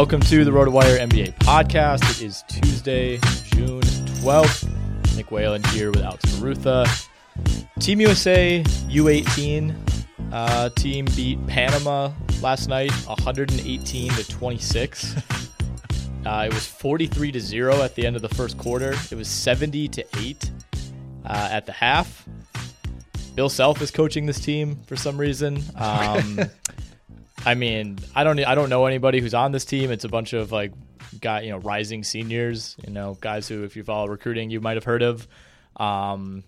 Welcome 0.00 0.22
to 0.22 0.46
the 0.46 0.50
RotoWire 0.50 0.98
NBA 0.98 1.34
podcast. 1.40 2.10
It 2.12 2.22
is 2.22 2.42
Tuesday, 2.48 3.18
June 3.52 3.82
12th. 3.82 5.14
Nick 5.14 5.30
Whalen 5.30 5.62
here 5.64 5.90
with 5.90 6.02
Alex 6.02 6.24
Barutha. 6.24 7.08
Team 7.80 8.00
USA 8.00 8.62
U18 8.64 9.76
uh, 10.32 10.70
team 10.70 11.04
beat 11.14 11.46
Panama 11.46 12.12
last 12.40 12.70
night 12.70 12.90
118 12.90 14.12
to 14.12 14.28
26. 14.28 15.16
Uh, 16.26 16.48
it 16.50 16.52
was 16.52 16.66
43 16.66 17.32
to 17.32 17.40
0 17.40 17.82
at 17.82 17.94
the 17.94 18.06
end 18.06 18.14
of 18.14 18.20
the 18.20 18.28
first 18.28 18.58
quarter. 18.58 18.94
It 19.10 19.14
was 19.14 19.26
70 19.26 19.88
to 19.88 20.04
8 20.18 20.50
uh, 21.24 21.48
at 21.50 21.64
the 21.64 21.72
half. 21.72 22.26
Bill 23.34 23.48
Self 23.48 23.80
is 23.80 23.90
coaching 23.90 24.26
this 24.26 24.38
team 24.38 24.78
for 24.86 24.96
some 24.96 25.18
reason. 25.18 25.62
Um, 25.76 26.40
I 27.46 27.54
mean, 27.54 27.98
I 28.14 28.24
don't 28.24 28.38
I 28.44 28.54
don't 28.54 28.68
know 28.68 28.86
anybody 28.86 29.20
who's 29.20 29.34
on 29.34 29.52
this 29.52 29.64
team. 29.64 29.90
It's 29.90 30.04
a 30.04 30.08
bunch 30.08 30.32
of 30.32 30.52
like 30.52 30.72
guy, 31.20 31.42
you 31.42 31.50
know, 31.50 31.58
rising 31.58 32.04
seniors, 32.04 32.76
you 32.86 32.92
know, 32.92 33.16
guys 33.20 33.48
who 33.48 33.64
if 33.64 33.76
you 33.76 33.84
follow 33.84 34.08
recruiting, 34.08 34.50
you 34.50 34.60
might 34.60 34.76
have 34.76 34.84
heard 34.84 35.02
of. 35.02 35.26
Um, 35.76 36.44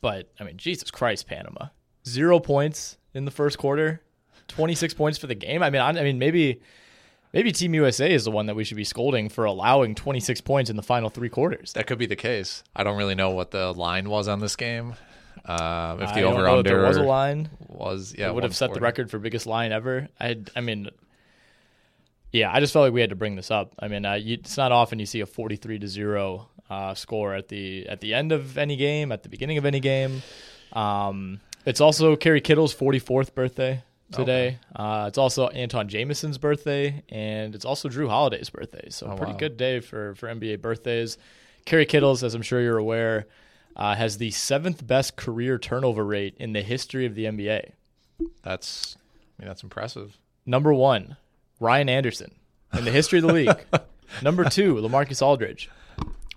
but 0.00 0.28
I 0.40 0.44
mean, 0.44 0.56
Jesus 0.56 0.90
Christ, 0.90 1.26
Panama. 1.26 1.68
0 2.06 2.40
points 2.40 2.98
in 3.14 3.24
the 3.24 3.30
first 3.30 3.58
quarter. 3.58 4.02
26 4.48 4.94
points 4.94 5.18
for 5.18 5.26
the 5.26 5.34
game. 5.34 5.62
I 5.62 5.70
mean, 5.70 5.82
I, 5.82 5.88
I 5.88 6.02
mean 6.02 6.18
maybe 6.18 6.60
maybe 7.32 7.52
Team 7.52 7.74
USA 7.74 8.12
is 8.12 8.24
the 8.24 8.30
one 8.30 8.46
that 8.46 8.56
we 8.56 8.64
should 8.64 8.76
be 8.76 8.84
scolding 8.84 9.28
for 9.28 9.44
allowing 9.44 9.94
26 9.94 10.40
points 10.40 10.70
in 10.70 10.76
the 10.76 10.82
final 10.82 11.08
3 11.08 11.28
quarters. 11.28 11.72
That 11.74 11.86
could 11.86 11.98
be 11.98 12.06
the 12.06 12.16
case. 12.16 12.64
I 12.74 12.82
don't 12.82 12.98
really 12.98 13.14
know 13.14 13.30
what 13.30 13.52
the 13.52 13.72
line 13.72 14.08
was 14.08 14.28
on 14.28 14.40
this 14.40 14.56
game. 14.56 14.94
Uh, 15.44 15.96
if 16.00 16.14
the 16.14 16.22
over 16.22 16.48
under 16.48 16.82
was 16.82 16.96
a 16.96 17.02
line. 17.02 17.48
was 17.68 18.14
yeah 18.16 18.28
it 18.28 18.34
would 18.34 18.44
have 18.44 18.56
set 18.56 18.72
the 18.74 18.80
record 18.80 19.10
for 19.10 19.18
biggest 19.18 19.46
line 19.46 19.72
ever. 19.72 20.08
I, 20.18 20.40
I 20.56 20.60
mean, 20.60 20.90
yeah, 22.32 22.52
I 22.52 22.60
just 22.60 22.72
felt 22.72 22.84
like 22.84 22.92
we 22.92 23.00
had 23.00 23.10
to 23.10 23.16
bring 23.16 23.36
this 23.36 23.50
up. 23.50 23.74
I 23.78 23.88
mean, 23.88 24.04
uh, 24.04 24.14
you, 24.14 24.34
it's 24.34 24.56
not 24.56 24.72
often 24.72 24.98
you 24.98 25.06
see 25.06 25.20
a 25.20 25.26
forty-three 25.26 25.78
to 25.78 25.88
zero 25.88 26.48
uh, 26.68 26.94
score 26.94 27.34
at 27.34 27.48
the 27.48 27.88
at 27.88 28.00
the 28.00 28.14
end 28.14 28.32
of 28.32 28.58
any 28.58 28.76
game, 28.76 29.12
at 29.12 29.22
the 29.22 29.28
beginning 29.28 29.58
of 29.58 29.64
any 29.64 29.80
game. 29.80 30.22
Um, 30.72 31.40
it's 31.64 31.80
also 31.80 32.16
Kerry 32.16 32.40
Kittles' 32.40 32.72
forty-fourth 32.72 33.34
birthday 33.34 33.82
today. 34.12 34.58
Uh, 34.74 35.06
it's 35.08 35.18
also 35.18 35.48
Antawn 35.48 35.88
Jamison's 35.88 36.38
birthday, 36.38 37.02
and 37.08 37.54
it's 37.54 37.64
also 37.64 37.88
Jrue 37.88 38.08
Holiday's 38.08 38.50
birthday. 38.50 38.88
So, 38.90 39.06
a 39.06 39.16
pretty 39.16 39.32
wow. 39.32 39.38
good 39.38 39.56
day 39.56 39.80
for 39.80 40.14
for 40.14 40.28
NBA 40.28 40.60
birthdays. 40.60 41.18
Kerry 41.64 41.86
Kittles, 41.86 42.22
as 42.22 42.34
I'm 42.34 42.42
sure 42.42 42.60
you're 42.60 42.78
aware, 42.78 43.26
uh, 43.76 43.94
has 43.94 44.18
the 44.18 44.30
seventh 44.30 44.86
best 44.86 45.16
career 45.16 45.58
turnover 45.58 46.04
rate 46.04 46.34
in 46.38 46.52
the 46.52 46.62
history 46.62 47.06
of 47.06 47.14
the 47.14 47.26
NBA. 47.26 47.72
That's 48.42 48.96
I 49.38 49.42
mean 49.42 49.48
that's 49.48 49.62
impressive. 49.62 50.18
Number 50.46 50.72
one, 50.72 51.16
Ryan 51.60 51.88
Anderson 51.88 52.32
in 52.76 52.84
the 52.84 52.90
history 52.90 53.18
of 53.18 53.26
the 53.26 53.32
league. 53.32 53.64
Number 54.22 54.44
two, 54.44 54.74
Lamarcus 54.76 55.20
Aldridge. 55.20 55.68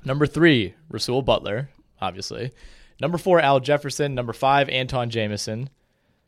Number 0.04 0.26
three, 0.26 0.74
Rasual 0.90 1.22
Butler, 1.22 1.70
obviously. 2.02 2.52
Number 3.00 3.18
four, 3.18 3.40
Al 3.40 3.60
Jefferson. 3.60 4.16
Number 4.16 4.34
five, 4.34 4.68
Antawn 4.70 5.10
Jamison. 5.10 5.70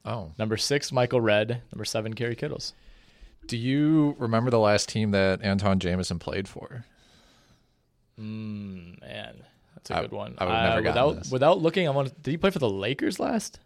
Oh, 0.05 0.31
Number 0.37 0.57
six, 0.57 0.91
Michael 0.91 1.21
Redd. 1.21 1.61
Number 1.71 1.85
seven, 1.85 2.13
Kerry 2.13 2.35
Kittles. 2.35 2.73
do 3.47 3.57
you 3.57 4.15
remember 4.19 4.49
the 4.49 4.59
last 4.59 4.87
team 4.89 5.11
that 5.11 5.41
Antawn 5.43 5.79
Jamison 5.79 6.19
played 6.19 6.47
for? 6.47 6.85
Mm, 8.19 8.99
man, 9.01 9.43
that's 9.83 9.91
a 9.91 9.97
I- 9.97 10.01
good 10.01 10.11
one. 10.11 10.35
I 10.37 10.45
would've 10.45 10.59
never 10.61 10.79
Uh, 10.79 10.81
without 10.91 11.15
this. 11.23 11.31
without 11.31 11.61
looking, 11.61 11.87
I 11.87 11.91
want. 11.91 12.21
Did 12.23 12.31
he 12.31 12.37
play 12.37 12.49
for 12.51 12.59
the 12.59 12.69
Lakers 12.69 13.19
last? 13.19 13.59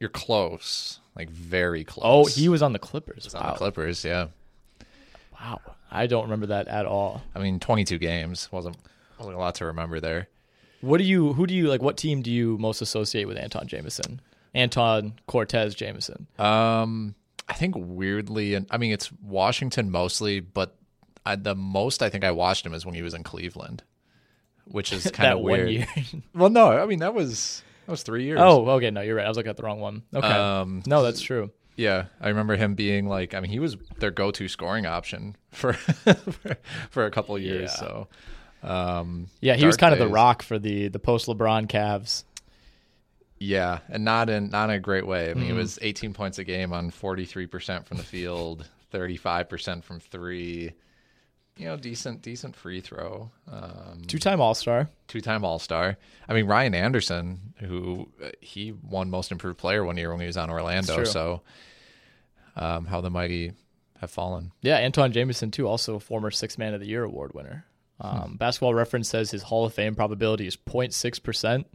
You're 0.00 0.10
close, 0.10 1.00
like 1.16 1.30
very 1.30 1.84
close. 1.84 2.04
Oh, 2.04 2.24
he 2.26 2.48
was 2.48 2.62
on 2.62 2.72
the 2.72 2.78
Clippers. 2.78 3.34
on 3.34 3.46
the 3.46 3.56
Clippers. 3.56 4.04
Yeah, 4.04 4.26
Wow, 5.32 5.60
I 5.90 6.06
don't 6.06 6.24
remember 6.24 6.46
that 6.46 6.68
at 6.68 6.86
all. 6.86 7.22
I 7.34 7.38
mean 7.38 7.60
22 7.60 7.98
games 7.98 8.48
wasn't 8.52 8.76
wasn't 9.18 9.36
a 9.36 9.38
lot 9.38 9.54
to 9.56 9.66
remember 9.66 10.00
there. 10.00 10.28
What 10.80 10.98
do 10.98 11.04
you? 11.04 11.32
Who 11.32 11.46
do 11.46 11.54
you 11.54 11.68
like? 11.68 11.80
What 11.82 11.96
team 11.96 12.20
do 12.22 12.30
you 12.30 12.58
most 12.58 12.82
associate 12.82 13.26
with 13.26 13.38
Antawn 13.38 13.66
Jamison? 13.66 14.20
Antawn 14.54 15.14
Cortez 15.26 15.74
Jamison. 15.74 16.26
Um, 16.38 17.14
I 17.48 17.54
think 17.54 17.74
weirdly, 17.76 18.54
and 18.54 18.66
I 18.70 18.76
mean 18.78 18.92
it's 18.92 19.10
Washington 19.22 19.90
mostly, 19.90 20.40
but 20.40 20.76
I, 21.26 21.36
the 21.36 21.54
most 21.54 22.02
I 22.02 22.10
think 22.10 22.22
I 22.24 22.30
watched 22.32 22.66
him 22.66 22.74
is 22.74 22.84
when 22.84 22.94
he 22.94 23.02
was 23.02 23.14
in 23.14 23.22
Cleveland, 23.22 23.82
which 24.66 24.92
is 24.92 25.10
kind 25.12 25.32
of 25.32 25.38
one 25.40 25.52
weird. 25.52 25.70
year. 25.70 25.86
Well, 26.34 26.50
no, 26.50 26.70
I 26.70 26.86
mean 26.86 27.00
that 27.00 27.14
was 27.14 27.62
that 27.86 27.90
was 27.92 28.02
three 28.02 28.24
years. 28.24 28.38
oh, 28.42 28.68
okay. 28.70 28.90
No, 28.90 29.00
you're 29.02 29.16
right. 29.16 29.26
I 29.26 29.28
was 29.28 29.36
looking 29.36 29.50
at 29.50 29.56
the 29.56 29.62
wrong 29.62 29.80
one. 29.80 30.02
Okay. 30.14 30.26
Um, 30.26 30.82
no, 30.86 31.02
that's 31.02 31.20
true. 31.20 31.50
Yeah, 31.76 32.04
I 32.20 32.28
remember 32.28 32.54
him 32.56 32.74
being 32.76 33.08
like, 33.08 33.34
I 33.34 33.40
mean, 33.40 33.50
he 33.50 33.58
was 33.58 33.76
their 33.98 34.12
go-to 34.12 34.46
scoring 34.48 34.86
option 34.86 35.34
for 35.50 35.72
for, 35.72 36.56
for 36.90 37.04
a 37.06 37.10
couple 37.10 37.36
years. 37.38 37.72
Yeah. 37.74 37.80
So, 37.80 38.08
um, 38.62 39.26
Yeah, 39.40 39.54
he 39.56 39.66
was 39.66 39.76
kind 39.76 39.92
of 39.92 39.98
the 39.98 40.08
rock 40.08 40.42
for 40.42 40.58
the 40.58 40.88
the 40.88 40.98
post 41.00 41.26
LeBron 41.26 41.66
Cavs. 41.66 42.24
Yeah, 43.38 43.80
and 43.88 44.04
not 44.04 44.30
in 44.30 44.50
not 44.50 44.70
in 44.70 44.76
a 44.76 44.80
great 44.80 45.06
way. 45.06 45.30
I 45.30 45.34
mean, 45.34 45.44
Mm-hmm. 45.44 45.54
it 45.54 45.58
was 45.58 45.78
18 45.82 46.14
points 46.14 46.38
a 46.38 46.44
game 46.44 46.72
on 46.72 46.90
43% 46.90 47.84
from 47.84 47.96
the 47.96 48.02
field, 48.04 48.68
35% 48.92 49.82
from 49.82 50.00
three. 50.00 50.72
You 51.56 51.66
know, 51.66 51.76
decent 51.76 52.22
decent 52.22 52.56
free 52.56 52.80
throw. 52.80 53.30
Um, 53.50 54.02
Two 54.06 54.18
time 54.18 54.40
All 54.40 54.54
Star. 54.54 54.88
two-time 55.06 55.44
All-Star. 55.44 55.96
I 56.28 56.34
mean, 56.34 56.46
Ryan 56.46 56.74
Anderson, 56.74 57.54
who 57.60 58.08
uh, 58.22 58.30
he 58.40 58.72
won 58.72 59.08
Most 59.10 59.30
Improved 59.30 59.58
Player 59.58 59.84
one 59.84 59.96
year 59.96 60.10
when 60.10 60.20
he 60.20 60.26
was 60.26 60.36
on 60.36 60.50
Orlando. 60.50 61.04
So, 61.04 61.42
um, 62.56 62.86
how 62.86 63.00
the 63.00 63.10
mighty 63.10 63.52
have 64.00 64.10
fallen. 64.10 64.50
Yeah, 64.62 64.78
Antawn 64.78 65.12
Jamison 65.12 65.50
too, 65.50 65.68
also 65.68 65.96
a 65.96 66.00
former 66.00 66.32
Six 66.32 66.58
Man 66.58 66.74
of 66.74 66.80
the 66.80 66.86
Year 66.86 67.04
award 67.04 67.34
winner. 67.34 67.64
Um, 68.00 68.36
Basketball 68.36 68.74
Reference 68.74 69.08
says 69.08 69.30
his 69.30 69.44
Hall 69.44 69.64
of 69.64 69.72
Fame 69.72 69.94
probability 69.94 70.48
is 70.48 70.56
0.6 70.56 71.22
percent. 71.22 71.66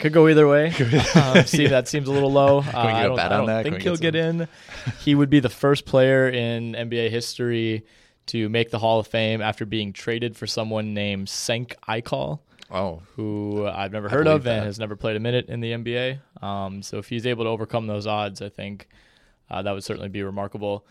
Could 0.00 0.12
go 0.12 0.26
either 0.28 0.48
way. 0.48 0.68
um, 1.14 1.44
see, 1.46 1.68
that 1.68 1.86
seems 1.86 2.08
a 2.08 2.12
little 2.12 2.32
low. 2.32 2.58
Uh, 2.58 2.62
I 2.74 3.02
don't, 3.04 3.20
I 3.20 3.28
don't 3.28 3.62
think 3.62 3.82
he'll 3.82 3.96
get 3.96 4.14
get 4.14 4.16
in. 4.16 4.48
He 5.00 5.14
would 5.14 5.30
be 5.30 5.40
the 5.40 5.50
first 5.50 5.84
player 5.84 6.28
in 6.28 6.72
NBA 6.72 7.10
history 7.10 7.84
to 8.30 8.48
make 8.48 8.70
the 8.70 8.78
Hall 8.78 9.00
of 9.00 9.06
Fame 9.06 9.42
after 9.42 9.66
being 9.66 9.92
traded 9.92 10.36
for 10.36 10.46
someone 10.46 10.94
named 10.94 11.26
Cenk 11.26 11.74
Akyol. 11.88 12.38
Oh, 12.70 13.02
who 13.16 13.66
I've 13.66 13.92
never 13.92 14.08
heard 14.08 14.28
of 14.28 14.46
and 14.46 14.64
has 14.64 14.78
never 14.78 14.94
played 14.94 15.16
a 15.16 15.20
minute 15.20 15.48
in 15.48 15.60
the 15.60 15.72
NBA. 15.72 16.20
Um, 16.40 16.82
so 16.82 16.98
if 16.98 17.08
he's 17.08 17.26
able 17.26 17.44
to 17.44 17.50
overcome 17.50 17.88
those 17.88 18.06
odds, 18.06 18.40
I 18.40 18.48
think 18.48 18.88
uh, 19.50 19.62
that 19.62 19.72
would 19.72 19.82
certainly 19.82 20.08
be 20.08 20.22
remarkable. 20.22 20.86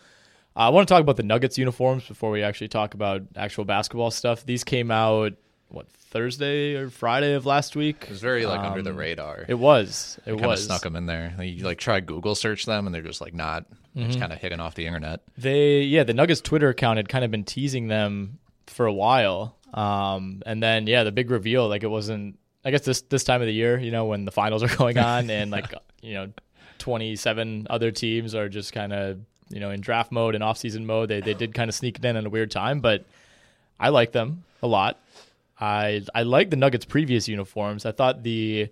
Uh, 0.54 0.60
I 0.60 0.68
want 0.68 0.86
to 0.86 0.92
talk 0.92 1.00
about 1.00 1.16
the 1.16 1.22
Nuggets 1.22 1.56
uniforms 1.56 2.06
before 2.06 2.30
we 2.30 2.42
actually 2.42 2.68
talk 2.68 2.92
about 2.92 3.22
actual 3.34 3.64
basketball 3.64 4.10
stuff. 4.10 4.44
These 4.44 4.62
came 4.62 4.90
out 4.90 5.32
what 5.70 5.88
Thursday 5.90 6.74
or 6.74 6.90
Friday 6.90 7.34
of 7.34 7.46
last 7.46 7.76
week. 7.76 8.02
it 8.04 8.10
was 8.10 8.20
very 8.20 8.44
like 8.46 8.60
under 8.60 8.82
the 8.82 8.90
Um, 8.90 8.96
radar. 8.96 9.44
It 9.48 9.54
was. 9.58 10.18
It 10.26 10.30
kind 10.32 10.40
of 10.44 10.46
was. 10.50 10.64
snuck 10.64 10.82
them 10.82 10.96
in 10.96 11.06
there. 11.06 11.34
You 11.42 11.64
like 11.64 11.78
try 11.78 12.00
Google 12.00 12.34
search 12.34 12.66
them, 12.66 12.86
and 12.86 12.94
they're 12.94 13.02
just 13.02 13.20
like 13.20 13.34
not. 13.34 13.64
Mm-hmm. 13.96 14.06
just 14.06 14.20
kind 14.20 14.32
of 14.32 14.38
hidden 14.38 14.60
off 14.60 14.76
the 14.76 14.86
internet. 14.86 15.20
They 15.36 15.80
yeah, 15.82 16.04
the 16.04 16.14
Nuggets 16.14 16.40
Twitter 16.40 16.68
account 16.68 16.98
had 16.98 17.08
kind 17.08 17.24
of 17.24 17.30
been 17.32 17.42
teasing 17.44 17.88
them 17.88 18.38
for 18.68 18.86
a 18.86 18.92
while. 18.92 19.56
Um, 19.74 20.42
and 20.46 20.62
then 20.62 20.86
yeah, 20.86 21.02
the 21.02 21.10
big 21.12 21.28
reveal 21.30 21.68
like 21.68 21.82
it 21.82 21.88
wasn't 21.88 22.38
I 22.64 22.70
guess 22.70 22.82
this 22.82 23.00
this 23.02 23.24
time 23.24 23.40
of 23.40 23.46
the 23.48 23.52
year, 23.52 23.78
you 23.78 23.90
know, 23.90 24.04
when 24.04 24.24
the 24.24 24.30
finals 24.30 24.62
are 24.62 24.68
going 24.76 24.96
on 24.98 25.28
and 25.30 25.50
like 25.50 25.72
you 26.02 26.14
know, 26.14 26.28
27 26.78 27.66
other 27.70 27.90
teams 27.90 28.34
are 28.34 28.48
just 28.48 28.72
kind 28.72 28.92
of, 28.92 29.18
you 29.48 29.60
know, 29.60 29.70
in 29.70 29.80
draft 29.80 30.10
mode 30.12 30.34
and 30.34 30.42
off-season 30.44 30.86
mode. 30.86 31.08
They 31.08 31.20
they 31.20 31.34
did 31.34 31.54
kind 31.54 31.68
of 31.68 31.74
sneak 31.74 31.98
it 31.98 32.04
in 32.04 32.16
at 32.16 32.24
a 32.24 32.30
weird 32.30 32.50
time, 32.50 32.80
but 32.80 33.04
I 33.78 33.88
like 33.90 34.12
them 34.12 34.44
a 34.62 34.66
lot. 34.66 34.98
I 35.60 36.02
I 36.14 36.22
like 36.22 36.50
the 36.50 36.56
Nuggets 36.56 36.84
previous 36.86 37.28
uniforms. 37.28 37.84
I 37.86 37.92
thought 37.92 38.22
the 38.22 38.68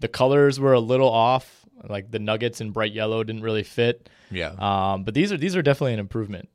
the 0.00 0.08
colors 0.08 0.60
were 0.60 0.72
a 0.72 0.80
little 0.80 1.10
off. 1.10 1.66
Like 1.88 2.10
the 2.10 2.18
Nuggets 2.20 2.60
in 2.60 2.70
bright 2.70 2.92
yellow 2.92 3.24
didn't 3.24 3.42
really 3.42 3.64
fit. 3.64 4.08
Yeah. 4.30 4.52
Um, 4.58 5.02
but 5.04 5.14
these 5.14 5.32
are 5.32 5.36
these 5.36 5.56
are 5.56 5.62
definitely 5.62 5.94
an 5.94 5.98
improvement. 6.00 6.48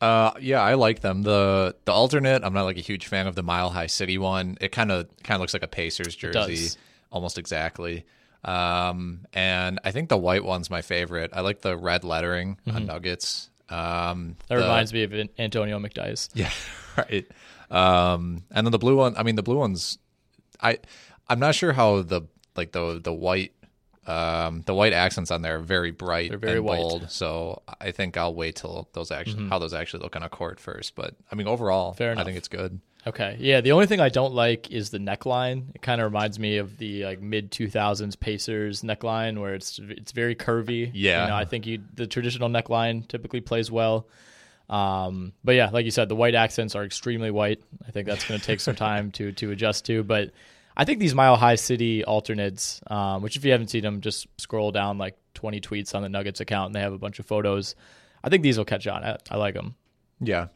Uh, 0.00 0.32
yeah, 0.40 0.60
I 0.60 0.74
like 0.74 1.00
them. 1.00 1.22
The 1.22 1.76
the 1.84 1.92
alternate, 1.92 2.42
I'm 2.44 2.52
not 2.52 2.64
like 2.64 2.76
a 2.76 2.80
huge 2.80 3.06
fan 3.06 3.26
of 3.26 3.36
the 3.36 3.42
Mile 3.42 3.70
High 3.70 3.86
City 3.86 4.18
one. 4.18 4.58
It 4.60 4.70
kind 4.72 4.90
of 4.90 5.08
kind 5.22 5.36
of 5.36 5.40
looks 5.40 5.54
like 5.54 5.62
a 5.62 5.68
Pacers 5.68 6.14
jersey, 6.16 6.76
almost 7.12 7.38
exactly. 7.38 8.04
Um, 8.44 9.24
and 9.32 9.80
I 9.84 9.90
think 9.92 10.10
the 10.10 10.18
white 10.18 10.44
one's 10.44 10.68
my 10.68 10.82
favorite. 10.82 11.30
I 11.32 11.40
like 11.40 11.62
the 11.62 11.76
red 11.76 12.04
lettering 12.04 12.58
on 12.70 12.86
Nuggets. 12.86 13.48
Um, 13.70 13.76
Mm-hmm. 13.78 14.30
That 14.48 14.56
the- 14.56 14.56
reminds 14.62 14.92
me 14.92 15.02
of 15.04 15.14
Antonio 15.38 15.78
McDyess. 15.78 16.28
Yeah, 16.34 16.50
right. 16.98 17.26
Um, 17.70 18.44
and 18.50 18.66
then 18.66 18.72
the 18.72 18.78
blue 18.78 18.96
one. 18.96 19.16
I 19.16 19.22
mean, 19.22 19.36
the 19.36 19.42
blue 19.42 19.58
ones. 19.58 19.98
I 20.60 20.78
I'm 21.28 21.40
not 21.40 21.54
sure 21.54 21.72
how 21.72 22.02
the 22.02 22.22
like 22.56 22.72
the 22.72 23.00
the 23.02 23.12
white 23.12 23.52
um 24.06 24.62
the 24.66 24.74
white 24.74 24.92
accents 24.92 25.30
on 25.30 25.40
there 25.40 25.56
are 25.56 25.60
very 25.60 25.90
bright 25.90 26.28
They're 26.28 26.38
very 26.38 26.58
and 26.58 26.66
white. 26.66 26.78
Mm-hmm. 26.78 26.88
bold. 27.00 27.10
So 27.10 27.62
I 27.80 27.90
think 27.90 28.16
I'll 28.16 28.34
wait 28.34 28.56
till 28.56 28.88
those 28.92 29.10
actually 29.10 29.48
how 29.48 29.58
those 29.58 29.74
actually 29.74 30.02
look 30.02 30.16
on 30.16 30.22
a 30.22 30.28
court 30.28 30.60
first. 30.60 30.94
But 30.94 31.14
I 31.30 31.34
mean, 31.34 31.48
overall, 31.48 31.94
Fair 31.94 32.12
enough. 32.12 32.22
I 32.22 32.24
think 32.24 32.36
it's 32.36 32.48
good. 32.48 32.80
Okay, 33.06 33.36
yeah. 33.38 33.60
The 33.60 33.72
only 33.72 33.86
thing 33.86 34.00
I 34.00 34.08
don't 34.08 34.32
like 34.32 34.70
is 34.70 34.88
the 34.88 34.98
neckline. 34.98 35.74
It 35.74 35.82
kind 35.82 36.00
of 36.00 36.06
reminds 36.06 36.38
me 36.38 36.56
of 36.56 36.78
the 36.78 37.04
like 37.04 37.20
mid 37.20 37.50
two 37.50 37.68
thousands 37.68 38.16
Pacers 38.16 38.82
neckline, 38.82 39.38
where 39.38 39.54
it's 39.54 39.78
it's 39.82 40.12
very 40.12 40.34
curvy. 40.34 40.90
Yeah. 40.94 41.24
you 41.24 41.30
know, 41.30 41.36
I 41.36 41.44
think 41.44 41.66
you 41.66 41.82
the 41.94 42.06
traditional 42.06 42.48
neckline 42.48 43.06
typically 43.06 43.40
plays 43.40 43.70
well. 43.70 44.06
Um, 44.68 45.32
but 45.44 45.54
yeah, 45.54 45.70
like 45.70 45.84
you 45.84 45.90
said, 45.90 46.08
the 46.08 46.16
white 46.16 46.34
accents 46.34 46.74
are 46.74 46.84
extremely 46.84 47.30
white. 47.30 47.62
I 47.86 47.90
think 47.90 48.06
that's 48.08 48.26
going 48.26 48.40
to 48.40 48.46
take 48.46 48.60
some 48.60 48.74
time 48.74 49.10
to 49.12 49.32
to 49.32 49.50
adjust 49.50 49.84
to. 49.86 50.02
But 50.02 50.30
I 50.76 50.84
think 50.84 50.98
these 51.00 51.14
Mile 51.14 51.36
High 51.36 51.56
City 51.56 52.04
alternates, 52.04 52.80
um, 52.88 53.22
which 53.22 53.36
if 53.36 53.44
you 53.44 53.52
haven't 53.52 53.68
seen 53.68 53.82
them, 53.82 54.00
just 54.00 54.26
scroll 54.38 54.72
down 54.72 54.96
like 54.98 55.16
twenty 55.34 55.60
tweets 55.60 55.94
on 55.94 56.02
the 56.02 56.08
Nuggets 56.08 56.40
account, 56.40 56.66
and 56.68 56.74
they 56.74 56.80
have 56.80 56.92
a 56.94 56.98
bunch 56.98 57.18
of 57.18 57.26
photos. 57.26 57.74
I 58.22 58.30
think 58.30 58.42
these 58.42 58.56
will 58.56 58.64
catch 58.64 58.86
on. 58.86 59.04
I, 59.04 59.18
I 59.30 59.36
like 59.36 59.54
them. 59.54 59.74
Yeah, 60.20 60.46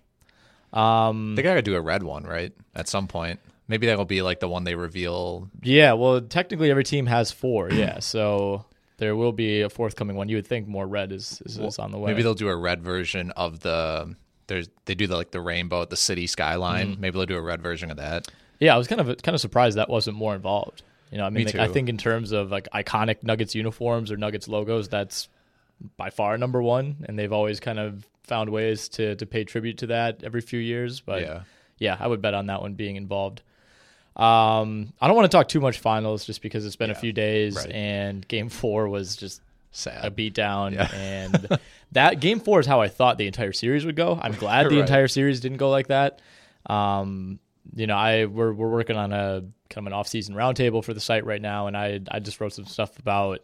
Um, 0.72 1.34
they 1.34 1.42
gotta 1.42 1.62
do 1.62 1.74
a 1.74 1.80
red 1.80 2.02
one, 2.02 2.24
right? 2.24 2.52
At 2.74 2.88
some 2.88 3.08
point, 3.08 3.40
maybe 3.66 3.86
that'll 3.86 4.04
be 4.06 4.22
like 4.22 4.40
the 4.40 4.48
one 4.48 4.64
they 4.64 4.74
reveal. 4.74 5.50
Yeah, 5.62 5.92
well, 5.94 6.20
technically 6.22 6.70
every 6.70 6.84
team 6.84 7.06
has 7.06 7.30
four. 7.32 7.70
Yeah, 7.70 7.98
so 7.98 8.64
there 8.98 9.16
will 9.16 9.32
be 9.32 9.62
a 9.62 9.70
forthcoming 9.70 10.16
one. 10.16 10.28
You 10.28 10.36
would 10.36 10.46
think 10.46 10.68
more 10.68 10.86
red 10.86 11.10
is 11.12 11.42
is, 11.46 11.58
is 11.58 11.78
on 11.78 11.90
the 11.90 11.98
way. 11.98 12.10
Maybe 12.10 12.22
they'll 12.22 12.34
do 12.34 12.48
a 12.48 12.56
red 12.56 12.82
version 12.82 13.30
of 13.32 13.60
the. 13.60 14.14
There's 14.46 14.68
they 14.84 14.94
do 14.94 15.06
the 15.06 15.16
like 15.16 15.30
the 15.30 15.40
rainbow 15.40 15.82
at 15.82 15.90
the 15.90 15.96
city 15.96 16.26
skyline. 16.26 16.92
Mm-hmm. 16.92 17.00
Maybe 17.00 17.14
they'll 17.18 17.26
do 17.26 17.36
a 17.36 17.42
red 17.42 17.60
version 17.62 17.90
of 17.90 17.96
that. 17.98 18.28
yeah, 18.60 18.74
I 18.74 18.78
was 18.78 18.86
kind 18.88 19.00
of 19.00 19.22
kind 19.22 19.34
of 19.34 19.40
surprised 19.40 19.76
that 19.78 19.88
wasn't 19.88 20.16
more 20.16 20.34
involved. 20.34 20.82
You 21.10 21.18
know, 21.18 21.24
I 21.24 21.30
mean, 21.30 21.44
Me 21.46 21.52
like, 21.52 21.56
I 21.56 21.68
think 21.68 21.88
in 21.88 21.96
terms 21.96 22.32
of 22.32 22.50
like 22.50 22.68
iconic 22.74 23.22
Nuggets 23.22 23.54
uniforms 23.54 24.10
or 24.12 24.16
Nuggets 24.18 24.46
logos, 24.48 24.88
that's 24.88 25.28
by 25.96 26.10
far 26.10 26.36
number 26.36 26.62
one, 26.62 27.04
and 27.08 27.18
they've 27.18 27.32
always 27.32 27.60
kind 27.60 27.78
of 27.78 28.06
found 28.24 28.50
ways 28.50 28.88
to 28.90 29.14
to 29.16 29.26
pay 29.26 29.44
tribute 29.44 29.78
to 29.78 29.86
that 29.88 30.22
every 30.24 30.40
few 30.40 30.58
years. 30.58 31.00
But 31.00 31.22
Yeah. 31.22 31.40
yeah, 31.78 31.96
I 32.00 32.06
would 32.06 32.20
bet 32.20 32.34
on 32.34 32.46
that 32.46 32.60
one 32.62 32.74
being 32.74 32.96
involved. 32.96 33.42
Um, 34.18 34.92
I 35.00 35.06
don't 35.06 35.14
want 35.16 35.30
to 35.30 35.36
talk 35.36 35.48
too 35.48 35.60
much 35.60 35.78
finals 35.78 36.24
just 36.24 36.42
because 36.42 36.66
it's 36.66 36.76
been 36.76 36.90
a 36.90 36.94
few 36.94 37.12
days 37.12 37.54
right. 37.56 37.70
and 37.70 38.26
Game 38.26 38.48
Four 38.48 38.88
was 38.88 39.14
just 39.16 39.40
Sad. 39.70 40.04
a 40.04 40.10
beatdown, 40.10 40.74
Yeah. 40.74 40.90
and 40.92 41.58
that 41.92 42.18
Game 42.20 42.40
Four 42.40 42.58
is 42.60 42.66
how 42.66 42.80
I 42.80 42.88
thought 42.88 43.16
the 43.18 43.26
entire 43.28 43.52
series 43.52 43.84
would 43.86 43.94
go. 43.96 44.18
I'm 44.20 44.32
glad 44.34 44.64
the 44.70 44.76
Right. 44.76 44.80
entire 44.80 45.06
series 45.08 45.40
didn't 45.40 45.58
go 45.58 45.70
like 45.70 45.86
that. 45.88 46.20
Um, 46.66 47.38
you 47.76 47.86
know, 47.86 47.94
I 47.96 48.24
we're 48.24 48.52
we're 48.52 48.70
working 48.70 48.96
on 48.96 49.12
a 49.12 49.44
kind 49.70 49.86
of 49.86 49.86
an 49.86 49.92
off 49.92 50.08
season 50.08 50.34
roundtable 50.34 50.82
for 50.82 50.94
the 50.94 51.00
site 51.00 51.24
right 51.24 51.40
now, 51.40 51.66
and 51.68 51.76
I 51.76 52.00
I 52.10 52.18
just 52.18 52.40
wrote 52.40 52.54
some 52.54 52.64
stuff 52.64 52.98
about 52.98 53.40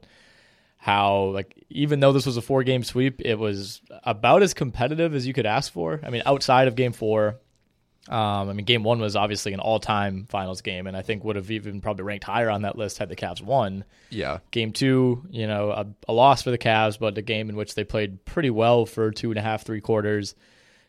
how 0.78 1.26
like 1.26 1.54
even 1.70 2.00
though 2.00 2.12
this 2.12 2.26
was 2.26 2.36
a 2.36 2.42
four 2.42 2.64
game 2.64 2.82
sweep, 2.82 3.20
it 3.20 3.36
was 3.38 3.80
about 4.02 4.42
as 4.42 4.54
competitive 4.54 5.14
as 5.14 5.26
you 5.26 5.32
could 5.34 5.46
ask 5.46 5.72
for. 5.72 6.00
I 6.02 6.10
mean, 6.10 6.22
outside 6.26 6.66
of 6.68 6.74
Game 6.74 6.92
Four. 6.92 7.36
Um, 8.08 8.50
I 8.50 8.52
mean, 8.52 8.66
game 8.66 8.82
one 8.82 9.00
was 9.00 9.16
obviously 9.16 9.54
an 9.54 9.60
all-time 9.60 10.26
finals 10.28 10.60
game, 10.60 10.86
and 10.86 10.94
I 10.94 11.00
think 11.00 11.24
would 11.24 11.36
have 11.36 11.50
even 11.50 11.80
probably 11.80 12.04
ranked 12.04 12.24
higher 12.24 12.50
on 12.50 12.62
that 12.62 12.76
list 12.76 12.98
had 12.98 13.08
the 13.08 13.16
Cavs 13.16 13.42
won. 13.42 13.84
Yeah. 14.10 14.40
Game 14.50 14.72
two, 14.72 15.24
you 15.30 15.46
know, 15.46 15.70
a, 15.70 15.86
a 16.06 16.12
loss 16.12 16.42
for 16.42 16.50
the 16.50 16.58
Cavs, 16.58 16.98
but 16.98 17.16
a 17.16 17.22
game 17.22 17.48
in 17.48 17.56
which 17.56 17.74
they 17.74 17.84
played 17.84 18.22
pretty 18.26 18.50
well 18.50 18.84
for 18.84 19.10
two 19.10 19.30
and 19.30 19.38
a 19.38 19.42
half, 19.42 19.64
three 19.64 19.80
quarters. 19.80 20.34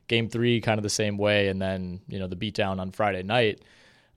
Game 0.07 0.27
three, 0.27 0.59
kind 0.59 0.77
of 0.77 0.83
the 0.83 0.89
same 0.89 1.17
way, 1.17 1.47
and 1.47 1.61
then 1.61 2.01
you 2.07 2.19
know 2.19 2.27
the 2.27 2.35
beatdown 2.35 2.79
on 2.79 2.91
Friday 2.91 3.23
night. 3.23 3.61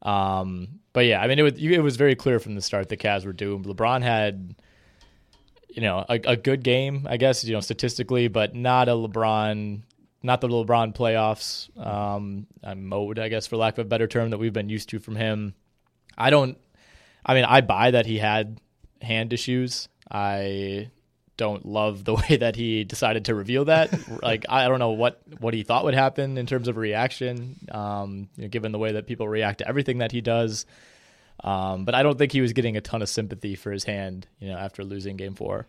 Um, 0.03 0.81
but 0.93 1.07
yeah, 1.07 1.23
I 1.23 1.29
mean, 1.29 1.39
it 1.39 1.43
was 1.43 1.55
it 1.57 1.79
was 1.79 1.97
very 1.97 2.15
clear 2.15 2.41
from 2.41 2.57
the 2.57 2.63
start 2.63 2.89
the 2.89 2.97
Cavs 2.97 3.25
were 3.25 3.33
doomed. 3.33 3.65
LeBron 3.65 4.03
had, 4.03 4.55
you 5.69 5.83
know, 5.83 6.05
a, 6.09 6.21
a 6.25 6.37
good 6.37 6.63
game, 6.63 7.07
I 7.09 7.17
guess, 7.17 7.45
you 7.45 7.55
know, 7.55 7.61
statistically, 7.61 8.29
but 8.29 8.55
not 8.55 8.89
a 8.89 8.93
LeBron, 8.93 9.81
not 10.23 10.41
the 10.41 10.49
LeBron 10.49 10.95
playoffs 10.95 11.69
um, 11.85 12.47
mode, 12.77 13.19
I 13.19 13.29
guess, 13.29 13.47
for 13.47 13.57
lack 13.57 13.79
of 13.79 13.87
a 13.87 13.89
better 13.89 14.07
term, 14.07 14.31
that 14.31 14.39
we've 14.39 14.53
been 14.53 14.69
used 14.69 14.89
to 14.91 14.99
from 14.99 15.17
him. 15.17 15.55
I 16.17 16.31
don't. 16.31 16.59
I 17.25 17.35
mean, 17.35 17.45
I 17.45 17.61
buy 17.61 17.93
that 17.93 18.07
he 18.07 18.19
had 18.19 18.61
hand 19.01 19.33
issues. 19.33 19.89
I 20.11 20.91
don't 21.37 21.65
love 21.65 22.05
the 22.05 22.15
way 22.31 22.37
that 22.37 22.57
he 22.57 22.85
decided 22.85 23.27
to 23.27 23.35
reveal 23.35 23.67
that. 23.67 23.91
like, 24.23 24.45
I 24.49 24.69
don't 24.69 24.79
know 24.79 24.91
what 24.91 25.23
what 25.39 25.55
he 25.55 25.63
thought 25.63 25.85
would 25.85 25.95
happen 25.95 26.37
in 26.37 26.47
terms 26.47 26.69
of 26.69 26.77
reaction, 26.77 27.57
um, 27.71 28.29
you 28.37 28.43
know, 28.43 28.49
given 28.49 28.73
the 28.73 28.79
way 28.79 28.93
that 28.93 29.07
people 29.07 29.29
react 29.29 29.59
to 29.59 29.69
everything 29.69 29.99
that 29.99 30.13
he 30.13 30.21
does. 30.21 30.67
Um, 31.43 31.85
but 31.85 31.95
I 31.95 32.03
don't 32.03 32.19
think 32.19 32.33
he 32.33 32.41
was 32.41 32.53
getting 32.53 32.77
a 32.77 32.81
ton 32.81 33.01
of 33.01 33.09
sympathy 33.09 33.55
for 33.55 33.71
his 33.71 33.85
hand, 33.85 34.27
you 34.41 34.49
know, 34.49 34.57
after 34.57 34.83
losing 34.83 35.17
Game 35.17 35.35
Four. 35.35 35.67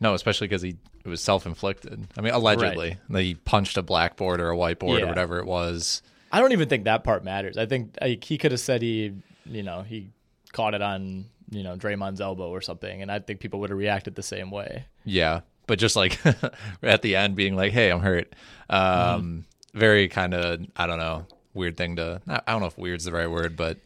No, 0.00 0.14
especially 0.14 0.48
because 0.48 0.62
he 0.62 0.76
it 1.04 1.08
was 1.08 1.20
self 1.20 1.46
inflicted. 1.46 2.06
I 2.16 2.20
mean, 2.20 2.32
allegedly, 2.34 2.96
that 3.10 3.22
he 3.22 3.34
punched 3.34 3.76
a 3.76 3.82
blackboard 3.82 4.40
or 4.40 4.50
a 4.50 4.56
whiteboard 4.56 4.98
Yeah. 4.98 5.04
or 5.04 5.08
whatever 5.08 5.38
it 5.38 5.46
was. 5.46 6.02
I 6.32 6.40
don't 6.40 6.52
even 6.52 6.68
think 6.68 6.84
that 6.84 7.04
part 7.04 7.24
matters. 7.24 7.56
I 7.56 7.66
think 7.66 7.96
like, 8.00 8.24
he 8.24 8.38
could 8.38 8.50
have 8.52 8.60
said 8.60 8.82
he, 8.82 9.12
you 9.46 9.62
know, 9.62 9.82
he 9.82 10.10
caught 10.52 10.74
it 10.74 10.82
on, 10.82 11.26
you 11.50 11.62
know, 11.62 11.76
Draymond's 11.76 12.20
elbow 12.20 12.48
or 12.48 12.60
something, 12.60 13.02
and 13.02 13.10
I 13.12 13.20
think 13.20 13.38
people 13.40 13.60
would 13.60 13.70
have 13.70 13.78
reacted 13.78 14.14
the 14.16 14.22
same 14.22 14.50
way. 14.50 14.84
Yeah, 15.04 15.40
but 15.66 15.78
just 15.78 15.94
like 15.94 16.18
at 16.82 17.02
the 17.02 17.16
end 17.16 17.36
being 17.36 17.54
like, 17.56 17.72
"Hey, 17.72 17.90
I'm 17.90 18.00
hurt." 18.00 18.34
Um, 18.68 18.80
Mm-hmm. 18.80 19.38
Very 19.78 20.08
kind 20.08 20.34
of 20.34 20.60
I 20.76 20.86
don't 20.86 20.98
know 20.98 21.26
weird 21.52 21.76
thing 21.76 21.96
to. 21.96 22.20
I 22.28 22.52
don't 22.52 22.60
know 22.60 22.66
if 22.68 22.78
weird's 22.78 23.04
the 23.04 23.12
right 23.12 23.28
word, 23.30 23.56
but 23.56 23.78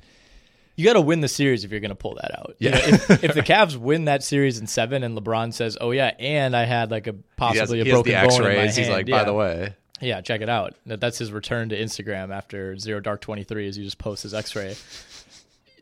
You 0.78 0.84
got 0.84 0.92
to 0.92 1.00
win 1.00 1.20
the 1.20 1.28
series 1.28 1.64
if 1.64 1.72
you're 1.72 1.80
going 1.80 1.88
to 1.90 1.94
pull 1.96 2.14
that 2.14 2.38
out. 2.38 2.54
You 2.60 2.70
Yeah. 2.70 2.76
know, 2.78 2.84
if, 2.86 3.24
if 3.24 3.34
the 3.34 3.42
Cavs 3.42 3.76
win 3.76 4.04
that 4.04 4.22
series 4.22 4.58
in 4.58 4.66
seven, 4.68 5.02
and 5.02 5.18
LeBron 5.18 5.52
says, 5.52 5.76
"Oh 5.80 5.90
yeah," 5.90 6.12
and 6.20 6.56
I 6.56 6.64
had 6.66 6.90
like 6.92 7.08
a 7.08 7.12
has, 7.12 7.20
possibly 7.36 7.80
a 7.80 7.84
has 7.84 7.86
the 8.04 8.12
broken 8.12 8.12
bone 8.12 8.22
in 8.22 8.42
my 8.42 8.48
X-rays. 8.62 8.76
He's 8.76 8.86
hand. 8.86 8.96
like, 8.96 9.08
yeah. 9.08 9.18
by 9.18 9.24
the 9.24 9.34
way, 9.34 9.74
Yeah, 10.00 10.20
check 10.20 10.40
it 10.40 10.48
out. 10.48 10.76
That's 10.86 11.18
his 11.18 11.32
return 11.32 11.70
to 11.70 11.76
Instagram 11.76 12.32
after 12.32 12.78
Zero 12.78 13.00
Dark 13.00 13.20
Twenty 13.20 13.42
Three, 13.42 13.66
as 13.66 13.74
he 13.74 13.82
just 13.82 13.98
posts 13.98 14.22
his 14.22 14.34
X-ray. 14.34 14.76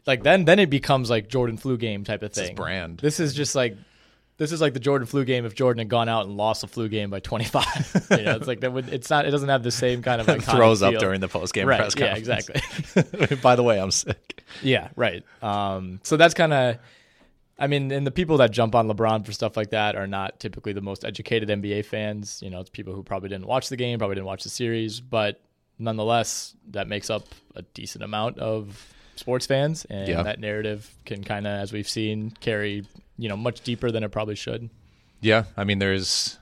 Like 0.06 0.22
then, 0.22 0.44
then 0.44 0.58
it 0.60 0.70
becomes 0.70 1.10
like 1.10 1.28
Jordan 1.28 1.56
flu 1.56 1.76
game 1.76 2.04
type 2.04 2.22
of 2.22 2.32
thing. 2.32 2.54
brand. 2.54 2.98
This 2.98 3.20
is 3.20 3.34
just 3.34 3.54
like, 3.54 3.76
this 4.38 4.52
is 4.52 4.60
like 4.60 4.74
the 4.74 4.80
Jordan 4.80 5.06
flu 5.06 5.24
game 5.24 5.44
if 5.46 5.54
Jordan 5.54 5.78
had 5.78 5.88
gone 5.88 6.08
out 6.08 6.26
and 6.26 6.36
lost 6.36 6.60
the 6.60 6.66
flu 6.66 6.88
game 6.88 7.10
by 7.10 7.20
twenty 7.20 7.44
five. 7.46 8.06
you 8.10 8.22
know, 8.22 8.36
it's 8.36 8.46
like 8.46 8.60
that. 8.60 8.72
Would, 8.72 8.88
it's 8.90 9.08
not. 9.10 9.24
It 9.26 9.30
doesn't 9.30 9.48
have 9.48 9.62
the 9.62 9.70
same 9.70 10.02
kind 10.02 10.20
of 10.20 10.26
iconic 10.26 10.42
throws 10.56 10.82
up 10.82 10.94
during 10.96 11.20
the 11.20 11.28
post 11.28 11.54
game 11.54 11.66
Right, 11.66 11.78
press 11.80 11.94
yeah, 11.96 12.14
conference. 12.14 12.96
exactly. 12.96 13.36
by 13.42 13.56
the 13.56 13.62
way, 13.62 13.80
I'm 13.80 13.90
sick. 13.90 14.42
Yeah, 14.62 14.88
right. 14.96 15.22
Um, 15.42 16.00
so 16.02 16.16
that's 16.16 16.34
kind 16.34 16.52
of, 16.52 16.76
I 17.58 17.66
mean, 17.66 17.90
and 17.90 18.06
the 18.06 18.10
people 18.10 18.36
that 18.38 18.50
jump 18.50 18.74
on 18.74 18.88
LeBron 18.88 19.24
for 19.24 19.32
stuff 19.32 19.56
like 19.56 19.70
that 19.70 19.96
are 19.96 20.06
not 20.06 20.38
typically 20.40 20.72
the 20.74 20.82
most 20.82 21.04
educated 21.04 21.48
NBA 21.48 21.86
fans. 21.86 22.40
You 22.42 22.50
know, 22.50 22.60
it's 22.60 22.70
people 22.70 22.94
who 22.94 23.02
probably 23.02 23.28
didn't 23.30 23.46
watch 23.46 23.68
the 23.70 23.76
game, 23.76 23.98
probably 23.98 24.16
didn't 24.16 24.26
watch 24.26 24.42
the 24.42 24.50
series, 24.50 25.00
but 25.00 25.40
nonetheless, 25.78 26.54
that 26.70 26.88
makes 26.88 27.10
up 27.10 27.24
a 27.54 27.62
decent 27.62 28.04
amount 28.04 28.38
of 28.38 28.92
sports 29.16 29.46
fans, 29.46 29.86
and 29.86 30.08
Yeah. 30.08 30.22
that 30.22 30.40
narrative 30.40 30.90
can 31.06 31.24
kind 31.24 31.46
of, 31.46 31.52
as 31.54 31.72
we've 31.72 31.88
seen, 31.88 32.30
carry 32.40 32.84
you 33.18 33.28
know 33.28 33.36
much 33.36 33.60
deeper 33.62 33.90
than 33.90 34.02
it 34.04 34.10
probably 34.10 34.34
should. 34.36 34.70
Yeah, 35.20 35.44
I 35.56 35.64
mean, 35.64 35.78
there's, 35.78 36.38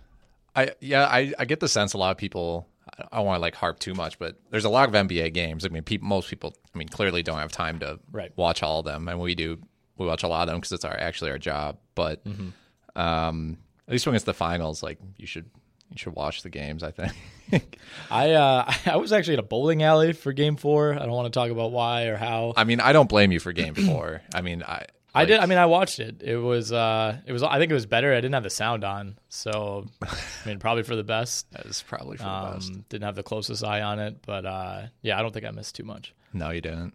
I 0.57 0.73
yeah, 0.81 1.05
I, 1.07 1.33
I 1.39 1.45
get 1.45 1.61
the 1.61 1.69
sense 1.69 1.93
a 1.95 1.99
lot 1.99 2.11
of 2.11 2.17
people. 2.19 2.67
I 3.11 3.17
don't 3.17 3.27
want 3.27 3.37
to 3.39 3.41
like 3.41 3.55
harp 3.55 3.79
too 3.79 3.95
much, 3.95 4.19
but 4.19 4.37
there's 4.51 4.65
a 4.65 4.69
lot 4.69 4.89
of 4.89 4.95
NBA 4.95 5.33
games. 5.35 5.65
I 5.65 5.69
mean, 5.69 5.83
people, 5.83 6.07
most 6.07 6.29
people, 6.29 6.55
I 6.75 6.79
mean, 6.79 6.89
clearly 6.89 7.23
don't 7.23 7.39
have 7.39 7.51
time 7.53 7.79
to 7.81 7.99
Right. 8.13 8.33
watch 8.37 8.63
all 8.63 8.81
of 8.81 8.85
them, 8.85 9.09
and 9.09 9.19
we 9.21 9.35
do. 9.35 9.59
We 9.97 10.07
watch 10.07 10.23
a 10.23 10.29
lot 10.29 10.43
of 10.43 10.49
them 10.53 10.59
because 10.59 10.73
it's 10.73 10.85
our 10.85 10.97
actually 10.99 11.31
our 11.31 11.39
job. 11.39 11.79
But 11.95 12.25
Mm-hmm. 12.25 13.01
um, 13.01 13.59
at 13.87 13.93
least 13.93 14.07
when 14.07 14.15
it's 14.15 14.25
the 14.25 14.35
finals, 14.35 14.83
like 14.83 14.99
you 15.17 15.27
should 15.27 15.47
you 15.91 15.97
should 15.99 16.15
watch 16.15 16.43
the 16.43 16.51
games. 16.51 16.83
I 16.83 16.91
think. 16.91 17.79
I 18.11 18.33
uh, 18.33 18.73
I 18.87 18.97
was 18.97 19.13
actually 19.13 19.35
at 19.35 19.41
a 19.41 19.45
bowling 19.45 19.83
alley 19.83 20.13
for 20.13 20.33
Game 20.33 20.57
Four. 20.57 20.95
I 20.95 20.99
don't 20.99 21.11
want 21.13 21.33
to 21.33 21.37
talk 21.39 21.51
about 21.51 21.73
why 21.73 22.05
or 22.05 22.17
how. 22.17 22.53
I 22.57 22.65
mean, 22.65 22.81
I 22.81 22.93
don't 22.93 23.09
blame 23.09 23.33
you 23.33 23.41
for 23.41 23.53
Game 23.53 23.75
Four. 23.87 24.23
I 24.35 24.41
mean, 24.41 24.63
I 24.63 24.87
I 25.15 25.25
did. 25.27 25.39
I 25.41 25.47
mean, 25.47 25.59
I 25.59 25.67
watched 25.67 26.01
it. 26.01 26.23
It 26.23 26.37
was. 26.37 26.73
Uh, 26.73 27.19
it 27.27 27.33
was. 27.33 27.43
I 27.43 27.59
think 27.59 27.71
it 27.71 27.75
was 27.75 27.87
better. 27.87 28.13
I 28.13 28.17
didn't 28.17 28.35
have 28.35 28.43
the 28.43 28.51
sound 28.51 28.83
on, 28.85 29.17
so 29.29 29.87
I 30.03 30.17
mean, 30.47 30.59
probably 30.59 30.83
for 30.83 30.97
the 30.97 31.05
best. 31.05 31.47
That 31.53 31.67
was 31.67 31.83
probably 31.83 32.17
for 32.17 32.25
the 32.25 32.29
Um, 32.31 32.55
best. 32.55 32.89
didn't 32.89 33.05
have 33.05 33.15
the 33.15 33.23
closest 33.23 33.63
eye 33.65 33.83
on 33.83 33.99
it, 34.01 34.17
but 34.27 34.45
uh, 34.45 34.83
yeah, 35.03 35.19
I 35.19 35.23
don't 35.23 35.33
think 35.33 35.47
I 35.47 35.51
missed 35.51 35.77
too 35.77 35.85
much. 35.85 36.13
No, 36.33 36.51
you 36.51 36.61
didn't. 36.61 36.95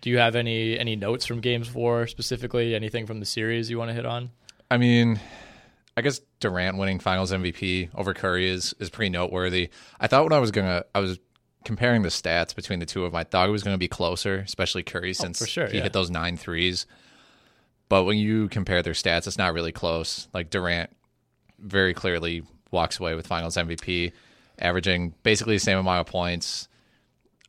Do 0.00 0.10
you 0.10 0.18
have 0.18 0.34
any 0.34 0.76
any 0.78 0.96
notes 0.96 1.24
from 1.26 1.40
Games 1.40 1.68
Four 1.68 2.08
specifically? 2.08 2.74
Anything 2.74 3.06
from 3.06 3.20
the 3.20 3.26
series 3.26 3.70
you 3.70 3.78
want 3.78 3.90
to 3.90 3.94
hit 3.94 4.04
on? 4.04 4.30
I 4.68 4.76
mean, 4.78 5.20
I 5.96 6.00
guess 6.02 6.20
Durant 6.40 6.76
winning 6.76 6.98
Finals 6.98 7.30
MVP 7.30 7.90
over 7.94 8.14
Curry 8.14 8.48
is 8.48 8.74
is 8.80 8.90
pretty 8.90 9.10
noteworthy. 9.10 9.70
I 10.00 10.08
thought 10.08 10.24
when 10.24 10.32
I 10.32 10.40
was 10.40 10.50
gonna, 10.50 10.82
I 10.92 10.98
was 10.98 11.20
comparing 11.64 12.02
the 12.02 12.08
stats 12.08 12.52
between 12.52 12.80
the 12.80 12.86
two 12.86 13.04
of 13.04 13.12
them. 13.12 13.18
I 13.20 13.22
thought 13.22 13.48
it 13.48 13.52
was 13.52 13.62
gonna 13.62 13.78
be 13.78 13.86
closer, 13.86 14.38
especially 14.38 14.82
Curry 14.82 15.14
since 15.14 15.38
for 15.38 15.46
sure, 15.46 15.68
he 15.68 15.76
yeah. 15.76 15.84
hit 15.84 15.92
those 15.92 16.10
nine 16.10 16.36
threes. 16.36 16.84
But 17.92 18.04
when 18.04 18.16
you 18.16 18.48
compare 18.48 18.82
their 18.82 18.94
stats, 18.94 19.26
it's 19.26 19.36
not 19.36 19.52
really 19.52 19.70
close. 19.70 20.26
Like 20.32 20.48
Durant 20.48 20.88
very 21.58 21.92
clearly 21.92 22.42
walks 22.70 22.98
away 22.98 23.14
with 23.14 23.26
Finals 23.26 23.58
MVP, 23.58 24.12
averaging 24.58 25.12
basically 25.22 25.56
the 25.56 25.60
same 25.60 25.76
amount 25.76 26.00
of 26.00 26.06
points, 26.06 26.68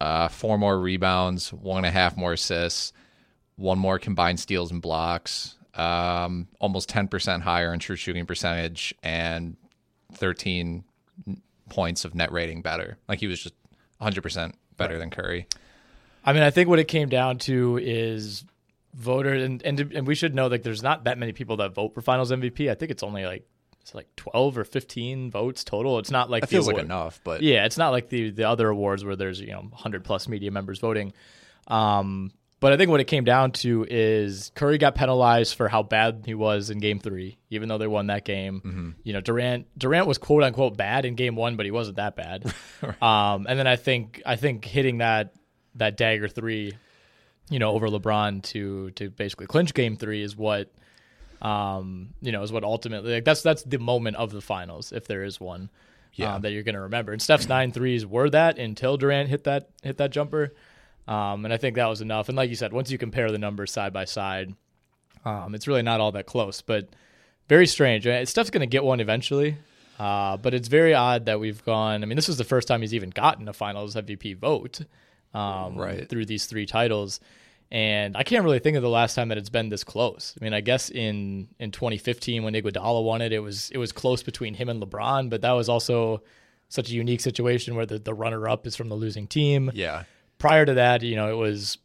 uh, 0.02 0.28
four 0.28 0.58
more 0.58 0.78
rebounds, 0.78 1.54
one 1.54 1.78
and 1.78 1.86
a 1.86 1.92
half 1.92 2.18
more 2.18 2.34
assists, 2.34 2.92
one 3.56 3.80
more 3.80 3.98
combined 3.98 4.38
steals 4.38 4.70
and 4.70 4.82
blocks, 4.82 5.56
um, 5.76 6.50
almost 6.60 6.90
10% 6.90 7.40
higher 7.40 7.74
in 7.74 7.80
true 7.80 7.96
shooting 7.96 8.26
percentage, 8.26 8.94
and 9.02 9.56
13 10.12 10.84
points 11.70 12.04
of 12.04 12.16
net 12.16 12.34
rating 12.34 12.62
better. 12.62 12.98
Like 13.08 13.22
he 13.22 13.28
was 13.28 13.42
just 13.42 13.56
100% 14.02 14.52
better 14.76 14.98
than 15.00 15.10
Curry. 15.10 15.48
I 16.26 16.34
mean, 16.34 16.44
I 16.44 16.52
think 16.52 16.68
what 16.68 16.80
it 16.80 16.90
came 16.90 17.08
down 17.08 17.38
to 17.40 17.80
is 17.82 18.44
voters, 18.94 19.44
and 19.44 19.62
and, 19.64 19.80
and 19.80 20.08
we 20.08 20.16
should 20.16 20.36
know 20.36 20.48
like 20.48 20.64
there's 20.64 20.84
not 20.84 21.06
that 21.06 21.18
many 21.18 21.34
people 21.34 21.58
that 21.58 21.74
vote 21.74 21.94
for 21.94 22.02
Finals 22.02 22.32
MVP. 22.32 22.70
I 22.70 22.76
think 22.76 22.92
it's 22.92 23.04
only 23.04 23.26
like 23.26 23.48
it's 23.82 23.94
like 23.94 24.08
twelve 24.16 24.58
or 24.58 24.64
fifteen 24.64 25.30
votes 25.32 25.64
total. 25.64 26.00
It's 26.00 26.12
not 26.12 26.30
like 26.30 26.42
That 26.42 26.50
feels 26.50 26.68
like 26.68 26.78
enough, 26.78 27.20
but 27.24 27.42
Yeah, 27.42 27.66
it's 27.66 27.78
not 27.78 27.90
like 27.90 28.10
the 28.10 28.30
the 28.30 28.48
other 28.48 28.70
awards 28.70 29.04
where 29.04 29.16
there's 29.16 29.40
you 29.40 29.52
know 29.52 29.62
100 29.62 30.04
plus 30.04 30.28
media 30.28 30.52
members 30.52 30.80
voting. 30.80 31.14
Um, 31.68 32.32
but 32.64 32.72
I 32.72 32.78
think 32.78 32.90
what 32.90 33.02
it 33.02 33.08
came 33.08 33.26
down 33.26 33.52
to 33.52 33.86
is 33.90 34.54
Curry 34.56 34.78
got 34.78 34.96
penalized 34.96 35.56
for 35.56 35.68
how 35.68 35.84
bad 35.84 36.24
he 36.26 36.34
was 36.34 36.70
in 36.70 36.80
Game 36.80 36.98
Three, 36.98 37.38
even 37.50 37.68
though 37.68 37.78
they 37.78 37.88
won 37.88 38.08
that 38.08 38.24
game. 38.24 38.62
Mm-hmm. 38.62 38.90
You 39.04 39.12
know, 39.12 39.20
Durant 39.20 39.68
Durant 39.78 40.08
was 40.08 40.18
quote 40.18 40.44
unquote 40.44 40.78
bad 40.78 41.04
in 41.04 41.16
Game 41.16 41.36
One, 41.36 41.58
but 41.58 41.66
he 41.66 41.72
wasn't 41.72 41.98
that 41.98 42.16
bad. 42.16 42.46
um, 43.02 43.48
and 43.50 43.60
then 43.60 43.68
I 43.68 43.76
think 43.76 44.22
I 44.26 44.38
think 44.38 44.64
hitting 44.64 45.00
that 45.00 45.34
that 45.76 45.98
dagger 45.98 46.30
three, 46.30 46.78
you 47.50 47.60
know, 47.60 47.72
over 47.72 47.88
LeBron 47.88 48.42
to 48.44 48.92
to 48.92 49.10
basically 49.10 49.48
clinch 49.48 49.74
Game 49.74 49.98
Three 49.98 50.22
is 50.22 50.36
what. 50.36 50.72
Um, 51.42 52.14
you 52.22 52.32
know, 52.32 52.42
is 52.42 52.54
what 52.54 52.64
ultimately 52.64 53.16
like 53.16 53.26
that's 53.26 53.42
that's 53.42 53.64
the 53.64 53.78
moment 53.78 54.16
of 54.16 54.32
the 54.32 54.40
finals 54.40 54.94
if 54.94 55.08
there 55.08 55.26
is 55.26 55.42
one 55.42 55.70
Yeah. 56.14 56.36
um, 56.36 56.42
that 56.44 56.52
you're 56.52 56.64
going 56.64 56.76
to 56.76 56.82
remember. 56.82 57.12
And 57.12 57.22
Steph's 57.22 57.50
nine 57.50 57.74
threes 57.74 58.06
were 58.06 58.30
that 58.30 58.58
until 58.58 58.96
Durant 58.96 59.28
hit 59.28 59.44
that 59.44 59.68
hit 59.82 59.98
that 59.98 60.12
jumper, 60.12 60.54
um, 61.06 61.44
and 61.44 61.54
I 61.54 61.58
think 61.58 61.76
that 61.76 61.88
was 61.88 62.00
enough. 62.00 62.30
And 62.30 62.38
like 62.38 62.50
you 62.50 62.56
said, 62.56 62.72
once 62.72 62.90
you 62.92 62.98
compare 62.98 63.30
the 63.30 63.38
numbers 63.40 63.74
side 63.74 63.92
by 63.92 64.06
side, 64.06 64.56
um, 65.26 65.54
it's 65.54 65.68
really 65.68 65.82
not 65.82 66.00
all 66.00 66.14
that 66.14 66.28
close. 66.28 66.62
But 66.62 66.88
very 67.50 67.68
strange. 67.68 68.04
Steph's 68.30 68.50
going 68.50 68.62
to 68.62 68.66
get 68.66 68.86
one 68.86 69.02
eventually, 69.02 69.58
uh, 70.00 70.38
but 70.38 70.54
it's 70.54 70.70
very 70.70 70.94
odd 70.94 71.26
that 71.26 71.42
we've 71.42 71.62
gone. 71.66 72.04
I 72.04 72.06
mean, 72.06 72.16
this 72.16 72.30
is 72.30 72.38
the 72.38 72.46
first 72.46 72.70
time 72.70 72.80
he's 72.80 72.94
even 72.94 73.10
gotten 73.10 73.50
a 73.50 73.54
Finals 73.54 73.96
MVP 73.96 74.38
vote 74.38 74.80
um, 75.34 75.76
Right. 75.76 76.08
through 76.10 76.26
these 76.26 76.46
three 76.46 76.66
titles. 76.66 77.20
And 77.72 78.16
I 78.16 78.22
can't 78.24 78.44
really 78.44 78.60
think 78.60 78.78
of 78.78 78.84
the 78.84 78.90
last 78.90 79.16
time 79.16 79.30
that 79.30 79.38
it's 79.40 79.50
been 79.50 79.70
this 79.70 79.84
close. 79.84 80.36
I 80.40 80.44
mean, 80.44 80.54
I 80.54 80.62
guess 80.62 80.90
in 80.92 81.48
in 81.60 81.72
2015 81.72 82.44
when 82.44 82.54
Iguodala 82.54 83.04
won 83.04 83.22
it, 83.22 83.34
it 83.34 83.40
was 83.40 83.72
it 83.72 83.78
was 83.80 83.92
close 83.92 84.22
between 84.22 84.54
him 84.54 84.70
and 84.70 84.82
LeBron, 84.82 85.30
but 85.32 85.42
that 85.42 85.54
was 85.54 85.70
also 85.70 86.22
such 86.70 86.90
a 86.90 86.94
unique 86.94 87.22
situation 87.22 87.76
where 87.76 87.86
the, 87.86 87.98
the 88.00 88.14
runner 88.14 88.48
up 88.48 88.68
is 88.68 88.76
from 88.76 88.90
the 88.90 88.96
losing 88.96 89.28
team. 89.28 89.72
yeah. 89.74 90.04
Prior 90.40 90.66
to 90.66 90.74
that, 90.76 91.02
you 91.04 91.16
know, 91.16 91.30
it 91.32 91.38
was 91.38 91.78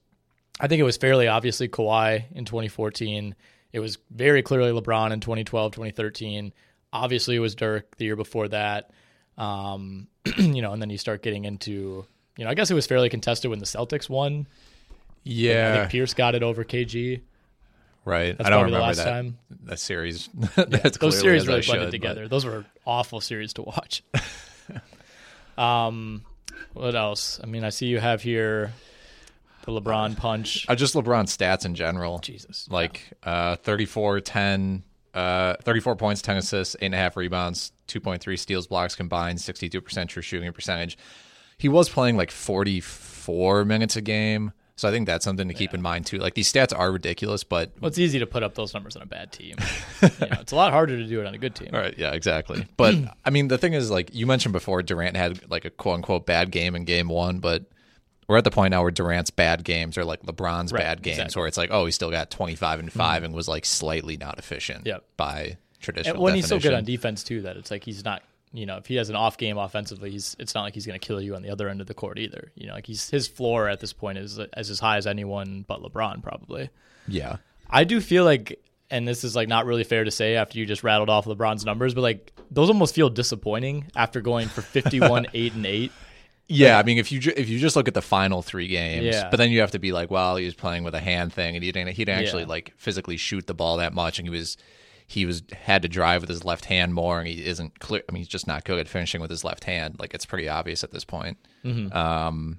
I 0.60 0.66
think 0.66 0.80
it 0.80 0.84
was 0.84 0.96
fairly 0.96 1.26
obviously 1.28 1.68
Kawhi 1.68 2.24
in 2.32 2.44
2014. 2.44 3.34
It 3.72 3.80
was 3.80 3.98
very 4.10 4.42
clearly 4.42 4.72
LeBron 4.78 5.12
in 5.12 5.20
2012, 5.20 5.72
2013. 5.72 6.52
Obviously, 6.92 7.36
it 7.36 7.40
was 7.40 7.54
Dirk 7.54 7.96
the 7.96 8.06
year 8.06 8.16
before 8.16 8.48
that. 8.48 8.90
Um, 9.38 10.08
you 10.38 10.60
know, 10.62 10.72
and 10.72 10.82
then 10.82 10.90
you 10.90 10.98
start 10.98 11.22
getting 11.22 11.44
into, 11.44 12.04
you 12.38 12.44
know, 12.44 12.50
I 12.50 12.54
guess 12.54 12.70
it 12.70 12.74
was 12.74 12.86
fairly 12.86 13.10
contested 13.10 13.50
when 13.50 13.58
the 13.58 13.66
Celtics 13.66 14.08
won. 14.08 14.46
Yeah, 15.24 15.72
I 15.74 15.78
think 15.80 15.90
Pierce 15.90 16.14
got 16.14 16.34
it 16.34 16.42
over 16.42 16.64
KG. 16.64 17.20
right. 18.06 18.38
That's 18.38 18.46
I 18.46 18.50
don't 18.50 18.64
remember 18.64 18.86
last 18.86 18.96
that, 18.98 19.04
time. 19.04 19.36
that 19.64 19.78
series. 19.78 20.30
Yeah, 20.56 20.64
That's 20.68 20.96
those 20.96 21.18
series 21.20 21.46
really 21.46 21.60
should, 21.60 21.72
blended 21.72 21.88
but- 21.88 21.90
together. 21.90 22.28
Those 22.28 22.46
were 22.46 22.64
awful 22.86 23.20
series 23.20 23.52
to 23.54 23.62
watch. 23.62 24.02
um, 25.58 26.24
what 26.74 26.94
else? 26.94 27.40
I 27.42 27.46
mean, 27.46 27.64
I 27.64 27.70
see 27.70 27.86
you 27.86 27.98
have 27.98 28.22
here 28.22 28.72
the 29.64 29.72
LeBron 29.72 30.16
punch. 30.16 30.64
Uh, 30.68 30.74
just 30.74 30.94
LeBron 30.94 31.24
stats 31.24 31.64
in 31.66 31.74
general. 31.74 32.18
Jesus, 32.20 32.68
Like 32.70 33.02
uh, 33.22 33.56
34, 33.56 34.20
10, 34.20 34.82
uh, 35.14 35.54
34 35.62 35.96
points, 35.96 36.22
10 36.22 36.36
assists, 36.38 36.76
8.5 36.80 37.16
rebounds, 37.16 37.72
2.3 37.88 38.38
steals, 38.38 38.66
blocks 38.66 38.94
combined, 38.94 39.38
62% 39.38 40.08
true 40.08 40.22
shooting 40.22 40.50
percentage. 40.52 40.96
He 41.58 41.68
was 41.68 41.88
playing 41.88 42.16
like 42.16 42.30
44 42.30 43.64
minutes 43.64 43.96
a 43.96 44.00
game. 44.00 44.52
So 44.76 44.88
I 44.88 44.92
think 44.92 45.06
that's 45.06 45.24
something 45.24 45.48
to 45.48 45.54
keep 45.54 45.74
in 45.74 45.82
mind 45.82 46.06
too. 46.06 46.18
Like 46.18 46.34
these 46.34 46.50
stats 46.52 46.72
are 46.76 46.92
ridiculous, 46.92 47.42
but 47.42 47.72
Well, 47.80 47.88
it's 47.88 47.98
easy 47.98 48.20
to 48.20 48.26
put 48.26 48.44
up 48.44 48.54
those 48.54 48.72
numbers 48.74 48.94
on 48.94 49.02
a 49.02 49.06
bad 49.06 49.32
team. 49.32 49.56
you 50.02 50.08
know, 50.20 50.38
it's 50.40 50.52
a 50.52 50.56
lot 50.56 50.72
harder 50.72 50.96
to 50.96 51.04
do 51.04 51.20
it 51.20 51.26
on 51.26 51.34
a 51.34 51.38
good 51.38 51.56
team. 51.56 51.70
All 51.72 51.80
right, 51.80 51.96
yeah, 51.98 52.12
exactly. 52.12 52.64
But 52.76 52.94
I 53.24 53.30
mean, 53.30 53.48
the 53.48 53.58
thing 53.58 53.72
is, 53.72 53.90
like 53.90 54.14
you 54.14 54.24
mentioned 54.24 54.52
before, 54.52 54.80
Durant 54.82 55.16
had 55.16 55.50
like 55.50 55.64
a 55.64 55.70
quote 55.70 55.96
unquote 55.96 56.26
bad 56.26 56.52
game 56.52 56.76
in 56.76 56.84
game 56.84 57.08
one, 57.08 57.40
but 57.40 57.64
we're 58.28 58.36
at 58.36 58.44
the 58.44 58.52
point 58.52 58.70
now 58.70 58.82
where 58.82 58.92
Durant's 58.92 59.30
bad 59.30 59.64
games 59.64 59.98
are 59.98 60.04
like 60.04 60.22
LeBron's 60.22 60.72
Right, 60.72 60.80
bad 60.82 61.02
games, 61.02 61.16
exactly. 61.16 61.30
Mm-hmm. 61.32 61.40
where 61.40 61.48
it's 61.48 61.58
like, 61.58 61.70
oh, 61.72 61.84
he 61.86 61.90
still 61.90 62.12
got 62.12 62.30
25 62.30 62.78
and 62.78 62.92
5 62.92 63.22
and 63.24 63.34
was 63.34 63.48
like 63.48 63.64
slightly 63.64 64.16
not 64.16 64.38
efficient 64.38 64.86
Yep. 64.86 65.02
by 65.16 65.56
traditional 65.80 66.14
And 66.16 66.22
when 66.22 66.34
he's 66.36 66.46
so 66.46 66.60
good 66.60 66.74
on 66.74 66.84
defense 66.84 67.24
too, 67.24 67.42
that 67.42 67.56
it's 67.56 67.72
like 67.72 67.82
he's 67.82 68.04
not. 68.04 68.22
You 68.52 68.64
know, 68.66 68.76
if 68.78 68.86
he 68.86 68.96
has 68.96 69.10
an 69.10 69.16
off 69.16 69.36
game 69.36 69.58
offensively, 69.58 70.10
he's 70.10 70.34
it's 70.38 70.54
not 70.54 70.62
like 70.62 70.74
he's 70.74 70.86
going 70.86 70.98
to 70.98 71.06
kill 71.06 71.20
you 71.20 71.34
on 71.36 71.42
the 71.42 71.50
other 71.50 71.68
end 71.68 71.80
of 71.80 71.86
the 71.86 71.94
court 71.94 72.18
either. 72.18 72.50
You 72.54 72.66
know, 72.68 72.74
like 72.74 72.86
he's 72.86 73.10
his 73.10 73.28
floor 73.28 73.68
at 73.68 73.80
this 73.80 73.92
point 73.92 74.16
is 74.18 74.38
as 74.38 74.70
as 74.70 74.80
high 74.80 74.96
as 74.96 75.06
anyone 75.06 75.64
but 75.68 75.82
LeBron 75.82 76.22
probably. 76.22 76.70
Yeah. 77.06 77.36
I 77.68 77.84
do 77.84 78.00
feel 78.00 78.24
like 78.24 78.58
and 78.90 79.06
this 79.06 79.22
is 79.22 79.36
like 79.36 79.48
not 79.48 79.66
really 79.66 79.84
fair 79.84 80.04
to 80.04 80.10
say 80.10 80.36
after 80.36 80.58
you 80.58 80.64
just 80.64 80.82
rattled 80.82 81.10
off 81.10 81.26
LeBron's 81.26 81.64
numbers, 81.66 81.92
but 81.94 82.00
like 82.00 82.32
those 82.50 82.70
almost 82.70 82.94
feel 82.94 83.10
disappointing 83.10 83.84
after 83.94 84.22
going 84.22 84.48
for 84.48 84.62
51, 84.62 85.26
8 85.34 85.52
and 85.54 85.66
8. 85.66 85.92
Yeah, 86.50 86.78
I 86.78 86.82
mean, 86.82 86.96
if 86.96 87.12
you 87.12 87.20
ju- 87.20 87.34
if 87.36 87.50
you 87.50 87.58
just 87.58 87.76
look 87.76 87.88
at 87.88 87.92
the 87.92 88.00
final 88.00 88.40
three 88.40 88.68
games, 88.68 89.04
Yeah. 89.04 89.28
but 89.30 89.36
then 89.36 89.50
you 89.50 89.60
have 89.60 89.72
to 89.72 89.78
be 89.78 89.92
like, 89.92 90.10
well, 90.10 90.36
he 90.36 90.46
was 90.46 90.54
playing 90.54 90.82
with 90.84 90.94
a 90.94 91.00
hand 91.00 91.30
thing, 91.34 91.54
and 91.56 91.62
he 91.62 91.70
didn't 91.70 91.90
he 91.94 92.06
didn't 92.06 92.20
actually 92.24 92.44
Yeah. 92.44 92.48
like 92.48 92.72
physically 92.78 93.18
shoot 93.18 93.46
the 93.46 93.52
ball 93.52 93.76
that 93.76 93.92
much, 93.92 94.18
and 94.18 94.26
he 94.26 94.30
was 94.34 94.56
he 95.10 95.24
was 95.26 95.42
had 95.52 95.82
to 95.82 95.88
drive 95.88 96.20
with 96.20 96.28
his 96.30 96.44
left 96.44 96.66
hand 96.66 96.94
more, 96.94 97.18
and 97.18 97.26
he 97.26 97.44
isn't 97.44 97.80
clear. 97.80 98.02
I 98.08 98.12
mean, 98.12 98.20
he's 98.20 98.28
just 98.28 98.46
not 98.46 98.62
good 98.64 98.78
at 98.78 98.86
finishing 98.88 99.20
with 99.20 99.30
his 99.30 99.42
left 99.42 99.64
hand. 99.64 99.96
Like 99.98 100.12
it's 100.14 100.26
pretty 100.26 100.48
obvious 100.48 100.84
at 100.84 100.92
this 100.92 101.04
point. 101.04 101.38
Um, 101.92 102.58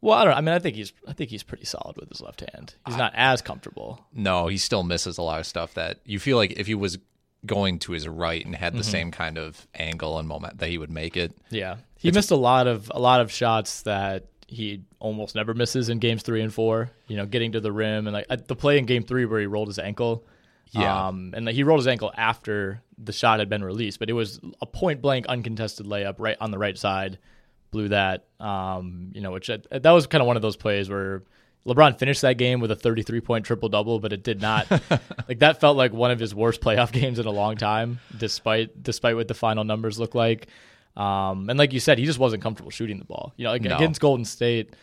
Well, 0.00 0.18
I 0.18 0.24
don't. 0.24 0.34
I 0.34 0.40
mean, 0.40 0.54
I 0.54 0.58
think 0.58 0.76
he's. 0.76 0.92
I 1.08 1.12
think 1.12 1.30
he's 1.30 1.42
pretty 1.42 1.64
solid 1.64 1.96
with 1.96 2.08
his 2.10 2.20
left 2.20 2.40
hand. 2.52 2.74
He's 2.86 2.96
not 2.96 3.12
as 3.16 3.40
comfortable. 3.42 4.04
no, 4.12 4.48
he 4.48 4.58
still 4.58 4.82
misses 4.82 5.16
a 5.18 5.22
lot 5.22 5.40
of 5.40 5.46
stuff 5.46 5.74
that 5.74 6.00
you 6.04 6.18
feel 6.18 6.36
like 6.36 6.52
if 6.58 6.66
he 6.66 6.74
was 6.74 6.98
going 7.46 7.78
to 7.78 7.92
his 7.92 8.08
right 8.08 8.44
and 8.44 8.54
had 8.56 8.72
the 8.74 8.78
Mm-hmm. 8.80 8.90
same 8.90 9.10
kind 9.10 9.36
of 9.38 9.66
angle 9.74 10.18
and 10.18 10.26
moment 10.26 10.58
that 10.58 10.68
he 10.70 10.78
would 10.78 10.90
make 10.90 11.16
it. 11.16 11.32
Yeah, 11.50 11.76
he 11.98 12.10
missed 12.10 12.30
a 12.30 12.36
lot 12.36 12.66
of 12.66 12.90
a 12.94 12.98
lot 12.98 13.20
of 13.20 13.30
shots 13.32 13.82
that 13.82 14.26
he 14.46 14.82
almost 14.98 15.34
never 15.34 15.54
misses 15.54 15.88
in 15.88 15.98
games 16.00 16.22
three 16.22 16.42
and 16.42 16.52
four. 16.52 16.90
You 17.06 17.16
know, 17.16 17.26
getting 17.26 17.52
to 17.52 17.60
the 17.60 17.72
rim 17.72 18.06
and 18.06 18.14
like 18.14 18.26
uh, 18.28 18.36
the 18.46 18.56
play 18.56 18.78
in 18.78 18.84
game 18.86 19.04
three 19.04 19.24
where 19.26 19.40
he 19.40 19.46
rolled 19.46 19.68
his 19.68 19.78
ankle. 19.78 20.24
Yeah. 20.74 21.06
um, 21.08 21.32
and 21.36 21.48
he 21.48 21.62
rolled 21.62 21.80
his 21.80 21.86
ankle 21.86 22.12
after 22.16 22.82
the 22.98 23.12
shot 23.12 23.38
had 23.38 23.48
been 23.48 23.62
released, 23.64 23.98
but 23.98 24.10
it 24.10 24.12
was 24.14 24.40
a 24.60 24.66
point 24.66 25.00
blank 25.00 25.26
uncontested 25.26 25.86
layup 25.86 26.16
right 26.18 26.36
on 26.40 26.50
the 26.50 26.58
right 26.58 26.76
side. 26.76 27.18
Blew 27.70 27.88
that. 27.88 28.24
Um, 28.40 29.10
you 29.14 29.20
know, 29.20 29.32
which 29.32 29.50
uh, 29.50 29.58
that 29.70 29.90
was 29.90 30.06
kind 30.06 30.20
of 30.22 30.26
one 30.26 30.36
of 30.36 30.42
those 30.42 30.56
plays 30.56 30.88
where. 30.88 31.22
LeBron 31.66 31.98
finished 31.98 32.20
that 32.20 32.36
game 32.36 32.60
with 32.60 32.70
a 32.70 32.76
33 32.76 33.22
point 33.22 33.46
triple 33.46 33.70
double, 33.70 33.98
but 33.98 34.12
it 34.12 34.22
did 34.22 34.38
not 34.42 34.70
like 35.28 35.38
that 35.38 35.60
felt 35.60 35.78
like 35.78 35.94
one 35.94 36.10
of 36.10 36.18
his 36.18 36.34
worst 36.34 36.60
playoff 36.60 36.92
games 36.92 37.18
in 37.18 37.24
a 37.24 37.30
long 37.30 37.56
time, 37.56 38.00
despite 38.18 38.82
despite 38.82 39.16
what 39.16 39.28
the 39.28 39.34
final 39.34 39.64
numbers 39.64 39.98
look 39.98 40.14
like. 40.14 40.48
Um, 40.94 41.48
and 41.48 41.58
like 41.58 41.72
you 41.72 41.80
said, 41.80 41.98
he 41.98 42.04
just 42.04 42.18
wasn't 42.18 42.42
comfortable 42.42 42.70
shooting 42.70 42.98
the 42.98 43.06
ball. 43.06 43.32
You 43.38 43.44
know, 43.44 43.50
like 43.50 43.62
No. 43.62 43.76
against 43.76 43.98
Golden 43.98 44.26
State, 44.26 44.74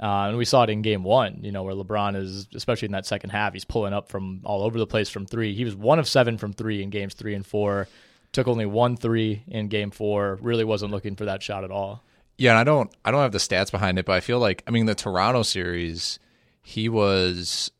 uh, 0.00 0.28
and 0.28 0.38
we 0.38 0.44
saw 0.44 0.62
it 0.62 0.70
in 0.70 0.82
Game 0.82 1.04
One. 1.04 1.40
You 1.42 1.52
know, 1.52 1.62
where 1.62 1.74
LeBron 1.74 2.16
is, 2.16 2.48
especially 2.54 2.86
in 2.86 2.92
that 2.92 3.06
second 3.06 3.30
half, 3.30 3.52
he's 3.52 3.64
pulling 3.64 3.92
up 3.92 4.08
from 4.08 4.40
all 4.44 4.62
over 4.62 4.78
the 4.78 4.86
place 4.86 5.10
from 5.10 5.26
three. 5.26 5.54
He 5.54 5.64
was 5.64 5.76
one 5.76 5.98
of 5.98 6.08
seven 6.08 6.38
from 6.38 6.52
three 6.52 6.82
in 6.82 6.90
games 6.90 7.14
three 7.14 7.34
and 7.34 7.44
four. 7.44 7.86
Took 8.32 8.48
only 8.48 8.66
one 8.66 8.96
three 8.96 9.42
in 9.48 9.68
Game 9.68 9.90
Four. 9.90 10.38
Really 10.40 10.64
wasn't 10.64 10.92
looking 10.92 11.16
for 11.16 11.26
that 11.26 11.42
shot 11.42 11.64
at 11.64 11.70
all. 11.70 12.02
Yeah, 12.38 12.52
and 12.52 12.58
I 12.58 12.64
don't 12.64 12.94
I 13.04 13.10
don't 13.10 13.20
have 13.20 13.32
the 13.32 13.38
stats 13.38 13.70
behind 13.70 13.98
it, 13.98 14.06
but 14.06 14.12
I 14.12 14.20
feel 14.20 14.38
like 14.38 14.62
I 14.66 14.70
mean 14.70 14.86
the 14.86 14.94
Toronto 14.94 15.42
series, 15.42 16.18
he 16.62 16.88
was 16.88 17.70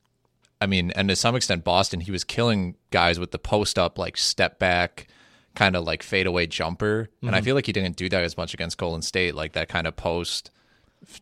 I 0.61 0.67
mean, 0.67 0.91
and 0.91 1.09
to 1.09 1.17
some 1.17 1.37
extent 1.37 1.65
Boston, 1.65 2.01
he 2.01 2.11
was 2.11 2.25
killing 2.25 2.77
guys 2.91 3.19
with 3.19 3.31
the 3.31 3.39
post 3.39 3.79
up 3.79 3.99
like 3.99 4.19
step 4.19 4.59
back 4.59 5.07
kind 5.55 5.75
of 5.75 5.85
like 5.85 6.03
fadeaway 6.03 6.47
jumper. 6.47 7.09
And 7.23 7.35
I 7.35 7.41
feel 7.41 7.55
like 7.55 7.67
he 7.67 7.73
didn't 7.73 7.97
do 7.97 8.09
that 8.09 8.23
as 8.23 8.37
much 8.37 8.55
against 8.55 8.79
Golden 8.79 9.03
State, 9.03 9.35
like 9.35 9.53
that 9.53 9.69
kind 9.69 9.87
of 9.87 9.97
post 9.97 10.51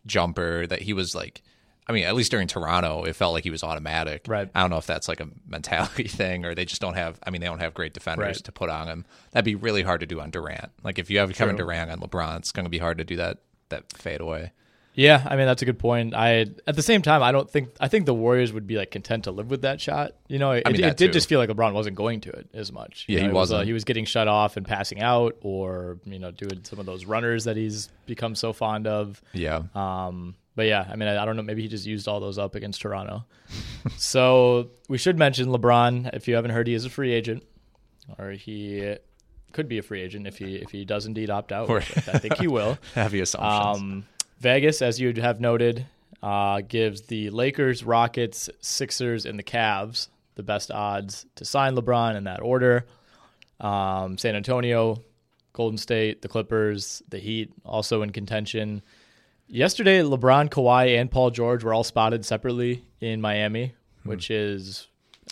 jumper 0.05 0.67
that 0.67 0.81
he 0.81 0.93
was 0.93 1.15
like 1.15 1.41
I 1.87 1.91
mean, 1.91 2.03
at 2.03 2.13
least 2.13 2.29
during 2.29 2.47
Toronto, 2.47 3.03
it 3.03 3.15
felt 3.15 3.33
like 3.33 3.43
he 3.43 3.49
was 3.49 3.63
automatic. 3.63 4.25
Right. 4.27 4.47
I 4.53 4.61
don't 4.61 4.69
know 4.69 4.77
if 4.77 4.85
that's 4.85 5.07
like 5.07 5.19
a 5.21 5.27
mentality 5.47 6.03
thing 6.07 6.45
or 6.45 6.53
they 6.53 6.63
just 6.65 6.79
don't 6.81 6.93
have. 6.93 7.17
I 7.25 7.31
mean, 7.31 7.41
they 7.41 7.47
don't 7.47 7.61
have 7.61 7.73
great 7.73 7.95
defenders 7.95 8.25
Right. 8.27 8.35
to 8.43 8.51
put 8.51 8.69
on 8.69 8.87
him. 8.87 9.05
That'd 9.31 9.43
be 9.45 9.55
really 9.55 9.81
hard 9.81 10.01
to 10.01 10.05
do 10.05 10.19
on 10.21 10.29
Durant. 10.29 10.69
Like 10.83 10.99
if 10.99 11.09
you 11.09 11.17
have 11.17 11.33
Kevin 11.33 11.55
Durant 11.55 11.89
on 11.89 11.99
LeBron, 11.99 12.37
it's 12.37 12.51
going 12.51 12.65
to 12.65 12.69
be 12.69 12.77
hard 12.77 12.99
to 12.99 13.03
do 13.03 13.15
that 13.15 13.39
that 13.69 13.91
fade 13.93 14.21
away. 14.21 14.51
Yeah, 14.99 15.25
I 15.25 15.37
mean 15.37 15.45
that's 15.45 15.61
a 15.61 15.65
good 15.65 15.79
point. 15.79 16.13
I 16.13 16.41
at 16.67 16.75
the 16.75 16.81
same 16.81 17.01
time, 17.01 17.23
I 17.23 17.31
don't 17.31 17.49
think 17.49 17.69
I 17.79 17.87
think 17.87 18.05
the 18.05 18.13
Warriors 18.13 18.51
would 18.51 18.67
be 18.67 18.75
like 18.75 18.91
content 18.91 19.23
to 19.23 19.31
live 19.31 19.49
with 19.49 19.61
that 19.61 19.79
shot. 19.79 20.11
You 20.27 20.39
know, 20.39 20.51
it, 20.51 20.63
I 20.65 20.71
mean, 20.71 20.81
it 20.81 20.83
that 20.83 20.97
did 20.97 21.13
just 21.13 21.29
feel 21.29 21.39
like 21.39 21.47
LeBron 21.49 21.71
wasn't 21.73 21.95
going 21.95 22.19
to 22.21 22.29
it 22.31 22.49
as 22.53 22.71
much. 22.73 23.05
You 23.07 23.15
Yeah, 23.15 23.21
know, 23.21 23.27
he 23.29 23.33
was, 23.33 23.51
uh, 23.51 23.55
wasn't. 23.55 23.67
he 23.67 23.73
was 23.73 23.83
getting 23.85 24.03
shut 24.03 24.27
off 24.27 24.57
and 24.57 24.67
passing 24.67 24.99
out, 25.01 25.37
or 25.41 25.99
you 26.03 26.19
know, 26.19 26.31
doing 26.31 26.65
some 26.65 26.79
of 26.79 26.85
those 26.85 27.05
runners 27.05 27.45
that 27.45 27.55
he's 27.55 27.87
become 28.07 28.35
so 28.35 28.51
fond 28.51 28.87
of. 28.87 29.21
Yeah. 29.31 29.61
Um, 29.73 30.35
but 30.57 30.65
yeah, 30.65 30.85
I 30.91 30.97
mean, 30.97 31.07
I, 31.07 31.21
I 31.23 31.25
don't 31.25 31.37
know. 31.37 31.43
Maybe 31.43 31.61
he 31.61 31.69
just 31.69 31.85
used 31.85 32.09
all 32.09 32.19
those 32.19 32.37
up 32.37 32.55
against 32.55 32.81
Toronto. 32.81 33.23
so 33.97 34.69
we 34.89 34.97
should 34.97 35.17
mention 35.17 35.47
LeBron. 35.47 36.13
If 36.13 36.27
you 36.27 36.35
haven't 36.35 36.51
heard, 36.51 36.67
he 36.67 36.73
is 36.73 36.83
a 36.83 36.89
free 36.89 37.13
agent, 37.13 37.43
or 38.17 38.31
he 38.31 38.95
could 39.53 39.69
be 39.69 39.77
a 39.77 39.81
free 39.81 40.01
agent 40.01 40.27
if 40.27 40.37
he 40.37 40.55
if 40.57 40.71
he 40.71 40.83
does 40.83 41.05
indeed 41.05 41.29
opt 41.29 41.51
out. 41.53 41.69
I 41.69 41.79
think 42.19 42.37
he 42.37 42.47
will. 42.47 42.77
Heavy 42.95 43.21
assumptions. 43.21 43.81
Um, 43.81 44.05
Vegas, 44.39 44.81
as 44.81 44.99
you 44.99 45.13
have 45.21 45.39
noted, 45.39 45.85
uh, 46.23 46.61
gives 46.61 47.01
the 47.03 47.29
Lakers, 47.29 47.83
Rockets, 47.83 48.49
Sixers, 48.61 49.25
and 49.25 49.37
the 49.37 49.43
Cavs 49.43 50.07
the 50.39 50.43
best 50.43 50.71
odds 50.71 51.25
to 51.35 51.43
sign 51.43 51.75
LeBron 51.75 52.15
in 52.15 52.23
that 52.23 52.41
order. 52.41 52.85
Um, 53.59 54.17
San 54.17 54.37
Antonio, 54.37 55.03
Golden 55.51 55.77
State, 55.77 56.21
the 56.21 56.29
Clippers, 56.29 57.03
the 57.09 57.19
Heat 57.19 57.51
also 57.65 58.03
in 58.03 58.11
contention. 58.11 58.81
Yesterday, 59.47 59.99
LeBron, 59.99 60.49
Kawhi, 60.49 60.97
and 60.97 61.11
Paul 61.11 61.31
George 61.31 61.65
were 61.65 61.73
all 61.73 61.83
spotted 61.83 62.23
separately 62.23 62.85
in 63.01 63.19
Miami, 63.19 63.73
which 64.03 64.31
is, 64.31 64.87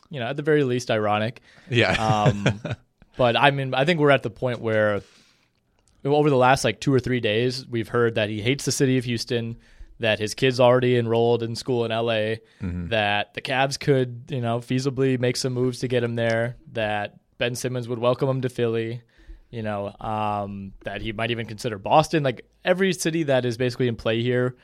you 0.10 0.20
know, 0.20 0.26
at 0.26 0.36
the 0.36 0.44
very 0.44 0.66
least 0.66 0.92
ironic. 0.92 1.40
yeah. 1.70 1.94
Um, 1.94 2.60
but 3.18 3.38
I 3.38 3.52
mean, 3.52 3.74
I 3.74 3.86
think 3.86 4.02
we're 4.02 4.12
at 4.12 4.24
the 4.24 4.30
point 4.30 4.60
where 4.60 5.02
over 6.06 6.30
the 6.30 6.38
last 6.38 6.64
like 6.64 6.80
two 6.80 6.94
or 6.94 7.00
three 7.00 7.20
days, 7.20 7.68
we've 7.68 7.90
heard 7.90 8.16
that 8.16 8.30
he 8.30 8.42
hates 8.42 8.66
the 8.66 8.72
city 8.72 8.98
of 8.98 9.06
Houston, 9.06 9.58
that 10.00 10.20
his 10.20 10.34
kid's 10.36 10.60
already 10.60 10.98
enrolled 10.98 11.44
in 11.44 11.56
school 11.56 11.84
in 11.86 11.92
LA, 11.92 12.36
that 12.90 13.34
the 13.34 13.42
Cavs 13.42 13.80
could, 13.80 14.26
you 14.30 14.42
know, 14.42 14.60
feasibly 14.60 15.20
make 15.20 15.36
some 15.36 15.54
moves 15.54 15.80
to 15.80 15.88
get 15.88 16.04
him 16.04 16.16
there, 16.16 16.56
that 16.74 17.16
Ben 17.38 17.56
Simmons 17.56 17.88
would 17.88 18.00
welcome 18.00 18.30
him 18.30 18.42
to 18.42 18.50
Philly, 18.50 19.02
you 19.50 19.64
know, 19.64 19.96
um, 20.00 20.74
that 20.84 21.02
he 21.02 21.14
might 21.14 21.32
even 21.32 21.46
consider 21.46 21.78
Boston. 21.80 22.24
Like 22.24 22.46
every 22.64 22.94
city 22.94 23.24
that 23.24 23.46
is 23.46 23.58
basically 23.58 23.88
in 23.88 23.96
play 23.96 24.22
here 24.22 24.56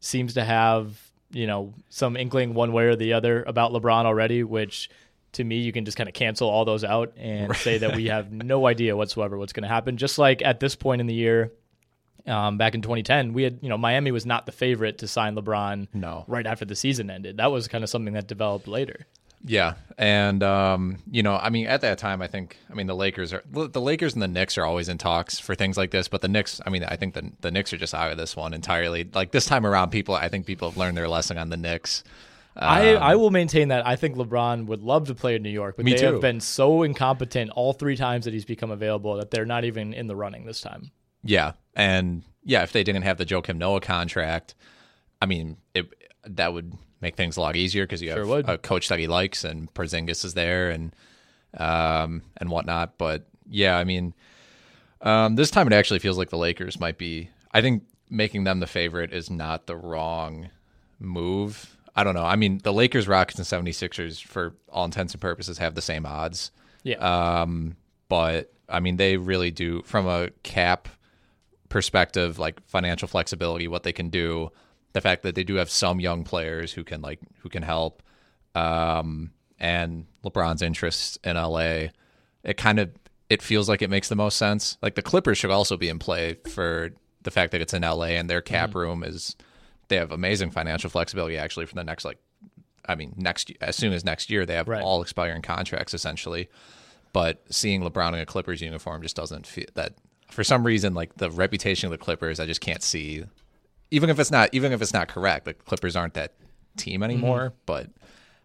seems 0.00 0.34
to 0.34 0.44
have, 0.44 0.98
you 1.30 1.46
know, 1.46 1.74
some 1.90 2.16
inkling 2.16 2.54
one 2.54 2.72
way 2.72 2.84
or 2.84 2.96
the 2.96 3.12
other 3.12 3.42
about 3.42 3.72
LeBron 3.72 4.06
already, 4.06 4.42
which 4.44 4.88
to 5.32 5.44
me, 5.44 5.58
you 5.58 5.72
can 5.72 5.84
just 5.84 5.96
kind 5.96 6.08
of 6.08 6.14
cancel 6.14 6.48
all 6.48 6.64
those 6.64 6.84
out 6.84 7.12
and 7.16 7.54
say 7.56 7.78
that 7.78 7.94
we 7.96 8.06
have 8.06 8.32
no 8.32 8.66
idea 8.66 8.96
whatsoever 8.96 9.38
what's 9.38 9.52
going 9.52 9.62
to 9.62 9.68
happen. 9.68 9.96
Just 9.96 10.18
like 10.18 10.42
at 10.42 10.60
this 10.60 10.74
point 10.76 11.00
in 11.00 11.06
the 11.06 11.14
year, 11.14 11.52
um, 12.26 12.58
back 12.58 12.74
in 12.74 12.82
2010, 12.82 13.32
we 13.32 13.42
had, 13.44 13.58
you 13.62 13.68
know, 13.68 13.78
Miami 13.78 14.10
was 14.10 14.26
not 14.26 14.44
the 14.46 14.52
favorite 14.52 14.98
to 14.98 15.08
sign 15.08 15.34
LeBron 15.36 15.88
No. 15.94 16.24
right 16.28 16.46
after 16.46 16.64
the 16.64 16.76
season 16.76 17.10
ended. 17.10 17.38
That 17.38 17.50
was 17.50 17.66
kind 17.68 17.82
of 17.82 17.90
something 17.90 18.14
that 18.14 18.26
developed 18.26 18.68
later. 18.68 19.06
yeah. 19.44 19.74
And 19.96 20.42
um, 20.42 20.98
you 21.10 21.22
know, 21.22 21.36
I 21.36 21.48
mean, 21.50 21.66
at 21.66 21.80
that 21.82 21.98
time, 21.98 22.20
I 22.22 22.26
think, 22.26 22.56
I 22.70 22.74
mean, 22.74 22.86
the 22.86 22.94
Lakers 22.96 23.32
are 23.32 23.42
the 23.50 23.80
Lakers 23.80 24.14
and 24.14 24.22
the 24.22 24.28
Knicks 24.28 24.56
are 24.58 24.64
always 24.64 24.88
in 24.88 24.96
talks 24.98 25.38
for 25.38 25.54
things 25.54 25.76
like 25.76 25.90
this. 25.90 26.08
But 26.08 26.20
the 26.22 26.28
Knicks, 26.28 26.60
I 26.66 26.70
mean, 26.70 26.84
I 26.84 26.96
think 26.96 27.14
the 27.14 27.30
the 27.40 27.50
Knicks 27.50 27.72
are 27.72 27.76
just 27.78 27.94
out 27.94 28.10
of 28.12 28.18
this 28.18 28.34
one 28.36 28.52
entirely. 28.54 29.08
Like 29.12 29.30
this 29.30 29.44
time 29.46 29.66
around, 29.66 29.90
people, 29.90 30.14
I 30.14 30.28
think 30.28 30.44
people 30.46 30.68
have 30.70 30.76
learned 30.78 30.96
their 30.96 31.08
lesson 31.08 31.36
on 31.38 31.48
the 31.50 31.56
Knicks. 31.58 32.02
I, 32.56 32.94
I 32.94 33.16
will 33.16 33.30
maintain 33.30 33.68
that 33.68 33.86
I 33.86 33.96
think 33.96 34.16
LeBron 34.16 34.66
would 34.66 34.82
love 34.82 35.06
to 35.06 35.14
play 35.14 35.36
in 35.36 35.42
New 35.42 35.50
York, 35.50 35.76
but 35.76 35.86
they 35.86 35.94
too. 35.94 36.06
have 36.06 36.20
been 36.20 36.40
so 36.40 36.82
incompetent 36.82 37.50
all 37.50 37.72
three 37.72 37.96
times 37.96 38.24
that 38.24 38.34
he's 38.34 38.44
become 38.44 38.70
available 38.70 39.16
that 39.16 39.30
they're 39.30 39.46
not 39.46 39.64
even 39.64 39.92
in 39.94 40.06
the 40.08 40.16
running 40.16 40.46
this 40.46 40.60
time. 40.60 40.90
Yeah, 41.22 41.52
and 41.74 42.22
yeah, 42.44 42.62
if 42.62 42.72
they 42.72 42.82
didn't 42.82 43.02
have 43.02 43.18
the 43.18 43.26
Joakim 43.26 43.56
Noah 43.56 43.80
contract, 43.80 44.54
I 45.22 45.26
mean, 45.26 45.58
it 45.74 45.92
that 46.24 46.52
would 46.52 46.72
make 47.00 47.16
things 47.16 47.36
a 47.36 47.40
lot 47.40 47.56
easier 47.56 47.84
because 47.84 48.02
you 48.02 48.10
have 48.10 48.48
a 48.48 48.58
coach 48.58 48.88
that 48.88 48.98
he 48.98 49.06
likes, 49.06 49.44
and 49.44 49.72
Porzingis 49.72 50.24
is 50.24 50.34
there, 50.34 50.70
and 50.70 50.94
um 51.56 52.22
and 52.36 52.50
whatnot. 52.50 52.98
But 52.98 53.28
yeah, 53.48 53.76
I 53.78 53.84
mean, 53.84 54.14
um, 55.02 55.36
this 55.36 55.50
time 55.50 55.66
it 55.66 55.72
actually 55.72 56.00
feels 56.00 56.18
like 56.18 56.30
the 56.30 56.38
Lakers 56.38 56.80
might 56.80 56.98
be. 56.98 57.30
I 57.52 57.62
think 57.62 57.84
making 58.08 58.44
them 58.44 58.60
the 58.60 58.66
favorite 58.66 59.12
is 59.12 59.30
not 59.30 59.66
the 59.66 59.76
wrong 59.76 60.50
move. 60.98 61.76
I 61.94 62.04
don't 62.04 62.14
know. 62.14 62.24
I 62.24 62.36
mean, 62.36 62.58
the 62.62 62.72
Lakers, 62.72 63.08
Rockets, 63.08 63.38
and 63.38 63.66
76ers, 63.66 64.22
for 64.22 64.54
all 64.68 64.84
intents 64.84 65.12
and 65.12 65.20
purposes, 65.20 65.58
have 65.58 65.74
the 65.74 65.82
same 65.82 66.06
odds. 66.06 66.50
Yeah. 66.82 66.96
Um, 66.96 67.76
but 68.08 68.52
I 68.68 68.80
mean, 68.80 68.96
they 68.96 69.16
really 69.16 69.50
do 69.50 69.82
from 69.82 70.06
a 70.06 70.30
cap 70.42 70.88
perspective, 71.68 72.38
like 72.38 72.60
financial 72.66 73.08
flexibility, 73.08 73.68
what 73.68 73.82
they 73.82 73.92
can 73.92 74.10
do, 74.10 74.50
the 74.92 75.00
fact 75.00 75.22
that 75.22 75.34
they 75.34 75.44
do 75.44 75.54
have 75.56 75.70
some 75.70 76.00
young 76.00 76.24
players 76.24 76.72
who 76.72 76.84
can 76.84 77.00
like 77.00 77.20
who 77.42 77.48
can 77.48 77.62
help, 77.62 78.02
um, 78.54 79.30
and 79.58 80.06
LeBron's 80.24 80.62
interests 80.62 81.18
in 81.22 81.36
LA, 81.36 81.88
it 82.42 82.56
kind 82.56 82.78
of 82.78 82.90
it 83.28 83.42
feels 83.42 83.68
like 83.68 83.82
it 83.82 83.90
makes 83.90 84.08
the 84.08 84.16
most 84.16 84.36
sense. 84.36 84.76
Like 84.82 84.96
the 84.96 85.02
Clippers 85.02 85.38
should 85.38 85.50
also 85.50 85.76
be 85.76 85.88
in 85.88 85.98
play 85.98 86.38
for 86.50 86.90
the 87.22 87.30
fact 87.30 87.52
that 87.52 87.60
it's 87.60 87.74
in 87.74 87.82
LA 87.82 88.16
and 88.16 88.28
their 88.28 88.40
cap 88.40 88.74
room 88.74 89.04
is 89.04 89.36
they 89.90 89.96
have 89.96 90.10
amazing 90.12 90.50
financial 90.50 90.88
flexibility 90.88 91.36
actually 91.36 91.66
for 91.66 91.74
the 91.74 91.84
next 91.84 92.06
like 92.06 92.16
I 92.86 92.94
mean 92.94 93.12
next 93.18 93.52
as 93.60 93.76
soon 93.76 93.92
as 93.92 94.02
next 94.04 94.30
year 94.30 94.46
they 94.46 94.54
have 94.54 94.66
Right. 94.68 94.82
all 94.82 95.02
expiring 95.02 95.42
contracts 95.42 95.92
essentially. 95.92 96.48
But 97.12 97.42
seeing 97.50 97.82
LeBron 97.82 98.14
in 98.14 98.20
a 98.20 98.26
Clippers 98.26 98.62
uniform 98.62 99.02
just 99.02 99.16
doesn't 99.16 99.46
feel 99.46 99.66
that 99.74 99.94
for 100.30 100.44
some 100.44 100.64
reason 100.64 100.94
like 100.94 101.16
the 101.16 101.28
reputation 101.30 101.86
of 101.88 101.90
the 101.90 101.98
Clippers 101.98 102.40
I 102.40 102.46
just 102.46 102.60
can't 102.62 102.82
see 102.82 103.24
even 103.90 104.08
if 104.08 104.18
it's 104.18 104.30
not 104.30 104.48
even 104.52 104.72
if 104.72 104.80
it's 104.80 104.92
not 104.94 105.08
correct 105.08 105.44
the 105.44 105.52
Clippers 105.54 105.96
aren't 105.96 106.14
that 106.14 106.32
team 106.76 107.02
anymore 107.02 107.46
mm-hmm. 107.50 107.54
but 107.66 107.88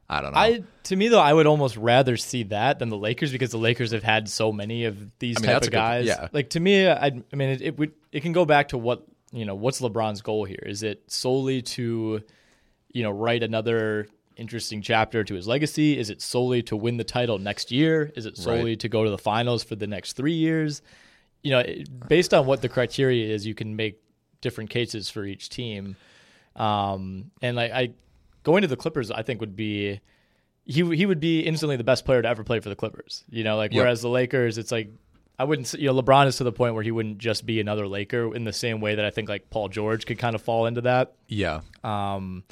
I 0.08 0.22
don't 0.22 0.34
know. 0.34 0.40
I 0.40 0.64
to 0.84 0.96
me 0.96 1.08
though, 1.08 1.20
I 1.20 1.34
would 1.34 1.48
almost 1.48 1.78
rather 1.78 2.16
see 2.16 2.44
that 2.44 2.78
than 2.78 2.90
the 2.90 2.98
Lakers 2.98 3.32
because 3.32 3.50
the 3.50 3.58
Lakers 3.58 3.92
have 3.92 4.04
had 4.04 4.30
so 4.30 4.52
many 4.52 4.86
of 4.86 5.18
these 5.18 5.38
I 5.38 5.42
mean, 5.42 5.48
type 5.48 5.62
of 5.64 5.68
a 5.68 5.72
good- 5.72 5.72
guys. 5.72 6.06
yeah. 6.06 6.28
Like 6.32 6.52
to 6.52 6.60
me, 6.60 6.88
I, 6.88 7.08
I 7.08 7.36
mean, 7.36 7.50
it, 7.50 7.62
it 7.64 7.78
would 7.80 7.92
it 8.12 8.22
can 8.22 8.32
go 8.32 8.46
back 8.46 8.68
to 8.70 8.78
what 8.78 9.04
you 9.36 9.45
know. 9.45 9.56
What's 9.56 9.82
LeBron's 9.82 10.21
goal 10.21 10.45
here? 10.45 10.63
Is 10.65 10.82
it 10.84 11.04
solely 11.08 11.62
to 11.62 12.21
you 12.91 13.04
know 13.04 13.12
write 13.12 13.43
another 13.43 14.08
interesting 14.38 14.82
chapter 14.82 15.24
to 15.24 15.34
his 15.36 15.48
legacy? 15.48 15.98
Is 15.98 16.10
it 16.10 16.21
solely 16.21 16.62
to 16.63 16.76
win 16.76 16.98
the 16.98 17.04
title 17.04 17.38
next 17.39 17.71
year? 17.71 18.12
Is 18.15 18.26
it 18.26 18.38
solely 18.38 18.71
Right. 18.71 18.80
to 18.80 18.89
go 18.89 19.04
to 19.04 19.10
the 19.10 19.17
finals 19.17 19.63
for 19.63 19.76
the 19.76 19.88
next 19.88 20.13
three 20.13 20.34
years? 20.34 20.82
You 21.43 21.52
know, 21.52 21.63
based 22.08 22.34
on 22.34 22.45
what 22.45 22.62
the 22.62 22.69
criteria 22.69 23.34
is, 23.34 23.45
you 23.45 23.54
can 23.54 23.76
make 23.76 24.02
different 24.41 24.69
cases 24.69 25.10
for 25.10 25.26
each 25.26 25.50
team. 25.50 25.95
Um, 26.56 27.32
and 27.41 27.56
like 27.56 27.71
I 27.71 27.91
going 28.43 28.62
to 28.62 28.67
the 28.67 28.78
Clippers, 28.78 29.12
I 29.12 29.21
think 29.24 29.41
would 29.41 29.56
be 29.56 30.00
he 30.65 30.95
he 30.95 31.06
would 31.06 31.19
be 31.19 31.41
instantly 31.41 31.78
the 31.78 31.84
best 31.84 32.06
player 32.06 32.21
to 32.21 32.28
ever 32.28 32.43
play 32.43 32.60
for 32.60 32.69
the 32.69 32.76
Clippers. 32.76 33.24
You 33.30 33.43
know, 33.43 33.58
like 33.58 33.71
Yep. 33.71 33.78
whereas 33.82 34.02
the 34.02 34.10
Lakers, 34.10 34.58
it's 34.58 34.71
like 34.71 34.89
I 35.38 35.43
wouldn't. 35.43 35.67
say- 35.67 35.80
You 35.80 35.88
know, 35.93 36.02
LeBron 36.02 36.28
is 36.28 36.38
to 36.38 36.43
the 36.43 36.52
point 36.52 36.74
where 36.76 36.84
he 36.84 36.91
wouldn't 36.91 37.17
just 37.17 37.45
be 37.45 37.60
another 37.60 37.88
Laker 37.88 38.34
in 38.36 38.43
the 38.45 38.54
same 38.54 38.80
way 38.82 38.95
that 38.95 39.06
I 39.06 39.10
think 39.10 39.28
like 39.30 39.50
Paul 39.50 39.69
George 39.69 40.06
could 40.06 40.17
kind 40.19 40.36
of 40.36 40.41
fall 40.41 40.65
into 40.65 40.82
that. 40.82 41.13
yeah. 41.28 41.62
Um, 41.84 42.43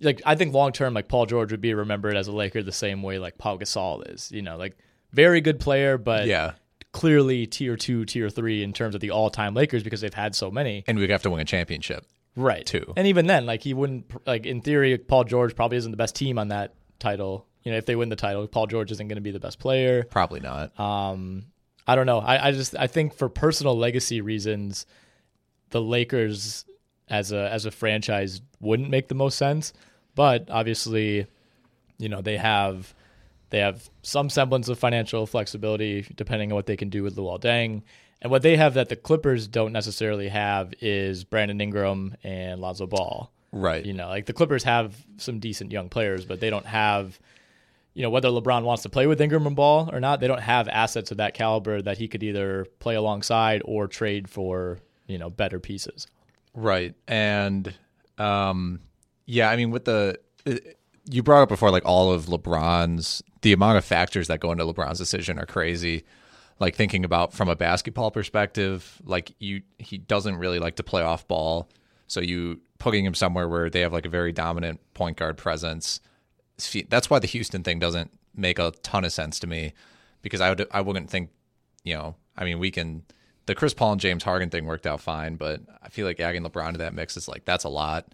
like 0.00 0.20
I 0.26 0.34
think 0.34 0.52
long 0.52 0.72
term, 0.72 0.92
like 0.94 1.08
Paul 1.08 1.26
George 1.26 1.50
would 1.52 1.60
be 1.60 1.72
remembered 1.72 2.16
as 2.16 2.26
a 2.28 2.32
Laker 2.32 2.62
the 2.62 2.72
same 2.72 3.02
way 3.02 3.18
like 3.18 3.38
Paul 3.38 3.58
Gasol 3.58 4.12
is. 4.12 4.30
You 4.32 4.42
know, 4.42 4.56
like 4.56 4.76
very 5.12 5.40
good 5.40 5.60
player, 5.60 5.96
but 5.96 6.26
Yeah. 6.26 6.52
clearly 6.92 7.46
tier 7.46 7.76
two, 7.76 8.04
tier 8.04 8.28
three 8.28 8.62
in 8.62 8.72
terms 8.72 8.94
of 8.94 9.00
the 9.00 9.10
all 9.10 9.30
time 9.30 9.54
Lakers 9.54 9.82
because 9.84 10.00
they've 10.00 10.12
had 10.12 10.34
so 10.34 10.50
many. 10.50 10.84
And 10.86 10.98
we'd 10.98 11.10
have 11.10 11.22
to 11.22 11.30
win 11.30 11.40
a 11.40 11.44
championship. 11.44 12.04
Right. 12.36 12.66
too. 12.66 12.92
And 12.96 13.06
even 13.06 13.26
then, 13.28 13.46
like 13.46 13.62
he 13.62 13.72
wouldn't 13.74 14.10
like 14.26 14.44
in 14.44 14.60
theory, 14.60 14.98
Paul 14.98 15.24
George 15.24 15.54
probably 15.54 15.76
isn't 15.78 15.90
the 15.92 15.96
best 15.96 16.16
team 16.16 16.38
on 16.38 16.48
that 16.48 16.74
title. 16.98 17.46
You 17.62 17.70
know, 17.72 17.78
if 17.78 17.86
they 17.86 17.96
win 17.96 18.08
the 18.10 18.16
title, 18.16 18.46
Paul 18.48 18.66
George 18.66 18.90
isn't 18.90 19.06
going 19.08 19.16
to 19.16 19.22
be 19.22 19.30
the 19.30 19.40
best 19.40 19.58
player. 19.60 20.02
Probably 20.04 20.40
not. 20.40 20.78
Um, 20.78 21.44
I 21.86 21.94
don't 21.94 22.06
know. 22.06 22.18
I, 22.18 22.48
I 22.48 22.52
just 22.52 22.74
I 22.76 22.86
think 22.86 23.14
for 23.14 23.28
personal 23.28 23.76
legacy 23.76 24.20
reasons, 24.20 24.86
the 25.70 25.80
Lakers 25.80 26.64
as 27.08 27.32
a 27.32 27.50
as 27.52 27.66
a 27.66 27.70
franchise 27.70 28.40
wouldn't 28.60 28.90
make 28.90 29.08
the 29.08 29.14
most 29.14 29.36
sense. 29.36 29.72
But 30.14 30.48
obviously, 30.50 31.26
you 31.98 32.08
know 32.08 32.22
they 32.22 32.36
have 32.36 32.94
they 33.50 33.58
have 33.60 33.88
some 34.02 34.30
semblance 34.30 34.68
of 34.68 34.78
financial 34.78 35.26
flexibility 35.26 36.06
depending 36.14 36.50
on 36.50 36.56
what 36.56 36.66
they 36.66 36.76
can 36.76 36.88
do 36.88 37.02
with 37.02 37.16
Luol 37.16 37.40
Deng. 37.40 37.82
And 38.22 38.30
what 38.30 38.42
they 38.42 38.56
have 38.56 38.74
that 38.74 38.88
the 38.88 38.96
Clippers 38.96 39.46
don't 39.46 39.72
necessarily 39.72 40.28
have 40.28 40.72
is 40.80 41.24
Brandon 41.24 41.60
Ingram 41.60 42.16
and 42.24 42.58
Lonzo 42.58 42.86
Ball. 42.86 43.30
right. 43.52 43.84
You 43.84 43.92
know, 43.92 44.08
like 44.08 44.24
the 44.24 44.32
Clippers 44.32 44.64
have 44.64 44.96
some 45.18 45.40
decent 45.40 45.72
young 45.72 45.90
players, 45.90 46.24
but 46.24 46.40
they 46.40 46.48
don't 46.48 46.64
have, 46.64 47.20
you 47.94 48.02
know, 48.02 48.10
whether 48.10 48.28
LeBron 48.28 48.64
wants 48.64 48.82
to 48.82 48.88
play 48.88 49.06
with 49.06 49.20
Ingram 49.20 49.46
and 49.46 49.56
Ball 49.56 49.88
or 49.92 50.00
not, 50.00 50.20
they 50.20 50.26
don't 50.26 50.40
have 50.40 50.68
assets 50.68 51.12
of 51.12 51.18
that 51.18 51.34
caliber 51.34 51.80
that 51.80 51.96
he 51.96 52.08
could 52.08 52.22
either 52.22 52.66
play 52.80 52.96
alongside 52.96 53.62
or 53.64 53.86
trade 53.86 54.28
for, 54.28 54.80
you 55.06 55.16
know, 55.16 55.30
better 55.30 55.60
pieces. 55.60 56.06
Right. 56.54 56.94
And 57.06 57.72
um 58.18 58.80
yeah, 59.26 59.48
I 59.48 59.56
mean 59.56 59.70
with 59.70 59.84
the 59.84 60.18
you 61.08 61.22
brought 61.22 61.42
up 61.42 61.48
before 61.48 61.70
like 61.70 61.84
all 61.84 62.12
of 62.12 62.26
LeBron's 62.26 63.22
the 63.42 63.52
amount 63.52 63.78
of 63.78 63.84
factors 63.84 64.28
that 64.28 64.40
go 64.40 64.50
into 64.50 64.64
LeBron's 64.64 64.98
decision 64.98 65.38
are 65.38 65.46
crazy. 65.46 66.04
Like 66.60 66.74
thinking 66.74 67.04
about 67.04 67.32
from 67.32 67.48
a 67.48 67.56
basketball 67.56 68.10
perspective, 68.10 69.00
like 69.04 69.34
you 69.38 69.62
he 69.78 69.98
doesn't 69.98 70.36
really 70.36 70.58
like 70.58 70.76
to 70.76 70.82
play 70.82 71.02
off 71.02 71.28
ball. 71.28 71.68
So 72.08 72.20
you 72.20 72.60
putting 72.78 73.04
him 73.04 73.14
somewhere 73.14 73.48
where 73.48 73.70
they 73.70 73.80
have 73.80 73.92
like 73.92 74.06
a 74.06 74.10
very 74.10 74.32
dominant 74.32 74.80
point 74.94 75.16
guard 75.16 75.36
presence. 75.36 76.00
That's 76.88 77.10
why 77.10 77.18
the 77.18 77.26
Houston 77.26 77.62
thing 77.62 77.78
doesn't 77.78 78.10
make 78.34 78.58
a 78.58 78.72
ton 78.82 79.04
of 79.04 79.12
sense 79.12 79.38
to 79.40 79.46
me 79.46 79.72
because 80.22 80.40
I 80.40 80.48
would 80.50 80.66
I 80.70 80.80
wouldn't 80.80 81.10
think, 81.10 81.30
you 81.84 81.94
know, 81.94 82.16
I 82.36 82.44
mean 82.44 82.58
we 82.58 82.70
can 82.70 83.02
the 83.46 83.54
Chris 83.54 83.74
Paul 83.74 83.92
and 83.92 84.00
James 84.00 84.22
Harden 84.24 84.50
thing 84.50 84.64
worked 84.64 84.86
out 84.86 85.00
fine, 85.00 85.36
but 85.36 85.60
I 85.82 85.88
feel 85.88 86.06
like 86.06 86.18
adding 86.20 86.42
LeBron 86.42 86.72
to 86.72 86.78
that 86.78 86.94
mix 86.94 87.16
is 87.16 87.28
like 87.28 87.44
that's 87.44 87.64
a 87.64 87.68
lot. 87.68 88.06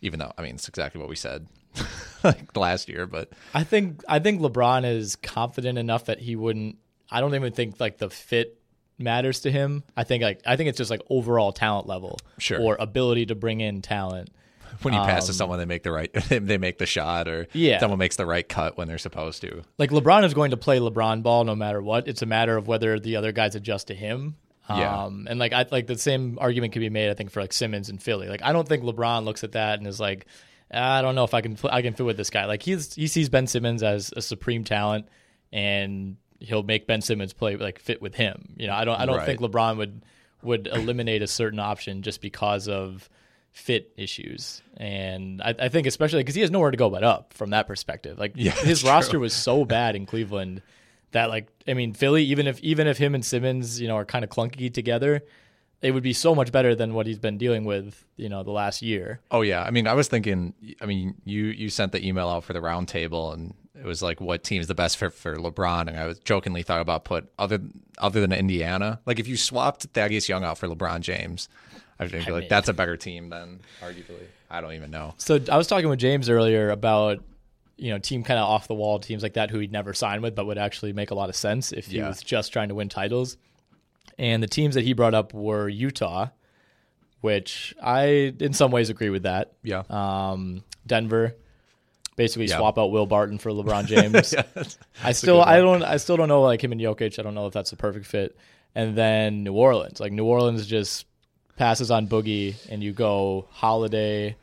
Even 0.00 0.18
though 0.20 0.32
I 0.38 0.42
mean 0.42 0.54
it's 0.54 0.68
exactly 0.68 1.00
what 1.00 1.08
we 1.10 1.16
said 1.16 1.46
like 2.24 2.56
last 2.56 2.88
year, 2.88 3.06
but 3.06 3.30
I 3.54 3.64
think 3.64 4.02
I 4.08 4.18
think 4.18 4.40
LeBron 4.40 4.84
is 4.84 5.16
confident 5.16 5.78
enough 5.78 6.04
that 6.06 6.20
he 6.20 6.36
wouldn't 6.36 6.76
I 7.10 7.20
don't 7.20 7.34
even 7.34 7.52
think 7.52 7.80
like 7.80 7.98
the 7.98 8.10
fit 8.10 8.60
matters 8.98 9.40
to 9.40 9.50
him. 9.50 9.82
I 9.96 10.04
think 10.04 10.22
like 10.22 10.40
I 10.46 10.56
think 10.56 10.68
it's 10.68 10.78
just 10.78 10.90
like 10.90 11.02
overall 11.08 11.52
talent 11.52 11.86
level 11.86 12.18
Sure. 12.38 12.60
or 12.60 12.76
ability 12.78 13.26
to 13.26 13.34
bring 13.34 13.60
in 13.60 13.82
talent. 13.82 14.30
When 14.82 14.94
you 14.94 15.00
pass 15.00 15.26
to 15.26 15.32
someone, 15.32 15.58
they 15.58 15.64
make 15.64 15.82
the 15.82 15.92
right, 15.92 16.12
they 16.28 16.58
make 16.58 16.78
the 16.78 16.86
shot, 16.86 17.28
or 17.28 17.40
Um, 17.40 17.46
Yeah. 17.52 17.78
someone 17.80 17.98
makes 17.98 18.16
the 18.16 18.26
right 18.26 18.48
cut 18.48 18.76
when 18.76 18.88
they're 18.88 18.98
supposed 18.98 19.40
to. 19.42 19.62
like 19.78 19.90
LeBron 19.90 20.24
is 20.24 20.34
going 20.34 20.50
to 20.52 20.56
play 20.56 20.78
LeBron 20.78 21.22
ball 21.22 21.44
no 21.44 21.54
matter 21.54 21.82
what. 21.82 22.08
It's 22.08 22.22
a 22.22 22.26
matter 22.26 22.56
of 22.56 22.66
whether 22.68 22.98
the 23.00 23.16
other 23.16 23.32
guys 23.32 23.54
adjust 23.54 23.88
to 23.88 23.94
him. 23.94 24.36
Yeah. 24.68 25.04
Um, 25.04 25.26
and 25.30 25.38
like 25.38 25.52
I 25.54 25.64
like 25.70 25.86
the 25.86 25.96
same 25.96 26.36
argument 26.40 26.74
could 26.74 26.80
be 26.80 26.90
made, 26.90 27.08
I 27.10 27.14
think, 27.14 27.30
for 27.30 27.40
like 27.40 27.52
Simmons 27.54 27.88
and 27.88 28.02
Philly. 28.02 28.28
Like 28.28 28.42
I 28.42 28.52
don't 28.52 28.68
think 28.68 28.82
LeBron 28.84 29.24
looks 29.24 29.42
at 29.42 29.52
that 29.52 29.78
and 29.78 29.86
is 29.88 29.98
like, 29.98 30.26
I 30.70 31.00
don't 31.00 31.14
know 31.14 31.24
if 31.24 31.32
I 31.32 31.40
can 31.40 31.56
I 31.70 31.80
can 31.80 31.94
fit 31.94 32.04
with 32.04 32.18
this 32.18 32.28
guy. 32.28 32.44
Like 32.44 32.62
he's 32.62 32.94
he 32.94 33.06
sees 33.06 33.30
Ben 33.30 33.46
Simmons 33.46 33.82
as 33.82 34.12
a 34.14 34.20
supreme 34.20 34.64
talent, 34.64 35.06
and 35.52 36.16
he'll 36.40 36.62
make 36.62 36.86
Ben 36.86 37.00
Simmons 37.00 37.32
play 37.32 37.56
like 37.56 37.78
fit 37.78 38.02
with 38.02 38.14
him. 38.14 38.54
You 38.56 38.66
know, 38.66 38.74
I 38.74 38.84
don't 38.84 39.00
I 39.00 39.06
don't 39.06 39.16
Right. 39.16 39.26
think 39.26 39.40
LeBron 39.40 39.78
would 39.78 40.02
would 40.42 40.66
eliminate 40.68 41.22
a 41.22 41.26
certain 41.26 41.58
option 41.58 42.02
just 42.02 42.20
because 42.20 42.68
of 42.68 43.08
fit 43.58 43.92
issues. 43.96 44.62
And 44.76 45.42
I, 45.42 45.54
I 45.58 45.68
think 45.68 45.86
especially 45.86 46.20
because 46.20 46.34
he 46.34 46.40
has 46.42 46.50
nowhere 46.50 46.70
to 46.70 46.76
go 46.76 46.88
but 46.88 47.02
up 47.02 47.34
from 47.34 47.50
that 47.50 47.66
perspective. 47.66 48.18
Like 48.18 48.32
Yeah, 48.36 48.52
his 48.52 48.84
roster 48.84 49.12
true. 49.12 49.20
was 49.20 49.34
so 49.34 49.64
bad 49.64 49.96
in 49.96 50.06
Cleveland 50.06 50.62
that 51.10 51.28
like 51.28 51.48
I 51.66 51.74
mean 51.74 51.92
Philly 51.92 52.24
even 52.24 52.46
if 52.46 52.60
even 52.60 52.86
if 52.86 52.98
him 52.98 53.14
and 53.14 53.24
Simmons 53.24 53.80
you 53.80 53.88
know 53.88 53.96
are 53.96 54.04
kind 54.04 54.24
of 54.24 54.30
clunky 54.30 54.72
together, 54.72 55.22
it 55.82 55.90
would 55.92 56.02
be 56.02 56.12
so 56.12 56.34
much 56.34 56.52
better 56.52 56.74
than 56.74 56.94
what 56.94 57.06
he's 57.06 57.18
been 57.18 57.36
dealing 57.38 57.64
with 57.64 58.04
you 58.16 58.28
know 58.28 58.42
the 58.42 58.50
last 58.52 58.80
year. 58.80 59.20
Oh 59.30 59.42
yeah, 59.42 59.62
I 59.62 59.70
mean, 59.70 59.86
I 59.86 59.94
was 59.94 60.08
thinking. 60.08 60.54
I 60.80 60.86
mean, 60.86 61.14
you 61.24 61.46
you 61.46 61.68
sent 61.68 61.92
the 61.92 62.06
email 62.06 62.28
out 62.28 62.44
for 62.44 62.52
the 62.52 62.60
round 62.60 62.88
table, 62.88 63.32
and 63.32 63.54
it 63.74 63.84
was 63.84 64.02
like, 64.02 64.20
what 64.20 64.44
team's 64.44 64.66
the 64.66 64.74
best 64.74 64.96
fit 64.96 65.12
for 65.12 65.36
LeBron? 65.36 65.88
And 65.88 65.96
I 65.96 66.06
was 66.06 66.18
jokingly 66.20 66.62
thought 66.62 66.80
about 66.80 67.04
put 67.04 67.28
other 67.38 67.60
other 67.98 68.20
than 68.20 68.32
Indiana. 68.32 69.00
Like 69.06 69.18
if 69.18 69.26
you 69.28 69.36
swapped 69.36 69.84
Thaddeus 69.94 70.28
Young 70.28 70.44
out 70.44 70.58
for 70.58 70.68
LeBron 70.68 71.00
James, 71.00 71.48
I 72.00 72.04
would 72.04 72.12
be 72.12 72.18
like, 72.18 72.28
mean- 72.28 72.46
that's 72.48 72.68
a 72.68 72.72
better 72.74 72.96
team 72.96 73.28
than 73.30 73.60
arguably. 73.82 74.22
I 74.50 74.60
don't 74.60 74.72
even 74.74 74.90
know. 74.90 75.14
So 75.18 75.38
I 75.50 75.56
was 75.56 75.66
talking 75.66 75.88
with 75.88 75.98
James 75.98 76.28
earlier 76.30 76.70
about 76.70 77.22
you 77.76 77.90
know 77.90 77.98
team 77.98 78.24
kind 78.24 78.38
of 78.40 78.48
off 78.48 78.66
the 78.66 78.74
wall 78.74 78.98
teams 78.98 79.22
like 79.22 79.34
that 79.34 79.50
who 79.50 79.58
he'd 79.60 79.70
never 79.72 79.94
sign 79.94 80.20
with 80.22 80.34
but 80.34 80.46
would 80.46 80.58
actually 80.58 80.92
make 80.92 81.10
a 81.10 81.14
lot 81.14 81.28
of 81.28 81.36
sense 81.36 81.70
if 81.72 81.86
he 81.86 81.98
Yeah. 81.98 82.08
was 82.08 82.22
just 82.22 82.52
trying 82.52 82.68
to 82.70 82.74
win 82.74 82.88
titles. 82.88 83.36
And 84.18 84.42
the 84.42 84.48
teams 84.48 84.74
that 84.74 84.82
he 84.84 84.94
brought 84.94 85.14
up 85.14 85.32
were 85.32 85.68
Utah, 85.68 86.28
which 87.20 87.74
I 87.82 88.34
in 88.40 88.52
some 88.52 88.70
ways 88.70 88.90
agree 88.90 89.10
with 89.10 89.24
that. 89.24 89.52
Yeah, 89.62 89.82
Um, 89.90 90.64
Denver, 90.86 91.36
basically 92.16 92.46
Yeah. 92.46 92.58
swap 92.58 92.78
out 92.78 92.90
Will 92.90 93.06
Barton 93.06 93.38
for 93.38 93.50
LeBron 93.50 93.86
James. 93.86 94.32
Yeah, 94.32 94.42
that's- 94.54 94.78
I 95.02 95.12
still 95.12 95.40
I 95.40 95.58
don't 95.58 95.82
I 95.82 95.96
still 95.98 96.16
don't 96.16 96.28
know 96.28 96.42
like 96.42 96.62
him 96.62 96.72
and 96.72 96.80
Jokic. 96.80 97.18
I 97.18 97.22
don't 97.22 97.34
know 97.34 97.46
if 97.46 97.52
that's 97.52 97.70
the 97.70 97.76
perfect 97.76 98.06
fit. 98.06 98.36
And 98.74 98.96
then 98.96 99.44
New 99.44 99.54
Orleans, 99.54 99.98
like 100.00 100.12
New 100.12 100.24
Orleans 100.24 100.66
just 100.66 101.06
passes 101.58 101.90
on 101.90 102.06
Boogie, 102.08 102.54
and 102.70 102.82
you 102.82 102.92
go 102.92 103.46
Holiday, 103.50 104.36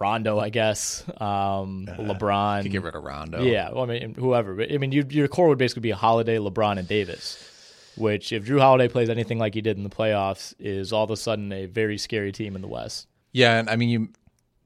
Rondo, 0.00 0.38
I 0.38 0.48
guess, 0.50 1.04
um, 1.20 1.86
LeBron. 1.88 2.62
could 2.62 2.72
get 2.72 2.82
rid 2.82 2.94
of 2.94 3.02
Rondo. 3.02 3.42
Yeah, 3.42 3.70
well, 3.72 3.84
I 3.84 3.86
mean 3.86 4.14
whoever. 4.14 4.54
But, 4.54 4.72
I 4.72 4.78
mean 4.78 4.92
you, 4.92 5.04
your 5.08 5.28
core 5.28 5.48
would 5.48 5.58
basically 5.58 5.82
be 5.82 5.90
Holiday, 5.90 6.36
LeBron, 6.36 6.78
and 6.78 6.88
Davis. 6.88 7.52
Which, 7.96 8.30
if 8.30 8.44
Jrue 8.44 8.60
Holiday 8.60 8.88
plays 8.88 9.08
anything 9.08 9.38
like 9.38 9.54
he 9.54 9.62
did 9.62 9.78
in 9.78 9.82
the 9.82 9.88
playoffs, 9.88 10.52
is 10.58 10.92
all 10.92 11.02
of 11.04 11.10
a 11.10 11.16
sudden 11.16 11.50
a 11.50 11.64
very 11.64 11.96
scary 11.96 12.30
team 12.30 12.54
in 12.54 12.60
the 12.60 12.68
West. 12.68 13.08
yeah, 13.32 13.58
and 13.58 13.70
I 13.70 13.76
mean, 13.76 13.88
you 13.88 14.08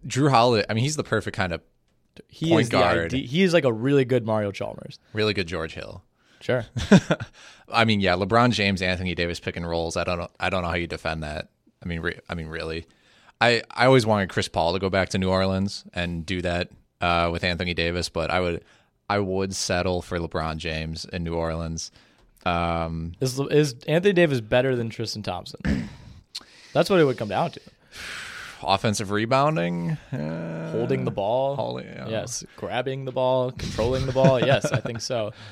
Jrue 0.06 0.30
Holiday. 0.30 0.66
I 0.68 0.74
mean, 0.74 0.82
he's 0.82 0.96
the 0.96 1.04
perfect 1.04 1.36
kind 1.36 1.52
of 1.52 1.60
He 2.28 2.48
Point 2.48 2.62
is 2.62 2.68
the 2.70 2.78
guard. 2.78 3.14
ide- 3.14 3.20
he 3.26 3.42
is 3.42 3.52
like 3.52 3.64
a 3.64 3.72
really 3.72 4.04
good 4.04 4.26
Mario 4.26 4.50
Chalmers. 4.50 4.98
really 5.12 5.32
good 5.32 5.46
George 5.46 5.74
Hill. 5.74 6.02
Sure. 6.40 6.64
I 7.72 7.84
mean, 7.84 8.00
yeah, 8.00 8.14
LeBron 8.14 8.50
James, 8.52 8.82
Anthony 8.82 9.14
Davis 9.14 9.40
pick 9.40 9.56
and 9.56 9.68
rolls. 9.68 9.96
I 9.96 10.04
don't 10.04 10.18
know. 10.18 10.28
I 10.40 10.50
don't 10.50 10.62
know 10.62 10.68
how 10.68 10.74
you 10.74 10.86
defend 10.86 11.22
that. 11.22 11.48
I 11.82 11.86
mean, 11.86 12.00
re- 12.00 12.18
I 12.28 12.34
mean, 12.34 12.48
really, 12.48 12.86
I 13.40 13.62
I 13.70 13.86
always 13.86 14.06
wanted 14.06 14.28
Chris 14.30 14.48
Paul 14.48 14.72
to 14.72 14.78
go 14.78 14.90
back 14.90 15.10
to 15.10 15.18
New 15.18 15.30
Orleans 15.30 15.84
and 15.94 16.24
do 16.26 16.42
that 16.42 16.70
uh, 17.00 17.28
with 17.32 17.44
Anthony 17.44 17.74
Davis, 17.74 18.08
but 18.08 18.30
I 18.30 18.40
would 18.40 18.64
I 19.08 19.18
would 19.18 19.54
settle 19.54 20.02
for 20.02 20.18
LeBron 20.18 20.56
James 20.56 21.04
in 21.04 21.24
New 21.24 21.34
Orleans. 21.34 21.90
Um, 22.46 23.12
Is 23.20 23.38
is 23.38 23.74
Anthony 23.86 24.14
Davis 24.14 24.40
better 24.40 24.74
than 24.76 24.88
Tristan 24.88 25.22
Thompson? 25.22 25.60
That's 26.72 26.88
what 26.88 26.98
it 27.00 27.04
would 27.04 27.18
come 27.18 27.28
down 27.28 27.50
to. 27.52 27.60
offensive 28.62 29.10
rebounding, 29.10 29.92
uh, 30.12 30.70
Holding 30.72 31.04
the 31.04 31.10
ball. 31.10 31.56
holding- 31.56 31.86
yeah. 31.86 32.08
Yes. 32.08 32.44
Grabbing 32.56 33.04
the 33.04 33.12
ball, 33.12 33.52
controlling 33.52 34.06
the 34.06 34.12
ball. 34.12 34.40
yes, 34.40 34.66
I 34.72 34.80
think 34.80 35.00
so. 35.00 35.32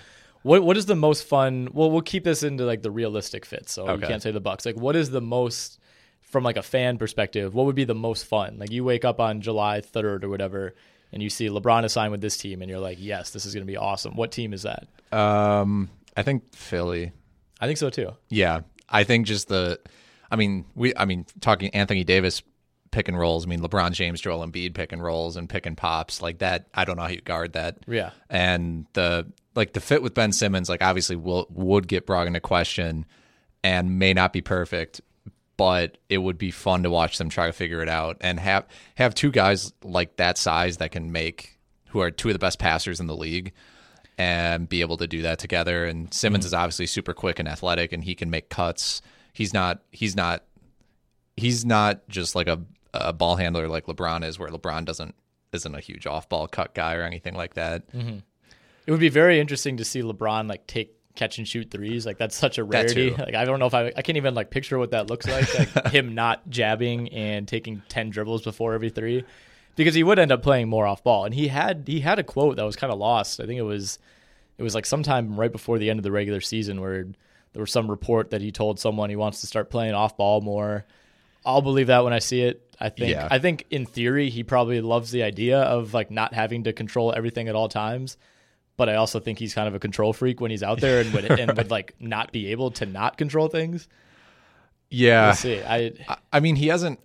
What 0.42 0.62
what 0.62 0.76
is 0.76 0.86
the 0.86 0.94
most 0.96 1.24
fun? 1.24 1.68
Well, 1.72 1.90
we'll 1.90 2.02
keep 2.02 2.24
this 2.24 2.42
into 2.42 2.64
like 2.64 2.82
the 2.82 2.90
realistic 2.90 3.44
fit. 3.44 3.68
So 3.68 3.84
you 3.86 3.90
Okay. 3.92 4.06
can't 4.06 4.22
say 4.22 4.30
the 4.30 4.40
Bucks. 4.40 4.64
Like, 4.66 4.76
what 4.76 4.96
is 4.96 5.10
the 5.10 5.20
most 5.20 5.78
from 6.20 6.44
like 6.44 6.56
a 6.56 6.62
fan 6.62 6.98
perspective? 6.98 7.54
What 7.54 7.66
would 7.66 7.74
be 7.76 7.84
the 7.84 7.94
most 7.94 8.24
fun? 8.26 8.58
Like, 8.58 8.70
you 8.70 8.84
wake 8.84 9.04
up 9.04 9.18
on 9.20 9.40
July 9.40 9.80
third 9.80 10.24
or 10.24 10.28
whatever. 10.28 10.74
and 11.10 11.22
you 11.22 11.30
see 11.30 11.48
LeBron 11.48 11.84
is 11.84 11.92
signed 11.94 12.12
with 12.12 12.20
this 12.20 12.36
team, 12.36 12.60
and 12.60 12.68
you're 12.70 12.78
like, 12.78 12.98
yes, 13.00 13.30
this 13.30 13.46
is 13.46 13.54
going 13.54 13.66
to 13.66 13.70
be 13.70 13.78
awesome. 13.78 14.14
What 14.14 14.30
team 14.30 14.52
is 14.52 14.64
that? 14.64 14.86
Um, 15.10 15.88
I 16.14 16.22
think 16.22 16.54
Philly. 16.54 17.12
I 17.62 17.66
think 17.66 17.78
so 17.78 17.88
too. 17.88 18.10
Yeah, 18.28 18.60
I 18.90 19.04
think 19.04 19.26
just 19.26 19.48
the, 19.48 19.80
I 20.30 20.36
mean, 20.36 20.66
we, 20.74 20.92
I 20.94 21.06
mean, 21.06 21.24
talking 21.40 21.70
Anthony 21.74 22.04
Davis 22.04 22.42
pick 22.90 23.08
and 23.08 23.18
rolls. 23.18 23.46
I 23.46 23.48
mean, 23.48 23.60
LeBron 23.60 23.92
James, 23.92 24.20
Joel 24.20 24.46
Embiid 24.46 24.74
pick 24.74 24.92
and 24.92 25.02
rolls 25.02 25.36
and 25.38 25.48
pick 25.48 25.64
and 25.64 25.78
pops 25.78 26.20
like 26.20 26.38
that. 26.40 26.66
I 26.74 26.84
don't 26.84 26.96
know 26.96 27.02
how 27.04 27.08
you 27.08 27.22
guard 27.22 27.54
that. 27.54 27.78
Yeah. 27.86 28.10
And 28.28 28.84
the 28.92 29.32
like 29.58 29.72
the 29.72 29.80
fit 29.80 30.02
with 30.02 30.14
Ben 30.14 30.32
Simmons, 30.32 30.68
like 30.68 30.82
obviously 30.82 31.16
will 31.16 31.46
would 31.50 31.88
get 31.88 32.06
brought 32.06 32.28
into 32.28 32.40
question, 32.40 33.04
and 33.64 33.98
may 33.98 34.14
not 34.14 34.32
be 34.32 34.40
perfect, 34.40 35.00
but 35.56 35.98
it 36.08 36.18
would 36.18 36.38
be 36.38 36.52
fun 36.52 36.84
to 36.84 36.90
watch 36.90 37.18
them 37.18 37.28
try 37.28 37.48
to 37.48 37.52
figure 37.52 37.82
it 37.82 37.88
out 37.88 38.16
and 38.20 38.38
have 38.38 38.66
have 38.94 39.14
two 39.14 39.32
guys 39.32 39.72
like 39.82 40.16
that 40.16 40.38
size 40.38 40.76
that 40.76 40.92
can 40.92 41.10
make 41.10 41.58
who 41.88 42.00
are 42.00 42.10
two 42.10 42.28
of 42.28 42.34
the 42.34 42.38
best 42.38 42.58
passers 42.58 43.00
in 43.00 43.08
the 43.08 43.16
league 43.16 43.52
and 44.16 44.68
be 44.68 44.80
able 44.80 44.96
to 44.98 45.06
do 45.06 45.22
that 45.22 45.38
together. 45.38 45.84
And 45.84 46.12
Simmons 46.14 46.42
mm-hmm. 46.42 46.48
is 46.48 46.54
obviously 46.54 46.86
super 46.86 47.12
quick 47.12 47.38
and 47.40 47.48
athletic, 47.48 47.92
and 47.92 48.04
he 48.04 48.14
can 48.14 48.30
make 48.30 48.48
cuts. 48.48 49.02
He's 49.32 49.52
not. 49.52 49.82
He's 49.90 50.14
not. 50.14 50.44
He's 51.36 51.64
not 51.64 52.08
just 52.08 52.36
like 52.36 52.46
a, 52.46 52.60
a 52.94 53.12
ball 53.12 53.36
handler 53.36 53.66
like 53.66 53.86
LeBron 53.86 54.24
is, 54.24 54.38
where 54.38 54.50
LeBron 54.50 54.84
doesn't 54.84 55.16
isn't 55.52 55.74
a 55.74 55.80
huge 55.80 56.06
off 56.06 56.28
ball 56.28 56.46
cut 56.46 56.74
guy 56.74 56.94
or 56.94 57.02
anything 57.02 57.34
like 57.34 57.54
that. 57.54 57.90
Mm-hmm. 57.92 58.18
It 58.88 58.90
would 58.90 59.00
be 59.00 59.10
very 59.10 59.38
interesting 59.38 59.76
to 59.76 59.84
see 59.84 60.00
LeBron 60.00 60.48
like 60.48 60.66
take 60.66 60.94
catch 61.14 61.36
and 61.36 61.46
shoot 61.46 61.70
threes. 61.70 62.06
Like 62.06 62.16
that's 62.16 62.34
such 62.34 62.56
a 62.56 62.64
rarity. 62.64 63.10
Like 63.10 63.34
I 63.34 63.44
don't 63.44 63.58
know 63.58 63.66
if 63.66 63.74
I 63.74 63.92
I 63.94 64.00
can't 64.00 64.16
even 64.16 64.32
like 64.32 64.48
picture 64.48 64.78
what 64.78 64.92
that 64.92 65.10
looks 65.10 65.26
like. 65.26 65.58
Like 65.58 65.88
him 65.92 66.14
not 66.14 66.48
jabbing 66.48 67.10
and 67.10 67.46
taking 67.46 67.82
ten 67.90 68.08
dribbles 68.08 68.44
before 68.44 68.72
every 68.72 68.88
three, 68.88 69.24
because 69.76 69.94
he 69.94 70.02
would 70.02 70.18
end 70.18 70.32
up 70.32 70.42
playing 70.42 70.70
more 70.70 70.86
off 70.86 71.04
ball. 71.04 71.26
And 71.26 71.34
he 71.34 71.48
had 71.48 71.84
he 71.86 72.00
had 72.00 72.18
a 72.18 72.22
quote 72.22 72.56
that 72.56 72.64
was 72.64 72.76
kind 72.76 72.90
of 72.90 72.98
lost. 72.98 73.40
I 73.40 73.44
think 73.44 73.58
it 73.58 73.62
was 73.62 73.98
it 74.56 74.62
was 74.62 74.74
like 74.74 74.86
sometime 74.86 75.38
right 75.38 75.52
before 75.52 75.78
the 75.78 75.90
end 75.90 75.98
of 75.98 76.02
the 76.02 76.10
regular 76.10 76.40
season 76.40 76.80
where 76.80 77.04
there 77.52 77.60
was 77.60 77.70
some 77.70 77.90
report 77.90 78.30
that 78.30 78.40
he 78.40 78.50
told 78.50 78.80
someone 78.80 79.10
he 79.10 79.16
wants 79.16 79.42
to 79.42 79.46
start 79.46 79.68
playing 79.68 79.92
off 79.92 80.16
ball 80.16 80.40
more. 80.40 80.86
I'll 81.44 81.60
believe 81.60 81.88
that 81.88 82.04
when 82.04 82.14
I 82.14 82.20
see 82.20 82.40
it. 82.40 82.64
I 82.80 82.88
think 82.88 83.10
Yeah. 83.10 83.28
I 83.30 83.38
think 83.38 83.66
in 83.68 83.84
theory 83.84 84.30
he 84.30 84.44
probably 84.44 84.80
loves 84.80 85.10
the 85.10 85.24
idea 85.24 85.60
of 85.60 85.92
like 85.92 86.10
not 86.10 86.32
having 86.32 86.64
to 86.64 86.72
control 86.72 87.12
everything 87.14 87.48
at 87.48 87.54
all 87.54 87.68
times. 87.68 88.16
But 88.78 88.88
I 88.88 88.94
also 88.94 89.20
think 89.20 89.38
he's 89.38 89.52
kind 89.52 89.68
of 89.68 89.74
a 89.74 89.78
control 89.78 90.14
freak 90.14 90.40
when 90.40 90.50
he's 90.50 90.62
out 90.62 90.80
there 90.80 91.00
and 91.02 91.12
would 91.12 91.24
and 91.38 91.54
would 91.54 91.70
like 91.70 91.94
not 92.00 92.32
be 92.32 92.52
able 92.52 92.70
to 92.72 92.86
not 92.86 93.18
control 93.18 93.48
things. 93.48 93.88
Yeah, 94.88 95.26
We'll 95.26 95.34
see. 95.34 95.62
I 95.62 95.92
I- 96.32 96.40
mean, 96.40 96.56
he 96.56 96.68
hasn't. 96.68 97.00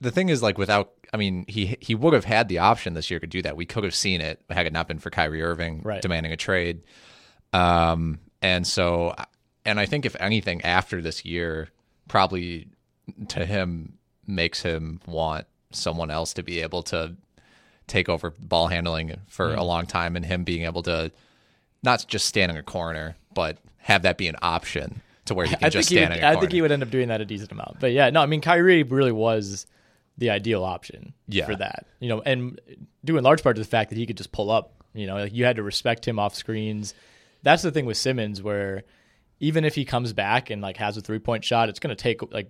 The 0.00 0.10
thing 0.10 0.28
is, 0.28 0.42
like, 0.42 0.58
without, 0.58 0.92
I 1.12 1.16
mean, 1.16 1.44
he 1.48 1.76
he 1.80 1.94
would 1.94 2.12
have 2.12 2.24
had 2.26 2.48
the 2.48 2.58
option 2.58 2.94
this 2.94 3.10
year 3.10 3.18
to 3.18 3.26
do 3.26 3.42
that. 3.42 3.56
We 3.56 3.64
could 3.66 3.82
have 3.84 3.94
seen 3.94 4.20
it 4.20 4.40
had 4.50 4.66
it 4.66 4.72
not 4.72 4.86
been 4.86 4.98
for 5.00 5.10
Kyrie 5.10 5.42
Irving 5.42 5.80
Right. 5.82 6.02
demanding 6.02 6.30
a 6.32 6.36
trade. 6.36 6.82
Um, 7.52 8.20
and 8.42 8.66
so, 8.66 9.14
and 9.64 9.80
I 9.80 9.86
think 9.86 10.04
if 10.04 10.14
anything, 10.20 10.62
after 10.62 11.00
this 11.00 11.24
year, 11.24 11.70
probably 12.06 12.68
to 13.28 13.46
him 13.46 13.94
makes 14.26 14.60
him 14.62 15.00
want 15.06 15.46
someone 15.70 16.10
else 16.10 16.34
to 16.34 16.42
be 16.42 16.60
able 16.60 16.82
to 16.84 17.16
take 17.86 18.08
over 18.08 18.30
ball 18.38 18.68
handling 18.68 19.16
for 19.28 19.50
Mm. 19.50 19.58
a 19.58 19.62
long 19.64 19.86
time, 19.86 20.16
and 20.16 20.24
him 20.24 20.44
being 20.44 20.64
able 20.64 20.82
to 20.84 21.10
not 21.82 22.04
just 22.08 22.26
stand 22.26 22.50
in 22.50 22.56
a 22.56 22.62
corner, 22.62 23.16
but 23.34 23.58
have 23.78 24.02
that 24.02 24.16
be 24.16 24.26
an 24.28 24.36
option 24.40 25.02
to 25.26 25.34
where 25.34 25.46
he 25.46 25.54
can 25.54 25.64
I 25.66 25.68
just 25.68 25.88
stand 25.88 26.10
would, 26.10 26.18
in 26.18 26.24
a 26.24 26.26
I 26.26 26.30
corner. 26.30 26.36
I 26.36 26.40
think 26.40 26.52
he 26.52 26.62
would 26.62 26.72
end 26.72 26.82
up 26.82 26.90
doing 26.90 27.08
that 27.08 27.20
a 27.20 27.24
decent 27.24 27.52
amount. 27.52 27.80
But 27.80 27.92
yeah, 27.92 28.08
no, 28.10 28.20
I 28.22 28.26
mean 28.26 28.40
Kyrie 28.40 28.82
really 28.82 29.12
was 29.12 29.66
the 30.16 30.30
ideal 30.30 30.64
option 30.64 31.12
Yeah. 31.28 31.44
for 31.46 31.56
that. 31.56 31.86
You 32.00 32.08
know, 32.08 32.22
and 32.22 32.60
due 33.04 33.16
in 33.18 33.24
large 33.24 33.42
part 33.42 33.56
to 33.56 33.62
the 33.62 33.68
fact 33.68 33.90
that 33.90 33.96
he 33.96 34.06
could 34.06 34.16
just 34.16 34.32
pull 34.32 34.50
up. 34.50 34.72
You 34.94 35.06
know, 35.06 35.16
like 35.16 35.34
you 35.34 35.44
had 35.44 35.56
to 35.56 35.62
respect 35.62 36.06
him 36.06 36.18
off 36.18 36.34
screens. 36.34 36.94
That's 37.42 37.62
the 37.62 37.72
thing 37.72 37.84
with 37.84 37.96
Simmons, 37.96 38.40
where 38.42 38.84
even 39.40 39.64
if 39.64 39.74
he 39.74 39.84
comes 39.84 40.12
back 40.12 40.50
and 40.50 40.62
like 40.62 40.76
has 40.76 40.96
a 40.96 41.00
three 41.00 41.18
point 41.18 41.44
shot, 41.44 41.68
it's 41.68 41.80
going 41.80 41.94
to 41.94 42.00
take 42.00 42.22
like 42.32 42.48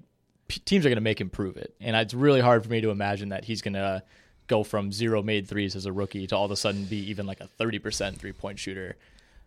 p- 0.49 0.61
teams 0.61 0.85
are 0.85 0.91
going 0.91 0.97
to 0.97 1.01
make 1.03 1.21
him 1.21 1.31
prove 1.31 1.57
it, 1.57 1.75
and 1.81 1.97
it's 1.97 2.13
really 2.15 2.41
hard 2.41 2.63
for 2.63 2.69
me 2.71 2.81
to 2.83 2.91
imagine 2.91 3.31
that 3.31 3.45
he's 3.47 3.63
going 3.63 3.75
to 3.75 4.03
go 4.47 4.63
from 4.63 4.93
zero 4.93 5.23
made 5.23 5.49
threes 5.49 5.77
as 5.77 5.87
a 5.87 5.93
rookie 5.93 6.27
to 6.27 6.37
all 6.37 6.45
of 6.45 6.51
a 6.51 6.57
sudden 6.57 6.85
be 6.85 6.99
even 7.11 7.27
like 7.27 7.41
a 7.41 7.47
thirty 7.47 7.79
percent 7.79 8.19
three 8.19 8.33
point 8.33 8.59
shooter. 8.59 8.97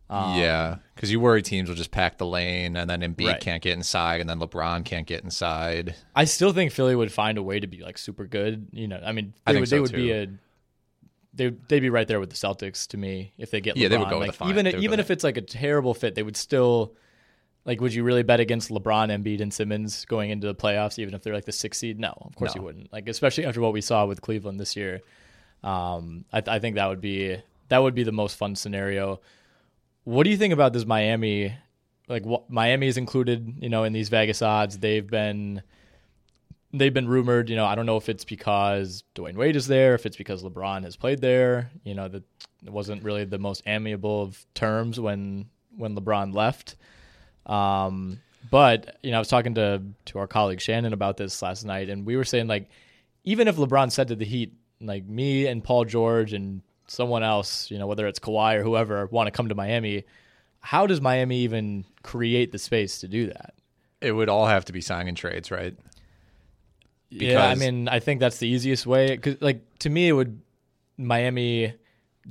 Um, 0.10 0.36
yeah, 0.36 0.78
because 0.96 1.12
you 1.12 1.20
worry 1.20 1.42
teams 1.42 1.68
will 1.68 1.76
just 1.76 1.92
pack 1.92 2.18
the 2.18 2.26
lane, 2.26 2.78
and 2.78 2.90
then 2.90 3.02
Embiid 3.02 3.28
Right. 3.28 3.42
can't 3.42 3.62
get 3.62 3.74
inside, 3.74 4.22
and 4.22 4.30
then 4.30 4.40
LeBron 4.40 4.86
can't 4.86 5.06
get 5.06 5.24
inside. 5.24 5.96
I 6.16 6.24
still 6.24 6.54
think 6.54 6.72
Philly 6.72 6.96
would 6.96 7.12
find 7.12 7.38
a 7.38 7.44
way 7.44 7.60
to 7.60 7.68
be 7.68 7.82
like 7.82 7.98
super 7.98 8.26
good. 8.26 8.68
You 8.72 8.88
know, 8.88 9.02
I 9.06 9.12
mean, 9.12 9.34
I 9.46 9.52
they 9.52 9.56
think 9.56 9.62
would 9.64 9.70
so, 9.70 9.76
they 9.76 9.80
would 9.82 9.92
be 9.92 10.12
a 10.12 10.28
they 11.34 11.50
they'd 11.68 11.82
be 11.82 11.90
right 11.90 12.08
there 12.08 12.20
with 12.22 12.30
the 12.30 12.36
Celtics 12.36 12.88
to 12.88 12.98
me 12.98 13.34
if 13.38 13.52
they 13.52 13.60
get 13.60 13.76
LeBron. 13.76 13.82
Yeah, 13.82 13.88
they 13.90 13.98
would 13.98 14.10
go 14.10 14.20
like, 14.20 14.42
even 14.44 14.68
even 14.68 15.00
if 15.00 15.12
it's 15.12 15.24
like 15.26 15.36
a 15.38 15.42
terrible 15.42 15.94
fit, 15.94 16.16
they 16.16 16.24
would 16.24 16.38
still 16.38 16.96
like. 17.68 17.80
Would 17.82 17.94
you 17.94 18.04
really 18.04 18.24
bet 18.24 18.40
against 18.40 18.70
LeBron, 18.72 19.10
Embiid, 19.16 19.42
and 19.42 19.54
Simmons 19.54 20.06
going 20.06 20.32
into 20.32 20.48
the 20.48 20.56
playoffs, 20.56 20.98
even 20.98 21.14
if 21.14 21.22
they're 21.22 21.34
like 21.36 21.46
the 21.46 21.52
sixth 21.52 21.82
seed? 21.82 22.00
No, 22.00 22.18
of 22.22 22.36
course 22.36 22.56
No. 22.56 22.62
you 22.62 22.66
wouldn't. 22.66 22.92
Like 22.92 23.08
especially 23.08 23.46
after 23.46 23.62
what 23.62 23.74
we 23.74 23.82
saw 23.82 24.06
with 24.06 24.22
Cleveland 24.22 24.60
this 24.60 24.76
year. 24.76 25.02
Um, 25.64 26.26
I, 26.34 26.42
I 26.48 26.60
think 26.60 26.76
that 26.76 26.88
would 26.88 27.02
be 27.02 27.38
that 27.70 27.80
would 27.80 27.94
be 27.94 28.04
the 28.04 28.12
most 28.12 28.36
fun 28.38 28.56
scenario. 28.56 29.20
What 30.04 30.24
do 30.24 30.30
you 30.30 30.38
think 30.38 30.54
about 30.54 30.74
this 30.74 30.86
Miami? 30.86 31.54
Like 32.08 32.26
what, 32.26 32.50
Miami 32.50 32.88
is 32.88 32.98
included, 32.98 33.56
you 33.60 33.68
know, 33.70 33.84
in 33.84 33.92
these 33.92 34.08
Vegas 34.10 34.42
odds. 34.42 34.78
They've 34.80 35.06
been 35.06 35.62
they've 36.72 36.94
been 36.94 37.08
rumored. 37.10 37.50
You 37.50 37.56
know, 37.58 37.66
I 37.66 37.76
don't 37.76 37.86
know 37.86 37.98
if 37.98 38.08
it's 38.08 38.24
because 38.24 39.04
Dwyane 39.16 39.36
Wade 39.36 39.56
is 39.58 39.68
there, 39.68 39.94
if 39.96 40.06
it's 40.06 40.16
because 40.16 40.44
LeBron 40.44 40.84
has 40.84 40.96
played 40.96 41.20
there. 41.20 41.72
You 41.84 41.96
know, 41.96 42.08
that 42.08 42.24
it 42.66 42.72
wasn't 42.72 43.04
really 43.04 43.26
the 43.26 43.40
most 43.40 43.64
amiable 43.66 44.22
of 44.22 44.46
terms 44.54 45.00
when 45.00 45.48
when 45.76 45.96
LeBron 45.96 46.34
left. 46.34 46.76
Um, 47.48 48.20
but 48.52 48.98
you 49.02 49.12
know, 49.12 49.18
I 49.18 49.20
was 49.20 49.28
talking 49.28 49.56
to 49.56 49.82
to 50.06 50.20
our 50.20 50.28
colleague 50.28 50.62
Shannon 50.62 50.94
about 50.94 51.18
this 51.18 51.42
last 51.42 51.66
night, 51.66 51.90
and 51.90 52.06
we 52.06 52.16
were 52.16 52.24
saying 52.24 52.48
like, 52.48 52.70
even 53.24 53.48
if 53.48 53.56
LeBron 53.56 53.92
said 53.92 54.10
to 54.10 54.16
the 54.16 54.26
Heat, 54.26 54.54
like 54.80 55.06
me 55.06 55.48
and 55.48 55.64
Paul 55.64 55.86
George 55.86 56.34
and 56.34 56.62
someone 56.88 57.24
else, 57.24 57.72
you 57.72 57.78
know, 57.78 57.88
whether 57.88 58.08
it's 58.08 58.20
Kawhi 58.20 58.56
or 58.56 58.64
whoever, 58.64 59.06
want 59.08 59.28
to 59.28 59.32
come 59.32 59.50
to 59.50 59.56
Miami, 59.56 60.04
how 60.60 60.88
does 60.88 61.02
Miami 61.02 61.40
even 61.40 61.86
create 62.04 62.52
the 62.52 62.60
space 62.60 63.00
to 63.00 63.08
do 63.08 63.28
that? 63.28 63.54
It 64.02 64.12
would 64.12 64.30
all 64.30 64.46
have 64.46 64.66
to 64.66 64.74
be 64.74 64.82
signing 64.82 65.16
trades, 65.16 65.50
right? 65.52 65.76
yeah, 67.10 67.46
I 67.46 67.56
mean, 67.56 67.88
I 67.88 68.00
think 68.00 68.20
that's 68.20 68.38
the 68.38 68.48
easiest 68.48 68.86
way. 68.86 69.16
Because, 69.16 69.42
like, 69.42 69.62
to 69.80 69.90
me, 69.90 70.10
it 70.10 70.12
would 70.12 70.42
Miami 70.98 71.74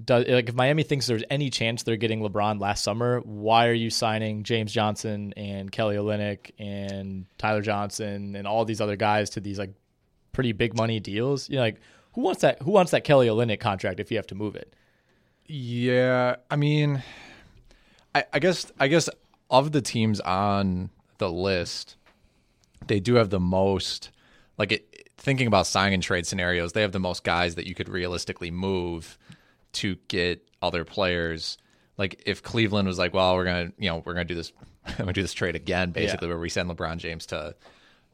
does 0.05 0.27
like 0.29 0.49
if 0.49 0.55
Miami 0.55 0.83
thinks 0.83 1.07
there's 1.07 1.25
any 1.31 1.49
chance 1.49 1.83
they're 1.83 1.97
getting 1.97 2.21
LeBron 2.21 2.61
last 2.61 2.85
summer, 2.85 3.21
why 3.21 3.67
are 3.67 3.73
you 3.73 3.91
signing 3.91 4.43
James 4.43 4.73
Johnson 4.73 5.33
and 5.37 5.73
Kelly 5.73 5.97
Olynyk 5.97 6.51
and 6.59 7.27
Tyler 7.39 7.63
Johnson 7.63 8.37
and 8.37 8.47
all 8.47 8.65
these 8.65 8.81
other 8.81 8.97
guys 8.97 9.31
to 9.31 9.41
these 9.41 9.59
like 9.59 9.73
pretty 10.33 10.53
big 10.53 10.77
money 10.77 11.01
deals? 11.01 11.49
You 11.49 11.57
know, 11.57 11.63
like 11.63 11.81
who 12.13 12.21
wants 12.21 12.43
that? 12.43 12.61
Who 12.63 12.73
wants 12.73 12.91
that 12.93 13.05
Kelly 13.05 13.29
Olynyk 13.29 13.61
contract 13.61 14.01
if 14.01 14.11
you 14.11 14.19
have 14.19 14.27
to 14.29 14.35
move 14.35 14.55
it? 14.55 14.75
Yeah, 15.47 16.37
I 16.51 16.57
mean, 16.57 17.03
I, 18.15 18.25
I 18.33 18.39
guess 18.39 18.71
I 18.79 18.89
guess 18.89 19.09
of 19.51 19.73
the 19.73 19.81
teams 19.81 20.21
on 20.21 20.91
the 21.19 21.31
list, 21.31 21.97
they 22.87 23.01
do 23.01 23.15
have 23.15 23.31
the 23.31 23.41
most. 23.41 24.11
Like 24.59 24.73
it, 24.73 25.11
thinking 25.17 25.47
about 25.47 25.67
sign 25.67 25.93
and 25.93 26.03
trade 26.03 26.27
scenarios, 26.27 26.73
they 26.73 26.83
have 26.83 26.93
the 26.93 26.99
most 26.99 27.25
guys 27.25 27.55
that 27.55 27.67
you 27.67 27.75
could 27.75 27.89
realistically 27.89 28.51
move 28.51 29.19
to 29.75 29.97
get 30.09 30.47
other 30.63 30.85
players. 30.85 31.59
Like 31.99 32.23
if 32.27 32.43
Cleveland 32.43 32.89
was 32.89 32.99
like, 32.99 33.15
well, 33.15 33.35
we're 33.35 33.45
gonna, 33.45 33.73
you 33.79 33.89
know, 33.89 34.03
we're 34.05 34.15
gonna 34.15 34.25
do 34.25 34.35
this, 34.35 34.53
I'm 34.87 34.97
gonna 34.99 35.13
do 35.13 35.23
this 35.23 35.33
trade 35.35 35.57
again, 35.57 35.91
basically, 35.93 36.29
where 36.29 36.39
we 36.39 36.49
send 36.49 36.71
LeBron 36.71 36.99
James 36.99 37.27
to 37.27 37.55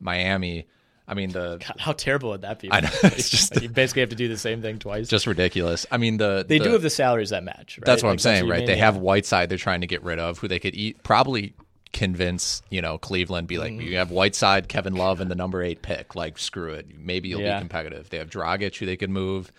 Miami. 0.00 0.66
I 1.08 1.14
mean, 1.14 1.30
the 1.30 1.58
God, 1.58 1.76
how 1.78 1.92
terrible 1.92 2.30
would 2.30 2.42
that 2.42 2.60
be? 2.60 2.70
I 2.72 2.80
know, 2.80 2.88
it's 3.02 3.28
just- 3.28 3.60
you 3.60 3.68
basically 3.68 4.00
have 4.00 4.10
to 4.10 4.16
do 4.16 4.28
the 4.28 4.38
same 4.38 4.62
thing 4.62 4.78
twice. 4.78 5.08
just 5.08 5.26
ridiculous. 5.26 5.84
I 5.90 5.96
mean, 5.96 6.16
the 6.16 6.44
they 6.46 6.58
the- 6.58 6.64
do 6.64 6.72
have 6.72 6.82
the 6.82 6.90
salaries 6.90 7.30
that 7.30 7.42
match. 7.42 7.78
Right? 7.78 7.84
That's 7.84 8.02
what 8.02 8.10
Like, 8.10 8.14
I'm 8.14 8.18
saying, 8.20 8.48
right? 8.48 8.58
mean? 8.58 8.66
They 8.66 8.76
Yeah. 8.76 8.84
have 8.84 8.96
Whiteside 8.96 9.48
they're 9.48 9.58
trying 9.58 9.80
to 9.80 9.86
get 9.88 10.02
rid 10.04 10.18
of, 10.20 10.38
who 10.38 10.48
they 10.48 10.58
could 10.60 10.74
eat 10.74 11.02
probably 11.02 11.54
convince, 11.92 12.62
you 12.70 12.80
know, 12.80 12.96
Cleveland 12.98 13.48
be 13.48 13.58
like, 13.58 13.72
mm-hmm. 13.72 13.82
you 13.82 13.96
have 13.96 14.10
Whiteside, 14.10 14.68
Kevin 14.68 14.94
Love, 14.94 15.20
and 15.20 15.30
the 15.30 15.34
number 15.34 15.62
eight 15.62 15.82
pick. 15.82 16.14
Like, 16.14 16.38
screw 16.38 16.72
it. 16.72 16.86
Maybe 16.96 17.28
you'll 17.28 17.40
Yeah. 17.42 17.56
be 17.58 17.60
competitive. 17.60 18.08
They 18.08 18.18
have 18.18 18.30
Dragic, 18.30 18.76
who 18.76 18.86
they 18.86 18.96
could 18.96 19.10
move 19.10 19.52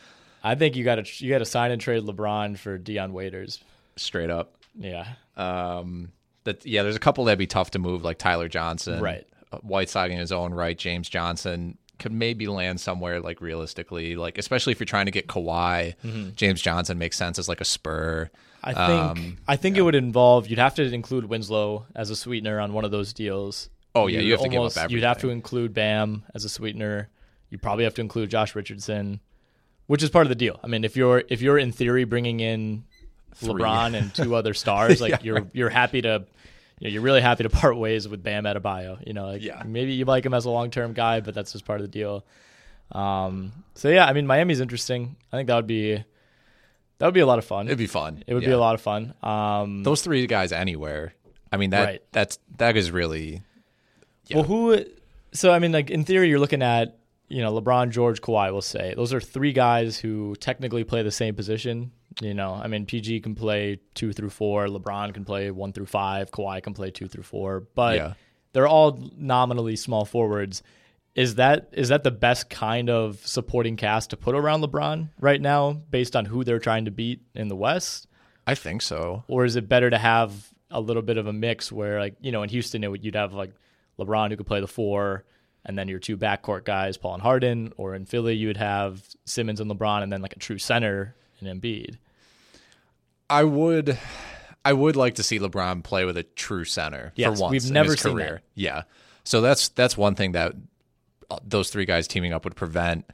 I 0.43 0.55
think 0.55 0.75
you 0.75 0.83
got 0.83 0.95
to 1.05 1.23
you 1.25 1.31
got 1.31 1.39
to 1.39 1.45
sign 1.45 1.71
and 1.71 1.81
trade 1.81 2.03
LeBron 2.03 2.57
for 2.57 2.77
Dion 2.77 3.13
Waiters. 3.13 3.63
straight 3.95 4.29
up. 4.29 4.55
Yeah, 4.75 5.05
Um, 5.37 6.11
that 6.45 6.65
yeah, 6.65 6.81
there's 6.83 6.95
a 6.95 6.99
couple 6.99 7.25
that'd 7.25 7.37
be 7.39 7.47
tough 7.47 7.71
to 7.71 7.79
move, 7.79 8.03
like 8.03 8.17
Tyler 8.17 8.49
Johnson, 8.49 8.99
Right. 9.01 9.25
Uh, 9.51 9.57
Whiteside 9.59 10.09
in 10.11 10.17
his 10.17 10.31
own 10.31 10.53
right, 10.53 10.77
James 10.77 11.07
Johnson 11.09 11.77
could 11.99 12.11
maybe 12.11 12.47
land 12.47 12.81
somewhere 12.81 13.21
like 13.21 13.39
realistically, 13.39 14.15
like 14.15 14.37
especially 14.39 14.71
if 14.71 14.79
you're 14.79 14.85
trying 14.85 15.05
to 15.05 15.11
get 15.11 15.27
Kawhi. 15.27 15.93
Mm-hmm. 16.03 16.29
James 16.35 16.59
Johnson 16.61 16.97
makes 16.97 17.17
sense 17.17 17.37
as 17.37 17.47
like 17.47 17.61
a 17.61 17.65
spur. 17.65 18.29
I 18.63 18.73
think 18.73 18.89
Um, 19.19 19.37
I 19.47 19.55
think 19.57 19.77
it 19.77 19.81
would 19.83 19.95
involve 19.95 20.47
you'd 20.47 20.57
have 20.59 20.73
to 20.75 20.83
include 20.83 21.25
Winslow 21.25 21.85
as 21.95 22.09
a 22.09 22.15
sweetener 22.15 22.59
on 22.59 22.73
one 22.73 22.83
of 22.83 22.91
those 22.91 23.13
deals. 23.13 23.69
Oh, 23.95 24.07
yeah, 24.07 24.19
You'd 24.19 24.25
you 24.25 24.31
have 24.31 24.41
to 24.41 24.49
give 24.49 24.77
up 24.77 24.89
You'd 24.89 25.03
have 25.03 25.19
to 25.19 25.29
include 25.29 25.73
Bam 25.75 26.23
as 26.33 26.45
a 26.45 26.49
sweetener. 26.49 27.09
You 27.51 27.59
probably 27.59 27.83
have 27.83 27.93
to 27.95 28.01
include 28.01 28.31
Josh 28.31 28.55
Richardson. 28.55 29.19
Which 29.87 30.03
is 30.03 30.09
part 30.09 30.25
of 30.25 30.29
the 30.29 30.35
deal. 30.35 30.59
I 30.63 30.67
mean, 30.67 30.83
if 30.83 30.95
you're 30.95 31.23
if 31.29 31.41
you're 31.41 31.57
in 31.57 31.71
theory 31.71 32.03
bringing 32.03 32.39
in 32.39 32.83
LeBron 33.41 33.95
and 33.97 34.13
two 34.13 34.35
other 34.39 34.53
stars, 34.53 35.01
like 35.01 35.23
you're 35.23 35.47
you're 35.53 35.69
happy 35.69 36.01
to. 36.01 36.25
You 36.79 36.89
know, 36.89 36.93
you're 36.95 37.01
really 37.03 37.21
happy 37.21 37.43
to 37.43 37.49
part 37.49 37.77
ways 37.77 38.09
with 38.09 38.23
Bam 38.23 38.43
Adebayo. 38.43 39.05
You 39.07 39.13
know, 39.13 39.27
like 39.27 39.41
Yeah. 39.43 39.61
maybe 39.65 39.93
you 39.93 40.03
like 40.05 40.25
him 40.25 40.33
as 40.33 40.43
a 40.45 40.49
long 40.49 40.69
term 40.71 40.91
guy, 40.93 41.21
but 41.21 41.33
that's 41.33 41.53
just 41.53 41.63
part 41.65 41.79
of 41.79 41.85
the 41.85 41.91
deal. 41.91 42.25
Um, 42.91 43.53
so 43.75 43.89
yeah, 43.89 44.05
I 44.05 44.11
mean, 44.11 44.27
Miami's 44.27 44.59
interesting. 44.59 45.15
I 45.31 45.37
think 45.37 45.47
that 45.47 45.55
would 45.55 45.67
be 45.67 45.93
that 45.93 47.05
would 47.05 47.13
be 47.13 47.21
a 47.21 47.25
lot 47.25 47.39
of 47.39 47.45
fun. 47.45 47.67
It'd 47.67 47.77
be 47.77 47.87
fun. 47.87 48.23
It 48.27 48.33
would 48.33 48.43
be 48.43 48.51
a 48.51 48.59
lot 48.59 48.75
of 48.75 48.81
fun. 48.81 49.13
Um, 49.23 49.83
Those 49.83 50.01
three 50.01 50.25
guys 50.27 50.51
anywhere. 50.51 51.13
I 51.51 51.57
mean 51.57 51.69
that 51.69 51.83
Right. 51.85 52.01
that's 52.11 52.39
that 52.57 52.75
is 52.75 52.91
really 52.91 53.43
Well, 54.33 54.43
who? 54.43 54.83
So 55.31 55.53
I 55.53 55.59
mean, 55.59 55.71
like 55.71 55.89
in 55.89 56.03
theory, 56.03 56.27
you're 56.27 56.39
looking 56.39 56.63
at 56.63 56.97
you 57.33 57.41
know 57.41 57.51
LeBron, 57.59 57.89
George, 57.89 58.21
Kawhi. 58.21 58.51
We'll 58.51 58.61
say 58.61 58.93
those 58.95 59.13
are 59.13 59.19
three 59.21 59.53
guys 59.53 59.97
who 59.97 60.35
technically 60.39 60.83
play 60.83 61.01
the 61.03 61.11
same 61.11 61.35
position. 61.35 61.91
You 62.21 62.33
know, 62.35 62.53
I 62.53 62.67
mean, 62.67 62.85
PG 62.85 63.21
can 63.21 63.33
play 63.33 63.79
two 63.95 64.13
through 64.13 64.29
four, 64.29 64.67
LeBron 64.67 65.13
can 65.15 65.25
play 65.25 65.49
one 65.51 65.73
through 65.73 65.87
five, 65.87 66.29
Kawhi 66.31 66.61
can 66.61 66.73
play 66.73 66.91
two 66.91 67.07
through 67.07 67.23
four, 67.23 67.61
but 67.73 67.95
Yeah. 67.97 68.13
they're 68.53 68.67
all 68.67 68.99
nominally 69.17 69.75
small 69.75 70.05
forwards. 70.05 70.61
Is 71.15 71.35
that 71.35 71.69
is 71.73 71.89
that 71.89 72.03
the 72.03 72.11
best 72.11 72.49
kind 72.49 72.89
of 72.89 73.17
supporting 73.25 73.77
cast 73.77 74.11
to 74.11 74.17
put 74.17 74.35
around 74.35 74.61
LeBron 74.61 75.09
right 75.19 75.41
now, 75.41 75.73
based 75.73 76.15
on 76.15 76.25
who 76.25 76.43
they're 76.43 76.59
trying 76.59 76.85
to 76.85 76.91
beat 76.91 77.21
in 77.35 77.47
the 77.49 77.55
West? 77.55 78.07
I 78.45 78.55
think 78.55 78.81
so. 78.81 79.23
or 79.27 79.45
is 79.45 79.55
it 79.55 79.67
better 79.69 79.89
to 79.89 79.97
have 79.97 80.49
a 80.69 80.81
little 80.81 81.03
bit 81.03 81.17
of 81.17 81.27
a 81.27 81.33
mix 81.33 81.71
where 81.71 81.99
like 81.99 82.15
you 82.21 82.31
know 82.31 82.43
in 82.43 82.49
Houston 82.49 82.83
it 82.83 82.89
would, 82.91 83.03
you'd 83.05 83.15
have 83.15 83.33
like 83.33 83.53
LeBron 83.99 84.29
who 84.31 84.37
could 84.37 84.47
play 84.47 84.59
the 84.59 84.67
four 84.67 85.23
and 85.65 85.77
then 85.77 85.87
your 85.87 85.99
two 85.99 86.17
backcourt 86.17 86.63
guys 86.65 86.97
Paul 86.97 87.13
and 87.15 87.21
Harden 87.23 87.73
or 87.77 87.95
in 87.95 88.05
Philly 88.05 88.35
you 88.35 88.47
would 88.47 88.57
have 88.57 89.01
Simmons 89.25 89.59
and 89.59 89.69
LeBron 89.71 90.03
and 90.03 90.11
then 90.11 90.21
like 90.21 90.35
a 90.35 90.39
true 90.39 90.57
center 90.57 91.15
in 91.41 91.47
Embiid. 91.47 91.97
I 93.29 93.43
would 93.43 93.97
I 94.65 94.73
would 94.73 94.95
like 94.95 95.15
to 95.15 95.23
see 95.23 95.39
LeBron 95.39 95.83
play 95.83 96.05
with 96.05 96.17
a 96.17 96.23
true 96.23 96.65
center 96.65 97.11
Yes, 97.15 97.37
for 97.37 97.43
once 97.43 97.51
we've 97.51 97.65
in 97.65 97.73
never 97.73 97.91
his 97.91 98.01
seen 98.01 98.13
career. 98.13 98.41
that. 98.55 98.61
Yeah. 98.61 98.83
So 99.23 99.41
that's 99.41 99.69
that's 99.69 99.97
one 99.97 100.15
thing 100.15 100.33
that 100.33 100.53
uh, 101.29 101.39
those 101.43 101.69
three 101.69 101.85
guys 101.85 102.07
teaming 102.07 102.33
up 102.33 102.43
would 102.43 102.55
prevent 102.55 103.05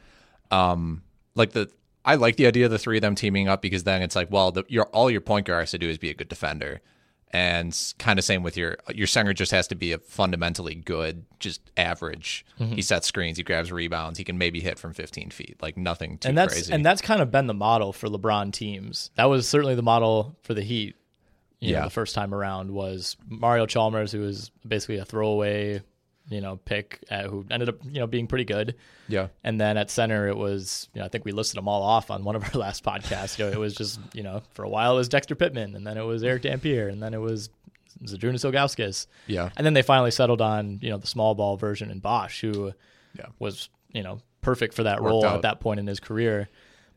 um 0.52 1.04
like 1.36 1.52
the 1.52 1.70
I 2.06 2.16
like 2.16 2.38
the 2.38 2.48
idea 2.48 2.66
of 2.66 2.72
the 2.72 2.80
three 2.80 2.98
of 2.98 3.02
them 3.02 3.14
teaming 3.14 3.48
up 3.48 3.62
because 3.62 3.84
then 3.84 4.02
it's 4.02 4.16
like, 4.16 4.32
well, 4.32 4.52
the, 4.52 4.64
your 4.68 4.86
all 4.88 5.12
your 5.12 5.22
point 5.22 5.46
guard 5.46 5.62
has 5.62 5.72
to 5.72 5.78
do 5.78 5.90
is 5.90 5.98
be 5.98 6.10
a 6.10 6.14
good 6.14 6.30
defender, 6.30 6.82
and 7.32 7.78
kind 8.00 8.18
of 8.18 8.26
same 8.26 8.42
with 8.44 8.58
your 8.58 8.78
your 8.94 9.08
center 9.08 9.34
just 9.34 9.52
has 9.52 9.68
to 9.68 9.76
be 9.76 9.92
a 9.92 10.00
fundamentally 10.00 10.76
good, 10.76 11.26
just 11.40 11.62
average. 11.78 12.46
Mm-hmm. 12.60 12.74
He 12.74 12.82
sets 12.82 13.08
screens, 13.08 13.38
he 13.38 13.44
grabs 13.44 13.72
rebounds, 13.72 14.18
he 14.18 14.24
can 14.24 14.38
maybe 14.38 14.60
hit 14.60 14.80
from 14.80 14.94
15 14.94 15.30
feet, 15.32 15.58
like 15.62 15.78
nothing 15.78 16.18
too 16.18 16.30
and 16.30 16.38
that's 16.38 16.54
crazy. 16.54 16.74
and 16.74 16.86
that's 16.86 17.02
kind 17.02 17.22
of 17.22 17.32
been 17.32 17.48
the 17.48 17.54
model 17.54 17.94
for 17.94 18.08
LeBron 18.08 18.52
teams. 18.52 19.12
That 19.16 19.26
was 19.26 19.48
certainly 19.48 19.76
the 19.76 19.84
model 19.84 20.36
for 20.44 20.54
the 20.54 20.64
Heat. 20.64 20.96
You 21.60 21.74
know, 21.74 21.80
Yeah. 21.80 21.84
the 21.86 21.90
first 21.92 22.16
time 22.16 22.34
around 22.34 22.72
was 22.72 23.18
Mario 23.28 23.66
Chalmers, 23.66 24.12
who 24.14 24.22
was 24.22 24.50
basically 24.66 24.98
a 24.98 25.04
throwaway, 25.06 25.82
you 26.30 26.42
know, 26.42 26.58
pick 26.66 27.00
uh, 27.10 27.24
who 27.24 27.46
ended 27.50 27.70
up 27.70 27.76
you 27.86 28.00
know 28.00 28.08
being 28.08 28.28
pretty 28.28 28.46
good. 28.46 28.76
yeah, 29.08 29.28
And 29.44 29.60
then 29.60 29.78
at 29.78 29.90
center, 29.90 30.28
it 30.28 30.38
was, 30.38 30.88
you 30.94 31.00
know, 31.00 31.06
I 31.06 31.10
think 31.10 31.26
we 31.26 31.32
listed 31.32 31.58
them 31.58 31.68
all 31.68 31.82
off 31.84 32.12
on 32.12 32.24
one 32.24 32.36
of 32.36 32.44
our 32.44 32.52
last 32.60 32.84
podcasts. 32.84 33.38
You 33.40 33.46
know, 33.46 33.52
it 33.52 33.58
was 33.60 33.74
just, 33.76 34.00
you 34.14 34.22
know, 34.24 34.42
for 34.54 34.64
a 34.64 34.70
while 34.70 34.94
it 34.94 34.98
was 34.98 35.10
Dexter 35.10 35.36
Pittman, 35.36 35.76
and 35.76 35.86
then 35.88 35.98
it 35.98 36.04
was 36.04 36.24
Erick 36.24 36.44
Dampier, 36.44 36.88
and 36.88 37.02
then 37.02 37.14
it 37.14 37.20
was 37.22 37.50
Zydrunas 38.06 38.50
Ilgauskas. 38.50 39.08
Yeah. 39.28 39.50
And 39.58 39.66
then 39.66 39.74
they 39.74 39.82
finally 39.82 40.12
settled 40.12 40.42
on, 40.42 40.80
you 40.82 40.90
know, 40.90 40.98
the 40.98 41.08
small 41.08 41.36
ball 41.36 41.58
version 41.58 41.90
in 41.92 42.00
Bosh, 42.00 42.42
who 42.42 42.74
Yeah. 43.18 43.26
was, 43.40 43.70
you 43.92 44.04
know, 44.04 44.20
perfect 44.42 44.74
for 44.76 44.84
that 44.84 45.02
Worked 45.02 45.10
role 45.12 45.26
out. 45.26 45.36
at 45.38 45.42
that 45.42 45.60
point 45.60 45.80
in 45.80 45.88
his 45.88 46.00
career. 46.00 46.48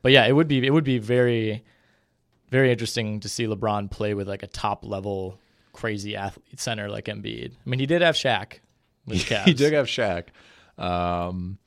But 0.03 0.13
yeah, 0.13 0.27
it 0.27 0.33
would 0.33 0.47
be, 0.49 0.65
it 0.67 0.71
would 0.71 0.85
be 0.85 0.99
very, 0.99 1.65
very 2.51 2.71
interesting 2.71 3.19
to 3.21 3.29
see 3.29 3.47
LeBron 3.47 3.91
play 3.91 4.15
with 4.15 4.29
like 4.29 4.43
a 4.43 4.47
top 4.47 4.85
level 4.85 5.39
crazy 5.73 6.15
athlete 6.17 6.61
center 6.61 6.89
like 6.91 7.07
Embiid. 7.07 7.53
I 7.53 7.71
mean, 7.71 7.81
he 7.81 7.87
did 7.87 8.03
have 8.03 8.15
Shaq 8.15 8.55
with 8.55 8.55
the 8.55 8.57
Cavs. 8.57 8.63
he 9.11 9.55
did 9.55 9.73
have 9.73 9.87
Shaq. 9.87 10.29
Um, 10.79 11.59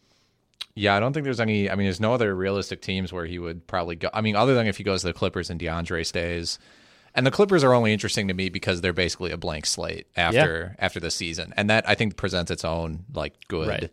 yeah, 0.75 0.95
I 0.95 0.99
don't 0.99 1.13
think 1.13 1.23
there's 1.23 1.39
any. 1.39 1.69
I 1.69 1.75
mean, 1.75 1.85
there's 1.85 2.01
no 2.01 2.13
other 2.13 2.35
realistic 2.35 2.81
teams 2.81 3.13
where 3.13 3.25
he 3.25 3.39
would 3.39 3.65
probably 3.65 3.95
go. 3.95 4.09
I 4.13 4.21
mean, 4.21 4.35
other 4.35 4.53
than 4.53 4.67
if 4.67 4.77
he 4.77 4.83
goes 4.83 5.01
to 5.01 5.07
the 5.07 5.13
Clippers 5.13 5.49
and 5.49 5.59
DeAndre 5.59 6.05
stays. 6.05 6.59
And 7.17 7.25
the 7.25 7.31
Clippers 7.31 7.63
are 7.63 7.73
only 7.73 7.93
interesting 7.93 8.27
to 8.27 8.33
me 8.33 8.49
because 8.49 8.81
they're 8.81 8.91
basically 8.91 9.31
a 9.31 9.37
blank 9.37 9.65
slate 9.65 10.07
after 10.17 10.75
after 10.79 10.99
the 10.99 11.09
season, 11.09 11.53
and 11.55 11.69
that 11.69 11.87
I 11.87 11.95
think 11.95 12.17
presents 12.17 12.51
its 12.51 12.65
own 12.65 13.05
like 13.13 13.35
good. 13.47 13.69
Right. 13.69 13.91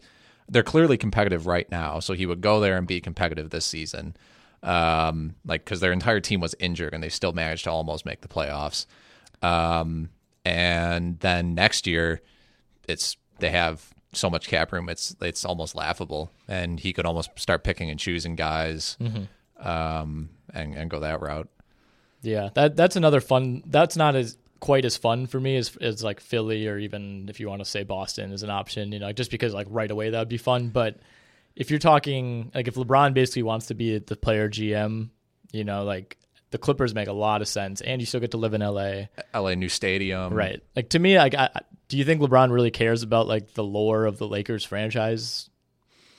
They're 0.48 0.64
clearly 0.64 0.96
competitive 0.96 1.46
right 1.46 1.70
now, 1.70 2.00
so 2.00 2.14
he 2.14 2.26
would 2.26 2.40
go 2.40 2.58
there 2.58 2.76
and 2.76 2.84
be 2.84 3.00
competitive 3.00 3.50
this 3.50 3.64
season. 3.64 4.16
Um, 4.64 5.36
like 5.44 5.64
because 5.64 5.78
their 5.78 5.92
entire 5.92 6.18
team 6.18 6.40
was 6.40 6.56
injured 6.58 6.94
and 6.94 7.02
they 7.02 7.08
still 7.08 7.32
managed 7.32 7.64
to 7.64 7.70
almost 7.70 8.04
make 8.04 8.22
the 8.22 8.28
playoffs. 8.28 8.86
Um, 9.40 10.08
and 10.44 11.18
then 11.20 11.54
next 11.54 11.86
year, 11.86 12.22
it's 12.88 13.16
they 13.42 13.50
have 13.50 13.86
so 14.14 14.30
much 14.30 14.48
cap 14.48 14.72
room. 14.72 14.88
It's 14.88 15.14
it's 15.20 15.44
almost 15.44 15.74
laughable, 15.74 16.32
and 16.48 16.80
he 16.80 16.92
could 16.94 17.04
almost 17.04 17.30
start 17.36 17.62
picking 17.64 17.90
and 17.90 18.00
choosing 18.00 18.34
guys, 18.36 18.96
um, 19.60 20.30
and 20.52 20.74
and 20.74 20.90
go 20.90 21.00
that 21.00 21.20
route. 21.20 21.48
Yeah, 22.22 22.50
that 22.54 22.76
that's 22.76 22.96
another 22.96 23.20
fun. 23.20 23.62
That's 23.66 23.96
not 23.96 24.14
as 24.16 24.36
quite 24.60 24.84
as 24.84 24.96
fun 24.96 25.26
for 25.26 25.40
me 25.40 25.56
as 25.56 25.76
as 25.80 26.04
like 26.04 26.20
Philly 26.20 26.68
or 26.68 26.78
even 26.78 27.26
if 27.28 27.40
you 27.40 27.48
want 27.48 27.60
to 27.60 27.64
say 27.64 27.82
Boston 27.82 28.32
is 28.32 28.42
an 28.42 28.50
option. 28.50 28.92
You 28.92 28.98
know, 29.00 29.12
just 29.12 29.30
because 29.30 29.52
like 29.54 29.66
right 29.70 29.90
away 29.90 30.10
that 30.10 30.18
would 30.18 30.28
be 30.28 30.38
fun. 30.38 30.68
But 30.68 30.98
if 31.56 31.70
you're 31.70 31.80
talking 31.80 32.50
like 32.54 32.68
if 32.68 32.74
LeBron 32.76 33.14
basically 33.14 33.42
wants 33.42 33.66
to 33.66 33.74
be 33.74 33.98
the 33.98 34.16
player 34.16 34.48
GM, 34.48 35.10
you 35.52 35.64
know, 35.64 35.84
like 35.84 36.16
the 36.50 36.58
Clippers 36.58 36.94
make 36.94 37.08
a 37.08 37.12
lot 37.12 37.40
of 37.42 37.48
sense, 37.48 37.80
and 37.80 38.00
you 38.00 38.06
still 38.06 38.20
get 38.20 38.30
to 38.32 38.36
live 38.36 38.52
in 38.54 38.60
LA, 38.60 39.06
LA 39.34 39.54
new 39.54 39.68
stadium, 39.70 40.34
right? 40.34 40.62
Like 40.76 40.90
to 40.90 40.98
me, 40.98 41.16
like, 41.18 41.34
I- 41.34 41.48
do 41.92 41.98
you 41.98 42.04
think 42.06 42.22
LeBron 42.22 42.50
really 42.50 42.70
cares 42.70 43.02
about 43.02 43.26
like 43.28 43.52
the 43.52 43.62
lore 43.62 44.06
of 44.06 44.16
the 44.16 44.26
Lakers 44.26 44.64
franchise? 44.64 45.50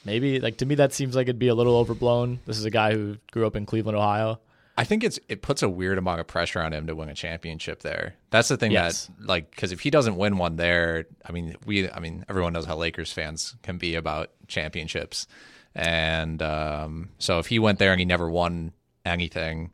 Maybe 0.05 0.39
like 0.39 0.57
to 0.57 0.67
me 0.67 0.75
that 0.75 0.93
seems 0.93 1.15
like 1.15 1.25
it'd 1.25 1.39
be 1.39 1.47
a 1.47 1.55
little 1.55 1.75
overblown. 1.77 2.39
This 2.45 2.59
is 2.59 2.65
a 2.65 2.69
guy 2.69 2.93
who 2.93 3.17
grew 3.31 3.47
up 3.47 3.55
in 3.55 3.65
Cleveland, 3.65 3.97
Ohio. 3.97 4.39
I 4.77 4.83
think 4.83 5.03
it's 5.03 5.19
it 5.29 5.41
puts 5.41 5.63
a 5.63 5.69
weird 5.69 5.97
amount 5.97 6.19
of 6.19 6.27
pressure 6.27 6.61
on 6.61 6.73
him 6.73 6.85
to 6.85 6.95
win 6.95 7.09
a 7.09 7.15
championship 7.15 7.81
there. 7.81 8.13
That's 8.29 8.49
the 8.49 8.55
thing 8.57 8.71
Yes. 8.71 9.07
that 9.17 9.25
like 9.27 9.49
because 9.49 9.71
if 9.71 9.79
he 9.79 9.89
doesn't 9.89 10.15
win 10.15 10.37
one 10.37 10.57
there, 10.57 11.05
I 11.25 11.31
mean 11.31 11.55
we 11.65 11.89
I 11.89 11.99
mean 11.99 12.23
everyone 12.29 12.53
knows 12.53 12.65
how 12.65 12.75
Lakers 12.75 13.11
fans 13.11 13.55
can 13.63 13.79
be 13.79 13.95
about 13.95 14.29
championships, 14.47 15.25
and 15.73 16.39
um, 16.43 17.09
so 17.17 17.39
if 17.39 17.47
he 17.47 17.57
went 17.57 17.79
there 17.79 17.89
and 17.93 17.99
he 17.99 18.05
never 18.05 18.29
won 18.29 18.73
anything, 19.05 19.71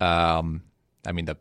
um, 0.00 0.62
I 1.06 1.12
mean 1.12 1.26
the 1.26 1.36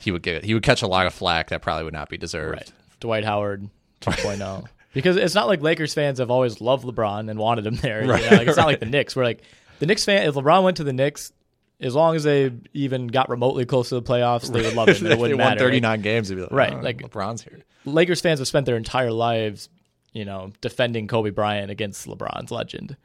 he 0.00 0.10
would 0.10 0.22
get 0.22 0.44
he 0.44 0.52
would 0.52 0.62
catch 0.62 0.82
a 0.82 0.86
lot 0.86 1.06
of 1.06 1.14
flack 1.14 1.48
that 1.48 1.62
probably 1.62 1.84
would 1.84 1.94
not 1.94 2.10
be 2.10 2.18
deserved. 2.18 2.52
Right. 2.58 2.72
Dwight 3.00 3.24
Howard 3.24 3.68
2.0. 4.00 4.66
because 4.92 5.16
it's 5.16 5.34
not 5.34 5.46
like 5.46 5.60
Lakers 5.62 5.94
fans 5.94 6.18
have 6.18 6.30
always 6.30 6.60
loved 6.60 6.84
LeBron 6.84 7.30
and 7.30 7.38
wanted 7.38 7.66
him 7.66 7.76
there. 7.76 8.00
you 8.02 8.06
know? 8.08 8.14
Like, 8.14 8.48
it's 8.48 8.56
not 8.56 8.66
like 8.66 8.80
the 8.80 8.86
Knicks. 8.86 9.14
Where 9.16 9.24
like 9.24 9.42
the 9.78 9.86
Knicks 9.86 10.04
fan, 10.04 10.26
if 10.28 10.34
LeBron 10.34 10.62
went 10.64 10.76
to 10.78 10.84
the 10.84 10.92
Knicks, 10.92 11.32
as 11.80 11.94
long 11.94 12.16
as 12.16 12.24
they 12.24 12.52
even 12.72 13.06
got 13.08 13.28
remotely 13.28 13.66
close 13.66 13.90
to 13.90 13.96
the 13.96 14.02
playoffs, 14.02 14.50
they 14.50 14.62
would 14.62 14.74
love 14.74 14.88
him. 14.88 14.94
It 15.06 15.08
they 15.10 15.14
wouldn't 15.14 15.38
won 15.38 15.48
matter. 15.50 15.60
thirty 15.60 15.80
nine 15.80 16.00
games, 16.00 16.28
they'd 16.28 16.36
be 16.36 16.40
like, 16.42 16.50
Right, 16.52 16.72
"Oh, 16.72 16.80
like- 16.80 16.98
LeBron's 17.02 17.42
here. 17.42 17.60
Lakers 17.84 18.20
fans 18.20 18.38
have 18.40 18.48
spent 18.48 18.64
their 18.66 18.76
entire 18.76 19.12
lives, 19.12 19.68
you 20.12 20.24
know, 20.24 20.52
defending 20.62 21.06
Kobe 21.06 21.30
Bryant 21.30 21.70
against 21.70 22.06
LeBron's 22.06 22.50
legend, 22.50 22.96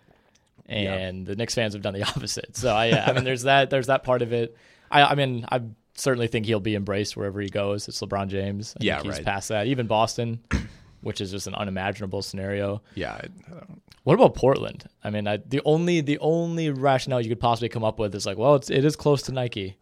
and 0.67 1.25
the 1.25 1.35
Knicks 1.35 1.53
fans 1.55 1.73
have 1.73 1.81
done 1.81 1.93
the 1.93 2.03
opposite. 2.07 2.55
So 2.55 2.73
I, 2.73 2.91
I 3.07 3.13
mean, 3.13 3.23
there's 3.23 3.43
that. 3.43 3.69
There's 3.69 3.87
that 3.87 4.03
part 4.03 4.21
of 4.21 4.31
it. 4.33 4.55
I, 4.89 5.03
I 5.03 5.15
mean, 5.15 5.45
I 5.51 5.61
certainly 6.01 6.27
think 6.27 6.45
he'll 6.45 6.59
be 6.59 6.75
embraced 6.75 7.15
wherever 7.15 7.39
he 7.41 7.49
goes. 7.49 7.87
It's 7.87 8.01
LeBron 8.01 8.27
James. 8.27 8.73
I 8.79 8.83
Yeah, 8.83 8.95
think 8.95 9.05
he's 9.07 9.15
right. 9.17 9.25
past 9.25 9.49
that. 9.49 9.67
Even 9.67 9.87
Boston, 9.87 10.39
which 11.01 11.21
is 11.21 11.31
just 11.31 11.47
an 11.47 11.55
unimaginable 11.55 12.21
scenario. 12.21 12.81
Yeah, 12.95 13.13
I- 13.13 13.27
I 13.55 13.63
What 14.03 14.15
about 14.15 14.33
Portland? 14.35 14.85
I 15.03 15.09
mean, 15.11 15.27
I, 15.27 15.37
the 15.37 15.61
only 15.65 16.01
the 16.01 16.17
only 16.19 16.69
rationale 16.71 17.21
you 17.21 17.29
could 17.29 17.39
possibly 17.39 17.69
come 17.69 17.83
up 17.83 17.99
with 17.99 18.15
is 18.15 18.25
like, 18.25 18.37
well, 18.37 18.55
it's 18.55 18.69
it 18.69 18.83
is 18.83 18.95
close 18.95 19.21
to 19.23 19.31
Nike. 19.31 19.77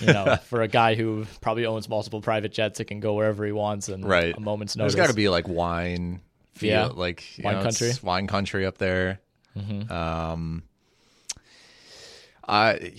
you 0.00 0.06
know, 0.12 0.36
for 0.44 0.60
a 0.62 0.68
guy 0.68 0.94
who 0.94 1.24
probably 1.40 1.64
owns 1.64 1.88
multiple 1.88 2.20
private 2.20 2.52
jets, 2.52 2.78
it 2.78 2.84
can 2.86 3.00
go 3.00 3.14
wherever 3.14 3.44
he 3.46 3.52
wants 3.52 3.88
and 3.88 4.04
right. 4.06 4.36
a 4.36 4.40
moment's 4.40 4.76
notice. 4.76 4.94
There's 4.94 5.06
got 5.06 5.10
to 5.10 5.16
be 5.16 5.30
like 5.30 5.48
wine, 5.48 6.20
feel, 6.54 6.70
Yeah. 6.70 6.86
like 6.86 7.38
you 7.38 7.44
Wine 7.44 7.54
know, 7.56 7.62
country. 7.62 7.88
Mm-hmm. 7.88 8.06
wine 8.06 8.26
country 8.26 8.66
up 8.66 8.76
there. 8.78 9.20
Um, 9.90 10.62
I 12.46 12.92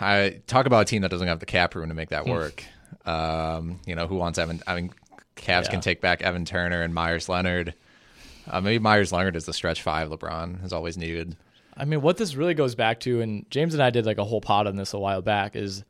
I 0.00 0.40
talk 0.46 0.66
about 0.66 0.82
a 0.82 0.84
team 0.84 1.02
that 1.02 1.10
doesn't 1.10 1.26
have 1.28 1.40
the 1.40 1.46
cap 1.46 1.74
room 1.74 1.88
to 1.88 1.94
make 1.94 2.08
that 2.10 2.26
work. 2.26 2.64
um, 3.06 3.80
you 3.86 3.94
know, 3.94 4.06
who 4.06 4.16
wants 4.16 4.38
Evan? 4.38 4.62
I 4.66 4.74
mean, 4.76 4.92
Cavs 5.36 5.64
Yeah. 5.64 5.70
can 5.70 5.80
take 5.80 6.00
back 6.00 6.22
Evan 6.22 6.44
Turner 6.44 6.82
and 6.82 6.94
Meyers 6.94 7.28
Leonard. 7.28 7.74
Uh, 8.50 8.60
maybe 8.60 8.78
Meyers 8.78 9.12
Leonard 9.12 9.36
is 9.36 9.44
the 9.46 9.52
stretch 9.52 9.82
five 9.82 10.08
LeBron 10.08 10.60
has 10.62 10.72
always 10.72 10.96
needed. 10.98 11.36
I 11.76 11.84
mean, 11.84 12.02
what 12.02 12.16
this 12.16 12.34
really 12.34 12.54
goes 12.54 12.74
back 12.74 13.00
to, 13.00 13.20
and 13.20 13.48
James 13.50 13.74
and 13.74 13.82
I 13.82 13.90
did 13.90 14.04
like 14.06 14.18
a 14.18 14.24
whole 14.24 14.40
pod 14.40 14.66
on 14.66 14.76
this 14.76 14.92
a 14.92 14.98
while 14.98 15.22
back, 15.22 15.56
is 15.56 15.84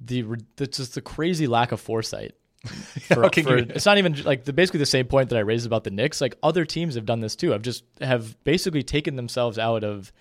the 0.00 0.24
the 0.56 0.66
just 0.66 0.94
the 0.94 1.00
crazy 1.00 1.46
lack 1.46 1.72
of 1.72 1.80
foresight. 1.80 2.34
For, 3.08 3.28
for- 3.28 3.56
it's 3.56 3.86
not 3.86 3.98
even 3.98 4.22
like 4.22 4.44
the 4.44 4.52
basically 4.52 4.78
the 4.78 4.86
same 4.86 5.06
point 5.06 5.30
that 5.30 5.36
I 5.36 5.40
raised 5.40 5.66
about 5.66 5.84
the 5.84 5.90
Knicks. 5.90 6.20
Like 6.20 6.36
other 6.42 6.64
teams 6.64 6.94
have 6.96 7.06
done 7.06 7.20
this 7.20 7.34
too. 7.34 7.54
I've 7.54 7.62
just 7.62 7.82
have 8.00 8.36
basically 8.44 8.82
taken 8.84 9.16
themselves 9.16 9.58
out 9.58 9.82
of 9.84 10.12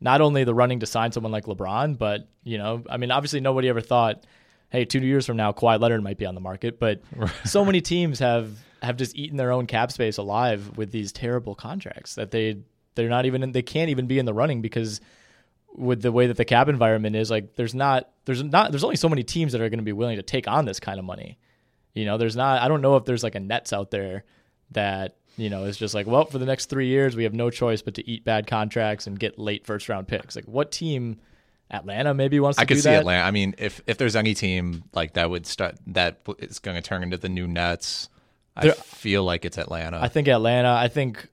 not 0.00 0.20
only 0.20 0.44
the 0.44 0.54
running 0.54 0.80
to 0.80 0.86
sign 0.86 1.12
someone 1.12 1.32
like 1.32 1.44
LeBron, 1.44 1.98
but 1.98 2.28
you 2.42 2.58
know, 2.58 2.82
I 2.88 2.96
mean, 2.96 3.10
obviously 3.10 3.40
nobody 3.40 3.68
ever 3.68 3.80
thought, 3.80 4.24
hey, 4.70 4.84
two 4.84 5.00
years 5.00 5.26
from 5.26 5.36
now, 5.36 5.52
Kawhi 5.52 5.80
Leonard 5.80 6.02
might 6.02 6.18
be 6.18 6.26
on 6.26 6.34
the 6.34 6.40
market, 6.40 6.78
but 6.78 7.02
so 7.44 7.64
many 7.64 7.80
teams 7.80 8.18
have 8.18 8.50
have 8.82 8.96
just 8.96 9.14
eaten 9.14 9.36
their 9.36 9.52
own 9.52 9.66
cap 9.66 9.92
space 9.92 10.16
alive 10.16 10.78
with 10.78 10.90
these 10.90 11.12
terrible 11.12 11.54
contracts 11.54 12.14
that 12.14 12.30
they 12.30 12.62
they're 12.94 13.10
not 13.10 13.26
even 13.26 13.42
in, 13.42 13.52
they 13.52 13.62
can't 13.62 13.90
even 13.90 14.06
be 14.06 14.18
in 14.18 14.24
the 14.24 14.34
running 14.34 14.62
because 14.62 15.00
with 15.74 16.02
the 16.02 16.10
way 16.10 16.26
that 16.26 16.36
the 16.36 16.44
cap 16.44 16.68
environment 16.68 17.14
is, 17.14 17.30
like 17.30 17.54
there's 17.56 17.74
not 17.74 18.10
there's 18.24 18.42
not 18.42 18.72
there's 18.72 18.84
only 18.84 18.96
so 18.96 19.08
many 19.08 19.22
teams 19.22 19.52
that 19.52 19.60
are 19.60 19.68
going 19.68 19.78
to 19.78 19.84
be 19.84 19.92
willing 19.92 20.16
to 20.16 20.22
take 20.22 20.48
on 20.48 20.64
this 20.64 20.80
kind 20.80 20.98
of 20.98 21.04
money. 21.04 21.38
You 21.94 22.04
know, 22.04 22.18
there's 22.18 22.36
not 22.36 22.62
I 22.62 22.68
don't 22.68 22.80
know 22.80 22.96
if 22.96 23.04
there's 23.04 23.22
like 23.22 23.34
a 23.34 23.40
Nets 23.40 23.72
out 23.72 23.90
there 23.90 24.24
that 24.72 25.16
you 25.40 25.50
know 25.50 25.64
is 25.64 25.76
just 25.76 25.94
like 25.94 26.06
well 26.06 26.24
for 26.26 26.38
the 26.38 26.46
next 26.46 26.66
three 26.66 26.86
years 26.88 27.16
we 27.16 27.24
have 27.24 27.34
no 27.34 27.50
choice 27.50 27.82
but 27.82 27.94
to 27.94 28.08
eat 28.08 28.24
bad 28.24 28.46
contracts 28.46 29.06
and 29.06 29.18
get 29.18 29.38
late 29.38 29.64
first 29.66 29.88
round 29.88 30.06
picks. 30.08 30.36
Like 30.36 30.46
what 30.46 30.70
team? 30.72 31.20
Atlanta 31.72 32.12
maybe 32.14 32.40
wants 32.40 32.56
to 32.56 32.62
I 32.62 32.64
could 32.64 32.78
see 32.78 32.90
that. 32.90 32.98
Atlanta. 33.00 33.22
I 33.22 33.30
mean, 33.30 33.54
if 33.56 33.80
if 33.86 33.96
there's 33.96 34.16
any 34.16 34.34
team 34.34 34.82
like 34.92 35.12
that 35.14 35.30
would 35.30 35.46
start 35.46 35.76
that 35.88 36.20
is 36.40 36.58
going 36.58 36.74
to 36.74 36.82
turn 36.82 37.04
into 37.04 37.16
the 37.16 37.28
new 37.28 37.46
Nets, 37.46 38.08
I 38.56 38.70
feel 38.70 39.22
like 39.22 39.44
it's 39.44 39.56
Atlanta. 39.56 40.00
I 40.02 40.08
think 40.08 40.26
Atlanta. 40.26 40.72
I 40.72 40.88
think. 40.88 41.28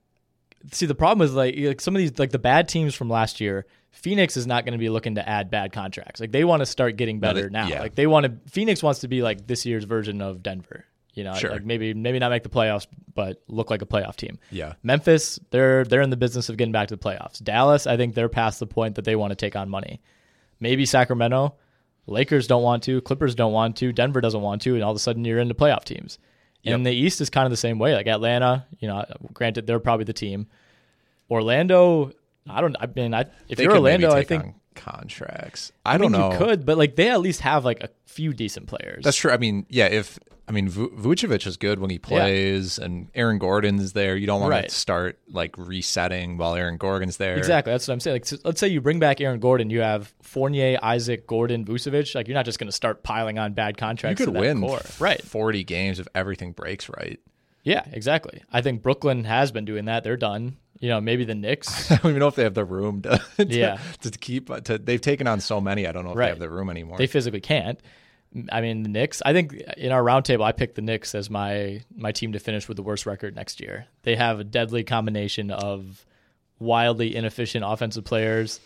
See, 0.72 0.86
the 0.86 0.93
problem 0.93 1.26
is 1.26 1.34
like, 1.34 1.55
like 1.58 1.82
some 1.82 1.95
of 1.95 1.99
these 1.99 2.20
like 2.20 2.30
the 2.30 2.38
bad 2.38 2.70
teams 2.70 2.93
from 2.93 3.10
last 3.10 3.41
year. 3.41 3.66
Phoenix 3.89 4.38
is 4.38 4.45
not 4.45 4.64
going 4.64 4.74
to 4.74 4.78
be 4.78 4.89
looking 4.89 5.16
to 5.16 5.28
add 5.28 5.49
bad 5.49 5.72
contracts. 5.72 6.20
Like 6.22 6.32
they 6.32 6.43
want 6.43 6.60
to 6.60 6.68
start 6.68 6.97
getting 6.97 7.16
No, 7.20 7.30
better 7.30 7.43
they- 7.43 7.49
now. 7.49 7.68
yeah. 7.68 7.80
Like 7.82 7.95
they 7.95 8.05
want 8.05 8.26
to. 8.28 8.34
Phoenix 8.51 8.84
wants 8.84 8.99
to 8.99 9.08
be 9.08 9.24
like 9.24 9.47
this 9.47 9.66
year's 9.66 9.86
version 9.86 10.22
of 10.22 10.43
Denver. 10.43 10.86
You 11.18 11.24
know, 11.24 11.34
Sure. 11.34 11.49
like 11.49 11.65
maybe 11.65 11.95
maybe 11.95 12.20
not 12.20 12.30
make 12.30 12.43
the 12.43 12.49
playoffs, 12.49 12.86
but 13.15 13.41
look 13.47 13.72
like 13.72 13.82
a 13.82 13.88
playoff 13.88 14.15
team. 14.18 14.38
Yeah. 14.51 14.74
Memphis, 14.84 15.39
they're 15.49 15.84
they're 15.84 16.01
in 16.03 16.11
the 16.11 16.15
business 16.18 16.47
of 16.47 16.57
getting 16.57 16.72
back 16.72 16.89
to 16.89 16.95
the 16.95 17.01
playoffs. 17.03 17.43
Dallas, 17.43 17.88
I 17.88 17.97
think 17.97 18.13
they're 18.13 18.30
past 18.30 18.59
the 18.59 18.68
point 18.68 18.93
that 18.95 19.03
they 19.05 19.15
want 19.15 19.32
to 19.32 19.36
take 19.36 19.55
on 19.55 19.68
money. 19.68 19.99
Maybe 20.59 20.86
Sacramento, 20.86 21.55
Lakers 22.05 22.45
don't 22.45 22.61
want 22.61 22.84
to, 22.84 23.01
Clippers 23.01 23.34
don't 23.34 23.51
want 23.51 23.78
to, 23.78 23.91
Denver 23.91 24.22
doesn't 24.22 24.41
want 24.41 24.61
to, 24.61 24.76
and 24.76 24.84
all 24.84 24.91
of 24.91 24.95
a 24.95 24.99
sudden 24.99 25.26
you're 25.26 25.39
into 25.39 25.55
playoff 25.55 25.86
teams. 25.86 26.20
And 26.65 26.86
the 26.86 26.91
East 26.91 27.20
is 27.20 27.32
kind 27.32 27.45
of 27.45 27.51
the 27.51 27.57
same 27.57 27.80
way. 27.80 27.95
Like 27.95 28.05
Atlanta, 28.07 28.68
you 28.80 28.88
know, 28.88 29.03
granted 29.34 29.65
they're 29.65 29.80
probably 29.80 30.03
the 30.05 30.13
team. 30.13 30.45
Orlando, 31.32 32.11
I 32.47 32.61
don't. 32.61 32.76
I 32.80 32.88
mean, 32.88 33.13
I 33.13 33.26
if 33.49 33.57
They 33.57 33.63
you're 33.63 33.74
Orlando, 33.76 34.11
I 34.11 34.24
think 34.24 34.43
on 34.43 34.53
contracts. 34.78 35.72
I, 35.86 35.96
I 35.96 35.98
don't 35.98 36.12
know. 36.12 36.32
you 36.32 36.38
could, 36.38 36.66
but 36.66 36.78
like 36.78 36.96
they 36.96 37.10
at 37.10 37.20
least 37.20 37.42
have 37.42 37.66
like 37.66 37.82
a 37.84 37.90
few 38.06 38.34
decent 38.34 38.68
players. 38.68 39.04
That's 39.04 39.18
true. 39.18 39.32
I 39.32 39.38
mean, 39.38 39.66
yeah. 39.70 39.88
If 39.88 40.18
I 40.50 40.54
mean, 40.54 40.70
Vu- 40.70 40.92
Vucevic 40.92 41.46
is 41.46 41.58
good 41.58 41.80
when 41.80 41.90
he 41.90 42.00
plays, 42.00 42.78
and 42.80 43.10
Aaron 43.14 43.38
Gordon's 43.38 43.92
there. 43.92 44.16
You 44.16 44.26
don't 44.28 44.40
want 44.40 44.52
Right. 44.52 44.70
to 44.70 44.74
start 44.74 45.20
like 45.30 45.58
resetting 45.58 46.38
while 46.38 46.56
Aaron 46.56 46.78
Gordon's 46.78 47.18
there. 47.18 47.36
Exactly. 47.38 47.74
That's 47.74 47.86
what 47.88 47.94
I'm 47.96 48.00
saying. 48.00 48.16
Like, 48.16 48.26
so 48.26 48.38
let's 48.46 48.60
say 48.62 48.70
you 48.70 48.80
bring 48.80 48.98
back 49.00 49.20
Aaron 49.20 49.42
Gordon, 49.42 49.70
you 49.70 49.82
have 49.82 50.14
Fournier, 50.22 50.80
Isaac, 50.82 51.28
Gordon, 51.28 51.66
Vucevic. 51.66 52.16
Like, 52.16 52.30
you're 52.30 52.36
not 52.36 52.46
just 52.46 52.60
going 52.60 52.70
to 52.70 52.72
start 52.76 53.04
piling 53.04 53.38
on 53.38 53.52
bad 53.54 53.78
contracts. 53.78 54.22
You 54.22 54.28
could 54.28 54.36
win 54.38 54.62
core. 54.62 54.80
right? 55.00 55.22
forty 55.22 55.66
games 55.66 56.00
if 56.00 56.08
everything 56.16 56.54
breaks 56.54 56.88
right. 56.90 57.20
Yeah, 57.64 57.84
exactly. 57.92 58.44
I 58.54 58.62
think 58.62 58.82
Brooklyn 58.82 59.26
has 59.26 59.52
been 59.52 59.66
doing 59.66 59.84
that. 59.86 60.06
They're 60.06 60.16
done. 60.16 60.56
You 60.80 60.90
know, 60.90 61.02
maybe 61.02 61.24
the 61.26 61.36
Knicks. 61.36 61.92
I 61.92 61.96
don't 61.98 62.12
even 62.12 62.20
know 62.20 62.28
if 62.28 62.36
they 62.36 62.44
have 62.44 62.54
the 62.54 62.66
room 62.66 63.02
to, 63.04 63.22
to 63.38 63.46
Yeah. 63.48 63.80
to 64.02 64.12
keep. 64.12 64.48
To, 64.66 64.78
they've 64.78 65.02
taken 65.02 65.28
on 65.28 65.40
so 65.40 65.60
many. 65.60 65.88
I 65.88 65.92
don't 65.92 66.04
know 66.06 66.12
if 66.12 66.18
Right. 66.18 66.26
they 66.26 66.30
have 66.32 66.40
the 66.40 66.50
room 66.50 66.70
anymore. 66.70 66.98
they 66.98 67.08
physically 67.08 67.42
can't. 67.42 67.80
I 68.52 68.62
mean, 68.62 68.84
the 68.84 68.90
Knicks. 68.90 69.22
I 69.26 69.34
think 69.34 69.54
in 69.78 69.92
our 69.92 70.04
roundtable, 70.04 70.44
I 70.44 70.52
picked 70.52 70.76
the 70.76 70.82
Knicks 70.82 71.16
as 71.16 71.30
my 71.30 71.82
my 71.96 72.12
team 72.12 72.34
to 72.34 72.40
finish 72.40 72.68
with 72.68 72.76
the 72.78 72.84
worst 72.84 73.06
record 73.06 73.36
next 73.36 73.62
year. 73.62 73.88
They 74.04 74.16
have 74.16 74.40
a 74.40 74.44
deadly 74.44 74.84
combination 74.84 75.50
of 75.50 76.06
wildly 76.60 77.16
inefficient 77.16 77.64
offensive 77.66 78.04
players, 78.04 78.60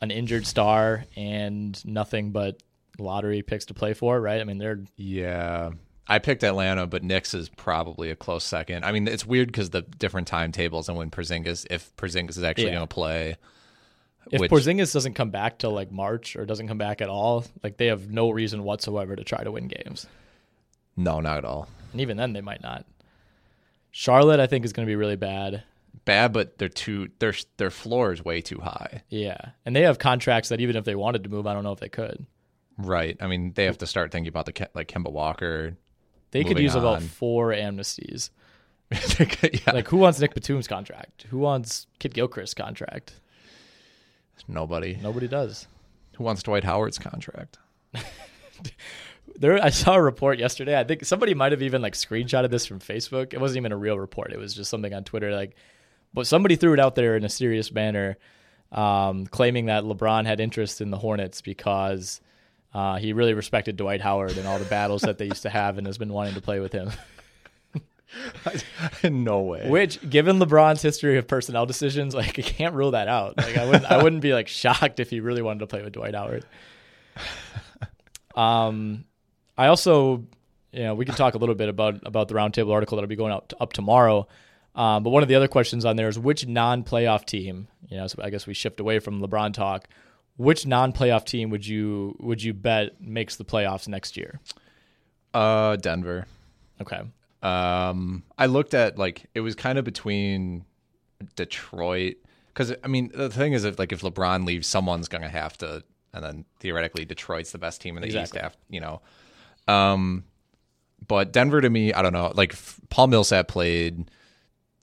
an 0.00 0.10
injured 0.10 0.46
star, 0.46 1.04
and 1.16 1.82
nothing 1.84 2.30
but 2.32 2.62
lottery 2.98 3.42
picks 3.42 3.66
to 3.66 3.74
play 3.74 3.94
for. 3.94 4.20
Right? 4.20 4.40
I 4.40 4.44
mean, 4.44 4.58
they're 4.58 4.80
Yeah. 4.96 5.70
I 6.08 6.18
picked 6.18 6.42
Atlanta, 6.42 6.86
but 6.86 7.02
Knicks 7.04 7.34
is 7.34 7.48
probably 7.50 8.10
a 8.10 8.16
close 8.16 8.42
second. 8.44 8.84
I 8.84 8.92
mean, 8.92 9.06
it's 9.06 9.26
weird 9.26 9.48
because 9.48 9.70
the 9.70 9.82
different 9.82 10.26
timetables 10.26 10.88
and 10.88 10.96
when 10.96 11.10
Porzingis, 11.10 11.66
if 11.70 11.94
Porzingis 11.96 12.30
is 12.30 12.42
actually 12.42 12.68
Yeah. 12.68 12.76
going 12.76 12.88
to 12.88 12.94
play, 12.94 13.36
if 14.30 14.40
which- 14.40 14.50
Porzingis 14.50 14.92
doesn't 14.92 15.14
come 15.14 15.30
back 15.30 15.58
till 15.58 15.72
like 15.72 15.92
March 15.92 16.34
or 16.36 16.46
doesn't 16.46 16.66
come 16.68 16.78
back 16.78 17.00
at 17.02 17.08
all, 17.10 17.44
like 17.62 17.76
they 17.76 17.86
have 17.86 18.10
no 18.10 18.30
reason 18.30 18.62
whatsoever 18.64 19.16
to 19.16 19.24
try 19.24 19.44
to 19.44 19.52
win 19.52 19.68
games. 19.68 20.06
no, 20.96 21.20
not 21.20 21.38
at 21.38 21.44
all. 21.44 21.68
And 21.92 22.00
even 22.00 22.16
then, 22.16 22.32
they 22.32 22.40
might 22.40 22.62
not. 22.62 22.84
Charlotte, 23.90 24.40
I 24.40 24.46
think, 24.46 24.64
is 24.64 24.72
going 24.72 24.86
to 24.86 24.90
be 24.90 24.96
really 24.96 25.16
bad. 25.16 25.62
Bad, 26.04 26.32
but 26.32 26.58
they're 26.58 26.68
too 26.68 27.08
their 27.18 27.34
their 27.58 27.70
floor 27.70 28.12
is 28.12 28.24
way 28.24 28.40
too 28.40 28.60
high. 28.60 29.02
Yeah, 29.08 29.36
and 29.66 29.74
they 29.76 29.82
have 29.82 29.98
contracts 29.98 30.48
that 30.48 30.60
even 30.60 30.76
if 30.76 30.84
they 30.84 30.94
wanted 30.94 31.24
to 31.24 31.28
move, 31.30 31.46
I 31.46 31.54
don't 31.54 31.64
know 31.64 31.72
if 31.72 31.80
they 31.80 31.88
could. 31.88 32.24
Right. 32.78 33.16
I 33.20 33.26
mean, 33.26 33.52
they 33.54 33.64
have 33.64 33.78
to 33.78 33.86
start 33.86 34.10
thinking 34.12 34.28
about 34.28 34.46
the 34.46 34.68
like 34.74 34.88
Kemba 34.88 35.10
Walker. 35.10 35.76
They 36.30 36.44
could 36.44 36.58
use 36.58 36.74
about 36.74 37.02
four 37.02 37.52
amnesties. 37.52 38.30
yeah. 38.90 39.72
Like, 39.72 39.88
who 39.88 39.98
wants 39.98 40.18
Nic 40.18 40.34
Batum's 40.34 40.66
contract? 40.66 41.26
Who 41.30 41.38
wants 41.38 41.86
Kidd-Gilchrist's 41.98 42.54
contract? 42.54 43.14
nobody. 44.46 44.98
Nobody 45.02 45.28
does. 45.28 45.66
Who 46.16 46.24
wants 46.24 46.42
Dwight 46.42 46.64
Howard's 46.64 46.98
contract? 46.98 47.58
There, 49.38 49.62
I 49.62 49.70
saw 49.70 49.94
a 49.94 50.02
report 50.02 50.40
yesterday. 50.40 50.78
I 50.78 50.82
think 50.82 51.04
somebody 51.04 51.32
might 51.32 51.52
have 51.52 51.62
even 51.62 51.80
like 51.80 51.92
screenshotted 51.94 52.50
this 52.50 52.66
from 52.66 52.80
Facebook. 52.80 53.32
It 53.32 53.40
wasn't 53.40 53.58
even 53.58 53.72
a 53.72 53.76
real 53.76 53.98
report. 53.98 54.32
It 54.32 54.38
was 54.38 54.52
just 54.52 54.68
something 54.68 54.92
on 54.92 55.04
Twitter. 55.04 55.32
Like, 55.32 55.54
but 56.12 56.26
somebody 56.26 56.56
threw 56.56 56.72
it 56.72 56.80
out 56.80 56.96
there 56.96 57.16
in 57.16 57.24
a 57.24 57.28
serious 57.28 57.70
manner, 57.70 58.18
um, 58.72 59.26
claiming 59.26 59.66
that 59.66 59.84
LeBron 59.84 60.26
had 60.26 60.40
interest 60.40 60.80
in 60.80 60.90
the 60.90 60.98
Hornets 60.98 61.40
because 61.40 62.20
uh, 62.74 62.96
he 62.96 63.12
really 63.12 63.34
respected 63.34 63.76
Dwight 63.76 64.00
Howard 64.00 64.36
and 64.36 64.46
all 64.46 64.58
the 64.58 64.64
battles 64.64 65.02
that 65.02 65.18
they 65.18 65.26
used 65.26 65.42
to 65.42 65.50
have, 65.50 65.78
and 65.78 65.86
has 65.86 65.98
been 65.98 66.12
wanting 66.12 66.34
to 66.34 66.40
play 66.40 66.60
with 66.60 66.72
him. 66.72 66.90
no 69.04 69.40
way. 69.40 69.68
Which, 69.68 70.08
given 70.08 70.38
LeBron's 70.38 70.82
history 70.82 71.18
of 71.18 71.26
personnel 71.26 71.66
decisions, 71.66 72.14
like 72.14 72.38
I 72.38 72.42
can't 72.42 72.74
rule 72.74 72.92
that 72.92 73.08
out. 73.08 73.36
Like 73.36 73.56
I 73.56 73.64
wouldn't, 73.64 73.84
I 73.86 74.02
wouldn't 74.02 74.22
be 74.22 74.32
like 74.32 74.48
shocked 74.48 75.00
if 75.00 75.10
he 75.10 75.20
really 75.20 75.42
wanted 75.42 75.60
to 75.60 75.66
play 75.66 75.82
with 75.82 75.92
Dwight 75.92 76.14
Howard. 76.14 76.44
Um, 78.34 79.04
I 79.56 79.66
also, 79.66 80.24
you 80.72 80.84
know, 80.84 80.94
we 80.94 81.04
can 81.04 81.16
talk 81.16 81.34
a 81.34 81.38
little 81.38 81.56
bit 81.56 81.68
about 81.68 82.06
about 82.06 82.28
the 82.28 82.34
roundtable 82.34 82.72
article 82.72 82.96
that'll 82.96 83.08
be 83.08 83.16
going 83.16 83.32
up 83.32 83.52
up 83.60 83.72
tomorrow. 83.72 84.28
Um, 84.74 85.02
but 85.02 85.10
one 85.10 85.24
of 85.24 85.28
the 85.28 85.34
other 85.34 85.48
questions 85.48 85.84
on 85.84 85.96
there 85.96 86.08
is 86.08 86.18
which 86.18 86.46
non-playoff 86.46 87.24
team, 87.24 87.66
you 87.88 87.96
know, 87.96 88.06
so 88.06 88.22
I 88.22 88.30
guess 88.30 88.46
we 88.46 88.54
shift 88.54 88.78
away 88.78 89.00
from 89.00 89.20
LeBron 89.20 89.52
talk. 89.52 89.88
Which 90.38 90.66
non-playoff 90.66 91.24
team 91.26 91.50
would 91.50 91.66
you 91.66 92.16
would 92.20 92.42
you 92.42 92.54
bet 92.54 93.00
makes 93.00 93.36
the 93.36 93.44
playoffs 93.44 93.86
next 93.88 94.16
year? 94.16 94.40
Uh, 95.34 95.74
Denver. 95.76 96.26
Okay. 96.80 97.00
Um, 97.42 98.22
I 98.38 98.46
looked 98.46 98.72
at 98.72 98.98
like 98.98 99.26
it 99.34 99.40
was 99.40 99.54
kind 99.54 99.78
of 99.78 99.84
between 99.84 100.64
Detroit 101.36 102.16
because 102.48 102.72
I 102.82 102.86
mean 102.88 103.10
the 103.12 103.30
thing 103.30 103.52
is 103.52 103.64
if 103.64 103.78
like 103.80 103.92
if 103.92 104.02
LeBron 104.02 104.46
leaves, 104.46 104.66
someone's 104.68 105.08
gonna 105.08 105.28
have 105.28 105.58
to, 105.58 105.82
and 106.14 106.24
then 106.24 106.44
theoretically 106.60 107.04
Detroit's 107.04 107.50
the 107.52 107.58
best 107.58 107.80
team 107.80 107.96
in 107.96 108.02
the 108.02 108.06
Exactly. 108.06 108.38
East. 108.38 108.44
After, 108.44 108.58
you 108.70 108.80
know, 108.80 109.00
um, 109.66 110.24
but 111.06 111.32
Denver 111.32 111.60
to 111.60 111.68
me, 111.68 111.92
I 111.92 112.00
don't 112.00 112.12
know. 112.12 112.32
Like 112.34 112.54
Paul 112.90 113.08
Millsap 113.08 113.48
played 113.48 114.08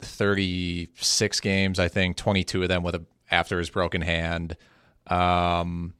thirty 0.01 0.89
six 0.95 1.39
games, 1.39 1.79
I 1.79 1.87
think, 1.87 2.17
twenty 2.17 2.43
two 2.43 2.61
of 2.61 2.67
them 2.67 2.83
with 2.83 2.95
a 2.95 3.05
after 3.31 3.57
his 3.57 3.69
broken 3.69 4.01
hand. 4.01 4.57
Um, 5.07 5.93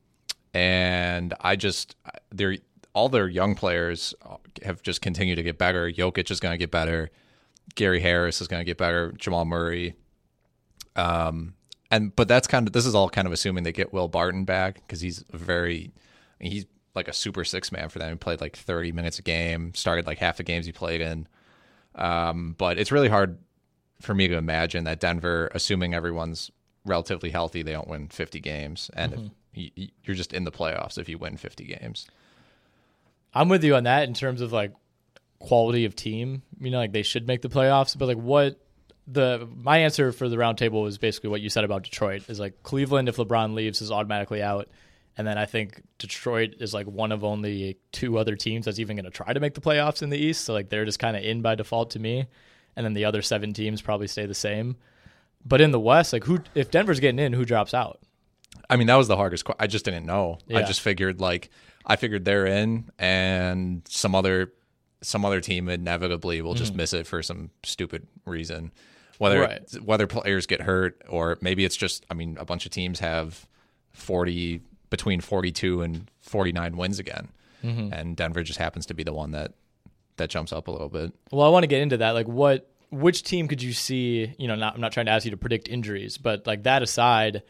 and 0.54 1.34
I 1.42 1.56
just 1.56 1.96
they're 2.32 2.58
all 2.94 3.10
their 3.10 3.28
young 3.28 3.56
players 3.56 4.16
have 4.64 4.82
just 4.82 5.02
continued 5.02 5.36
to 5.36 5.44
get 5.44 5.58
better. 5.58 5.92
Jokic 5.92 6.32
is 6.32 6.40
going 6.40 6.54
to 6.54 6.58
get 6.58 6.72
better. 6.72 7.12
Gary 7.76 8.00
Harris 8.00 8.42
is 8.42 8.48
going 8.48 8.62
to 8.62 8.66
get 8.66 8.78
better. 8.78 9.12
Jamal 9.14 9.46
Murray. 9.46 9.96
Um, 10.96 11.56
and 11.92 12.16
but 12.16 12.28
that's 12.28 12.48
kind 12.48 12.68
of 12.68 12.74
this 12.74 12.86
is 12.86 12.96
all 12.96 13.10
kind 13.10 13.28
of 13.28 13.34
assuming 13.34 13.64
they 13.64 13.72
get 13.72 13.94
Will 13.94 14.08
Barton 14.08 14.46
back 14.46 14.76
because 14.76 15.02
he's 15.02 15.24
very 15.32 15.92
he's 16.40 16.66
like 16.96 17.08
a 17.08 17.14
super 17.14 17.44
six 17.44 17.72
man 17.72 17.90
for 17.90 18.00
them. 18.00 18.12
He 18.12 18.16
played 18.16 18.42
like 18.42 18.56
thirty 18.56 18.92
minutes 18.92 19.20
a 19.20 19.22
game, 19.22 19.74
started 19.74 20.08
like 20.08 20.18
half 20.18 20.38
the 20.38 20.44
games 20.44 20.66
he 20.66 20.72
played 20.72 21.02
in. 21.02 21.28
Um, 21.96 22.56
but 22.58 22.78
it's 22.80 22.92
really 22.92 23.10
hard 23.10 23.38
for 24.02 24.14
me 24.14 24.28
to 24.28 24.36
imagine 24.38 24.86
that 24.86 25.00
Denver, 25.00 25.50
assuming 25.54 25.94
everyone's 25.94 26.52
relatively 26.86 27.30
healthy, 27.32 27.64
they 27.64 27.72
don't 27.72 27.88
win 27.88 28.08
fifty 28.08 28.40
games, 28.40 28.90
and 28.94 29.14
if 29.14 29.20
mm-hmm. 29.20 29.30
you, 29.54 29.72
you- 29.76 29.90
you're 30.04 30.16
just 30.16 30.34
in 30.34 30.44
the 30.44 30.52
playoffs 30.52 30.98
if 30.98 31.10
you 31.10 31.18
win 31.18 31.38
fifty 31.38 31.66
games. 31.66 32.08
I'm 33.34 33.50
with 33.50 33.64
you 33.64 33.76
on 33.76 33.84
that 33.84 34.08
in 34.08 34.14
terms 34.14 34.40
of 34.40 34.54
like 34.54 34.72
quality 35.40 35.86
of 35.86 35.96
team. 35.96 36.42
You 36.60 36.72
know, 36.72 36.78
like 36.78 36.94
they 36.94 37.04
should 37.04 37.28
make 37.28 37.42
the 37.42 37.50
playoffs, 37.50 37.98
but 37.98 38.08
like 38.08 38.18
what 38.18 38.60
the 39.08 39.48
my 39.56 39.80
answer 39.80 40.12
for 40.12 40.30
the 40.30 40.38
roundtable 40.38 40.82
was 40.82 40.98
basically 40.98 41.30
what 41.30 41.42
you 41.42 41.50
said 41.50 41.64
about 41.64 41.84
Detroit 41.84 42.28
is 42.30 42.40
like 42.40 42.64
Cleveland 42.64 43.10
if 43.10 43.18
LeBron 43.18 43.54
leaves 43.54 43.82
is 43.82 43.92
automatically 43.92 44.42
out, 44.42 44.70
and 45.18 45.28
then 45.28 45.38
I 45.38 45.46
think 45.46 45.84
Detroit 45.98 46.56
is 46.60 46.74
like 46.74 46.88
one 46.88 47.12
of 47.12 47.24
only 47.24 47.78
two 47.92 48.18
other 48.18 48.36
teams 48.36 48.66
that's 48.66 48.80
even 48.80 48.96
going 48.96 49.06
to 49.06 49.12
try 49.12 49.34
to 49.34 49.40
make 49.40 49.54
the 49.54 49.62
playoffs 49.62 50.02
in 50.02 50.10
the 50.10 50.18
East. 50.18 50.46
So 50.46 50.54
like 50.54 50.70
they're 50.70 50.86
just 50.86 51.00
kind 51.00 51.16
of 51.18 51.24
in 51.24 51.42
by 51.42 51.56
default 51.56 51.92
to 51.92 52.00
me, 52.00 52.26
and 52.76 52.86
then 52.86 52.94
the 52.94 53.06
other 53.06 53.22
seven 53.22 53.54
teams 53.54 53.82
probably 53.82 54.08
stay 54.08 54.26
the 54.26 54.34
same. 54.34 54.78
But 55.46 55.62
in 55.62 55.72
the 55.72 55.80
West, 55.80 56.12
like 56.14 56.24
who 56.24 56.40
if 56.56 56.72
Denver's 56.72 57.00
getting 57.00 57.20
in, 57.20 57.34
who 57.34 57.46
drops 57.46 57.74
out? 57.74 58.00
I 58.70 58.78
mean, 58.78 58.88
that 58.88 58.96
was 58.96 59.08
the 59.08 59.16
hardest. 59.16 59.46
que- 59.46 59.56
I 59.60 59.68
just 59.68 59.86
didn't 59.86 60.06
know. 60.06 60.40
I 60.54 60.64
just 60.64 60.82
figured 60.82 61.22
like 61.22 61.50
I 61.86 61.96
figured 61.98 62.26
they're 62.26 62.48
in, 62.48 62.90
and 62.98 63.84
some 63.88 64.16
other 64.16 64.52
some 65.02 65.24
other 65.24 65.40
team 65.42 65.70
inevitably 65.70 66.42
will 66.42 66.56
just 66.56 66.74
miss 66.74 66.94
it 66.94 67.06
for 67.06 67.22
some 67.22 67.52
stupid 67.64 68.08
reason, 68.26 68.72
whether. 69.20 69.42
Right. 69.42 69.62
whether 69.84 70.08
players 70.08 70.48
get 70.48 70.62
hurt 70.62 71.00
or 71.08 71.38
maybe 71.42 71.64
it's 71.64 71.76
just. 71.76 72.06
I 72.10 72.16
mean, 72.16 72.38
a 72.40 72.46
bunch 72.46 72.66
of 72.66 72.72
teams 72.72 73.00
have 73.02 73.46
forty 73.94 74.62
between 74.90 75.22
forty 75.22 75.52
two 75.52 75.82
and 75.82 76.10
forty 76.22 76.52
nine 76.52 76.76
wins 76.78 76.98
again, 77.00 77.28
Mm-hmm. 77.64 77.94
and 77.94 78.16
Denver 78.16 78.42
just 78.44 78.58
happens 78.60 78.86
to 78.88 78.94
be 78.96 79.04
the 79.04 79.14
one 79.14 79.32
that 79.32 79.54
that 80.18 80.30
jumps 80.30 80.52
up 80.54 80.68
a 80.68 80.72
little 80.72 80.90
bit. 80.90 81.14
Well, 81.32 81.46
I 81.46 81.50
want 81.50 81.64
to 81.64 81.68
get 81.68 81.82
into 81.82 81.98
that. 81.98 82.12
Like, 82.12 82.28
what, 82.28 82.70
which 82.96 83.24
team 83.24 83.48
could 83.48 83.62
you 83.62 83.74
see? 83.74 84.34
You 84.38 84.48
know, 84.48 84.56
not, 84.56 84.76
I'm 84.76 84.82
not 84.82 84.92
trying 84.92 85.08
to 85.08 85.12
ask 85.12 85.26
you 85.26 85.32
to 85.32 85.38
predict 85.38 85.68
injuries, 85.68 86.18
but 86.18 86.48
like 86.48 86.64
that 86.64 86.82
aside, 86.82 87.44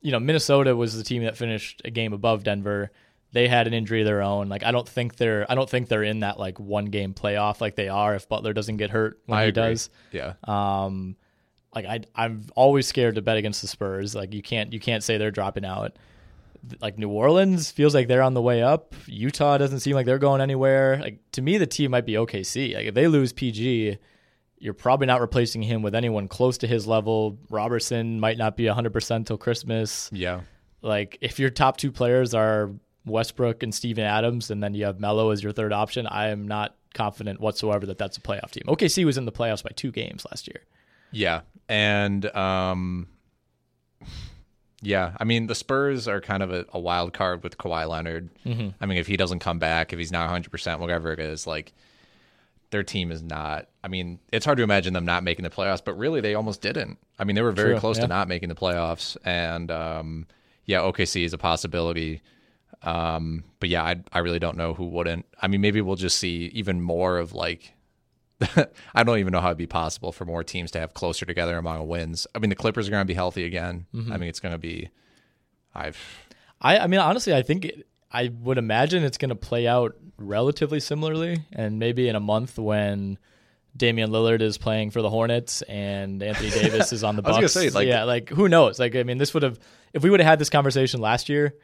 you 0.00 0.12
know, 0.12 0.20
Minnesota 0.20 0.76
was 0.76 0.96
the 0.96 1.02
team 1.02 1.24
that 1.24 1.36
finished 1.36 1.82
a 1.84 1.90
game 1.90 2.12
above 2.12 2.44
Denver. 2.44 2.90
They 3.32 3.48
had 3.48 3.66
an 3.66 3.74
injury 3.74 4.00
of 4.00 4.06
their 4.06 4.22
own. 4.22 4.48
Like, 4.48 4.62
I 4.62 4.70
don't 4.70 4.88
think 4.88 5.16
they're, 5.16 5.50
I 5.50 5.54
don't 5.54 5.68
think 5.68 5.88
they're 5.88 6.02
in 6.02 6.20
that 6.20 6.38
like 6.38 6.58
one 6.58 6.86
game 6.86 7.12
playoff 7.12 7.60
like 7.60 7.76
they 7.76 7.88
are 7.88 8.14
if 8.14 8.28
Butler 8.28 8.52
doesn't 8.52 8.78
get 8.78 8.90
hurt 8.90 9.20
when 9.26 9.38
I 9.38 9.42
he 9.44 9.48
agree. 9.50 9.62
does. 9.62 9.90
Yeah. 10.12 10.34
Um, 10.44 11.16
like 11.74 11.84
I, 11.84 12.00
I'm 12.14 12.46
always 12.56 12.86
scared 12.86 13.16
to 13.16 13.22
bet 13.22 13.36
against 13.36 13.60
the 13.60 13.68
Spurs. 13.68 14.14
Like 14.14 14.32
you 14.32 14.40
can't, 14.42 14.72
you 14.72 14.80
can't 14.80 15.04
say 15.04 15.18
they're 15.18 15.30
dropping 15.30 15.66
out. 15.66 15.96
Like 16.80 16.98
New 16.98 17.10
Orleans 17.10 17.70
feels 17.70 17.94
like 17.94 18.08
they're 18.08 18.22
on 18.22 18.34
the 18.34 18.42
way 18.42 18.62
up. 18.62 18.94
Utah 19.06 19.58
doesn't 19.58 19.80
seem 19.80 19.94
like 19.94 20.06
they're 20.06 20.18
going 20.18 20.40
anywhere. 20.40 20.98
Like 21.00 21.18
to 21.32 21.42
me, 21.42 21.58
the 21.58 21.66
team 21.66 21.90
might 21.90 22.06
be 22.06 22.14
OKC. 22.14 22.74
Like 22.74 22.86
if 22.86 22.94
they 22.94 23.08
lose 23.08 23.32
PG, 23.32 23.98
you're 24.60 24.74
probably 24.74 25.06
not 25.06 25.20
replacing 25.20 25.62
him 25.62 25.82
with 25.82 25.94
anyone 25.94 26.28
close 26.28 26.58
to 26.58 26.66
his 26.66 26.86
level. 26.86 27.38
Robertson 27.50 28.20
might 28.20 28.38
not 28.38 28.56
be 28.56 28.64
100% 28.64 29.26
till 29.26 29.38
Christmas. 29.38 30.10
yeah. 30.12 30.40
Like 30.80 31.18
if 31.20 31.38
your 31.40 31.50
top 31.50 31.76
two 31.76 31.90
players 31.90 32.34
are 32.34 32.70
Westbrook 33.04 33.64
and 33.64 33.74
Steven 33.74 34.04
Adams, 34.04 34.50
and 34.50 34.62
then 34.62 34.74
you 34.74 34.84
have 34.84 35.00
Melo 35.00 35.30
as 35.30 35.42
your 35.42 35.52
third 35.52 35.72
option, 35.72 36.06
I 36.06 36.28
am 36.28 36.46
not 36.46 36.76
confident 36.94 37.40
whatsoever 37.40 37.84
that 37.86 37.98
that's 37.98 38.16
a 38.16 38.20
playoff 38.20 38.52
team. 38.52 38.62
OKC 38.68 39.04
was 39.04 39.18
in 39.18 39.24
the 39.24 39.32
playoffs 39.32 39.62
by 39.64 39.70
two 39.74 39.90
games 39.90 40.24
last 40.30 40.46
year. 40.46 40.62
Yeah, 41.10 41.40
and 41.68 42.24
um, 42.36 43.08
yeah, 44.80 45.16
I 45.18 45.24
mean 45.24 45.48
the 45.48 45.54
Spurs 45.54 46.06
are 46.06 46.20
kind 46.20 46.42
of 46.42 46.52
a, 46.52 46.64
a 46.72 46.78
wild 46.78 47.12
card 47.12 47.42
with 47.42 47.58
Kawhi 47.58 47.88
Leonard. 47.88 48.30
Mm-hmm. 48.46 48.68
I 48.80 48.86
mean, 48.86 48.98
if 48.98 49.06
he 49.06 49.16
doesn't 49.16 49.40
come 49.40 49.58
back, 49.58 49.92
if 49.92 49.98
he's 49.98 50.12
not 50.12 50.26
100, 50.26 50.50
percent 50.50 50.80
whatever 50.80 51.12
it 51.12 51.18
is, 51.18 51.46
like 51.46 51.72
their 52.70 52.82
team 52.82 53.10
is 53.10 53.22
not. 53.22 53.68
I 53.82 53.88
mean, 53.88 54.18
it's 54.32 54.44
hard 54.44 54.58
to 54.58 54.64
imagine 54.64 54.92
them 54.92 55.04
not 55.04 55.22
making 55.22 55.42
the 55.42 55.50
playoffs, 55.50 55.82
but 55.84 55.96
really 55.96 56.20
they 56.20 56.34
almost 56.34 56.60
didn't. 56.60 56.98
I 57.18 57.24
mean, 57.24 57.36
they 57.36 57.42
were 57.42 57.52
very 57.52 57.72
True, 57.72 57.80
close 57.80 57.96
yeah. 57.96 58.02
to 58.02 58.08
not 58.08 58.28
making 58.28 58.48
the 58.48 58.54
playoffs, 58.54 59.16
and 59.24 59.70
um, 59.70 60.26
yeah, 60.64 60.80
OKC 60.80 61.24
is 61.24 61.32
a 61.32 61.38
possibility. 61.38 62.22
Um, 62.82 63.44
but 63.60 63.68
yeah, 63.68 63.82
I 63.82 63.96
I 64.12 64.20
really 64.20 64.38
don't 64.38 64.56
know 64.56 64.74
who 64.74 64.86
wouldn't. 64.86 65.26
I 65.40 65.48
mean, 65.48 65.60
maybe 65.60 65.80
we'll 65.80 65.96
just 65.96 66.18
see 66.18 66.50
even 66.54 66.80
more 66.80 67.18
of 67.18 67.32
like 67.32 67.72
I 68.94 69.02
don't 69.02 69.18
even 69.18 69.32
know 69.32 69.40
how 69.40 69.48
it'd 69.48 69.58
be 69.58 69.66
possible 69.66 70.12
for 70.12 70.24
more 70.24 70.44
teams 70.44 70.70
to 70.72 70.80
have 70.80 70.94
closer 70.94 71.26
together 71.26 71.56
among 71.58 71.86
wins. 71.88 72.26
I 72.34 72.38
mean, 72.38 72.50
the 72.50 72.56
Clippers 72.56 72.88
are 72.88 72.90
going 72.90 73.02
to 73.02 73.06
be 73.06 73.14
healthy 73.14 73.44
again. 73.44 73.86
Mm-hmm. 73.94 74.12
I 74.12 74.16
mean, 74.16 74.28
it's 74.28 74.40
going 74.40 74.52
to 74.52 74.58
be. 74.58 74.90
I've 75.74 75.98
I, 76.60 76.78
I 76.78 76.86
mean, 76.86 77.00
honestly, 77.00 77.34
I 77.34 77.42
think 77.42 77.64
it, 77.64 77.86
I 78.10 78.28
would 78.40 78.58
imagine 78.58 79.04
it's 79.04 79.18
going 79.18 79.28
to 79.30 79.34
play 79.36 79.66
out 79.66 79.96
relatively 80.16 80.80
similarly, 80.80 81.44
and 81.52 81.78
maybe 81.78 82.08
in 82.08 82.16
a 82.16 82.20
month 82.20 82.58
when 82.58 83.18
Damian 83.76 84.10
Lillard 84.10 84.40
is 84.40 84.58
playing 84.58 84.90
for 84.90 85.02
the 85.02 85.10
Hornets 85.10 85.62
and 85.62 86.22
Anthony 86.22 86.50
Davis 86.62 86.92
is 86.92 87.04
on 87.04 87.16
the 87.16 87.22
Bucks. 87.22 87.52
say, 87.52 87.70
like- 87.70 87.86
yeah, 87.86 88.04
like 88.04 88.28
who 88.30 88.48
knows? 88.48 88.78
Like, 88.78 88.96
I 88.96 89.02
mean, 89.02 89.18
this 89.18 89.34
would 89.34 89.42
have 89.42 89.58
if 89.92 90.02
we 90.02 90.10
would 90.10 90.20
have 90.20 90.26
had 90.28 90.38
this 90.38 90.50
conversation 90.50 91.00
last 91.00 91.28
year. 91.28 91.54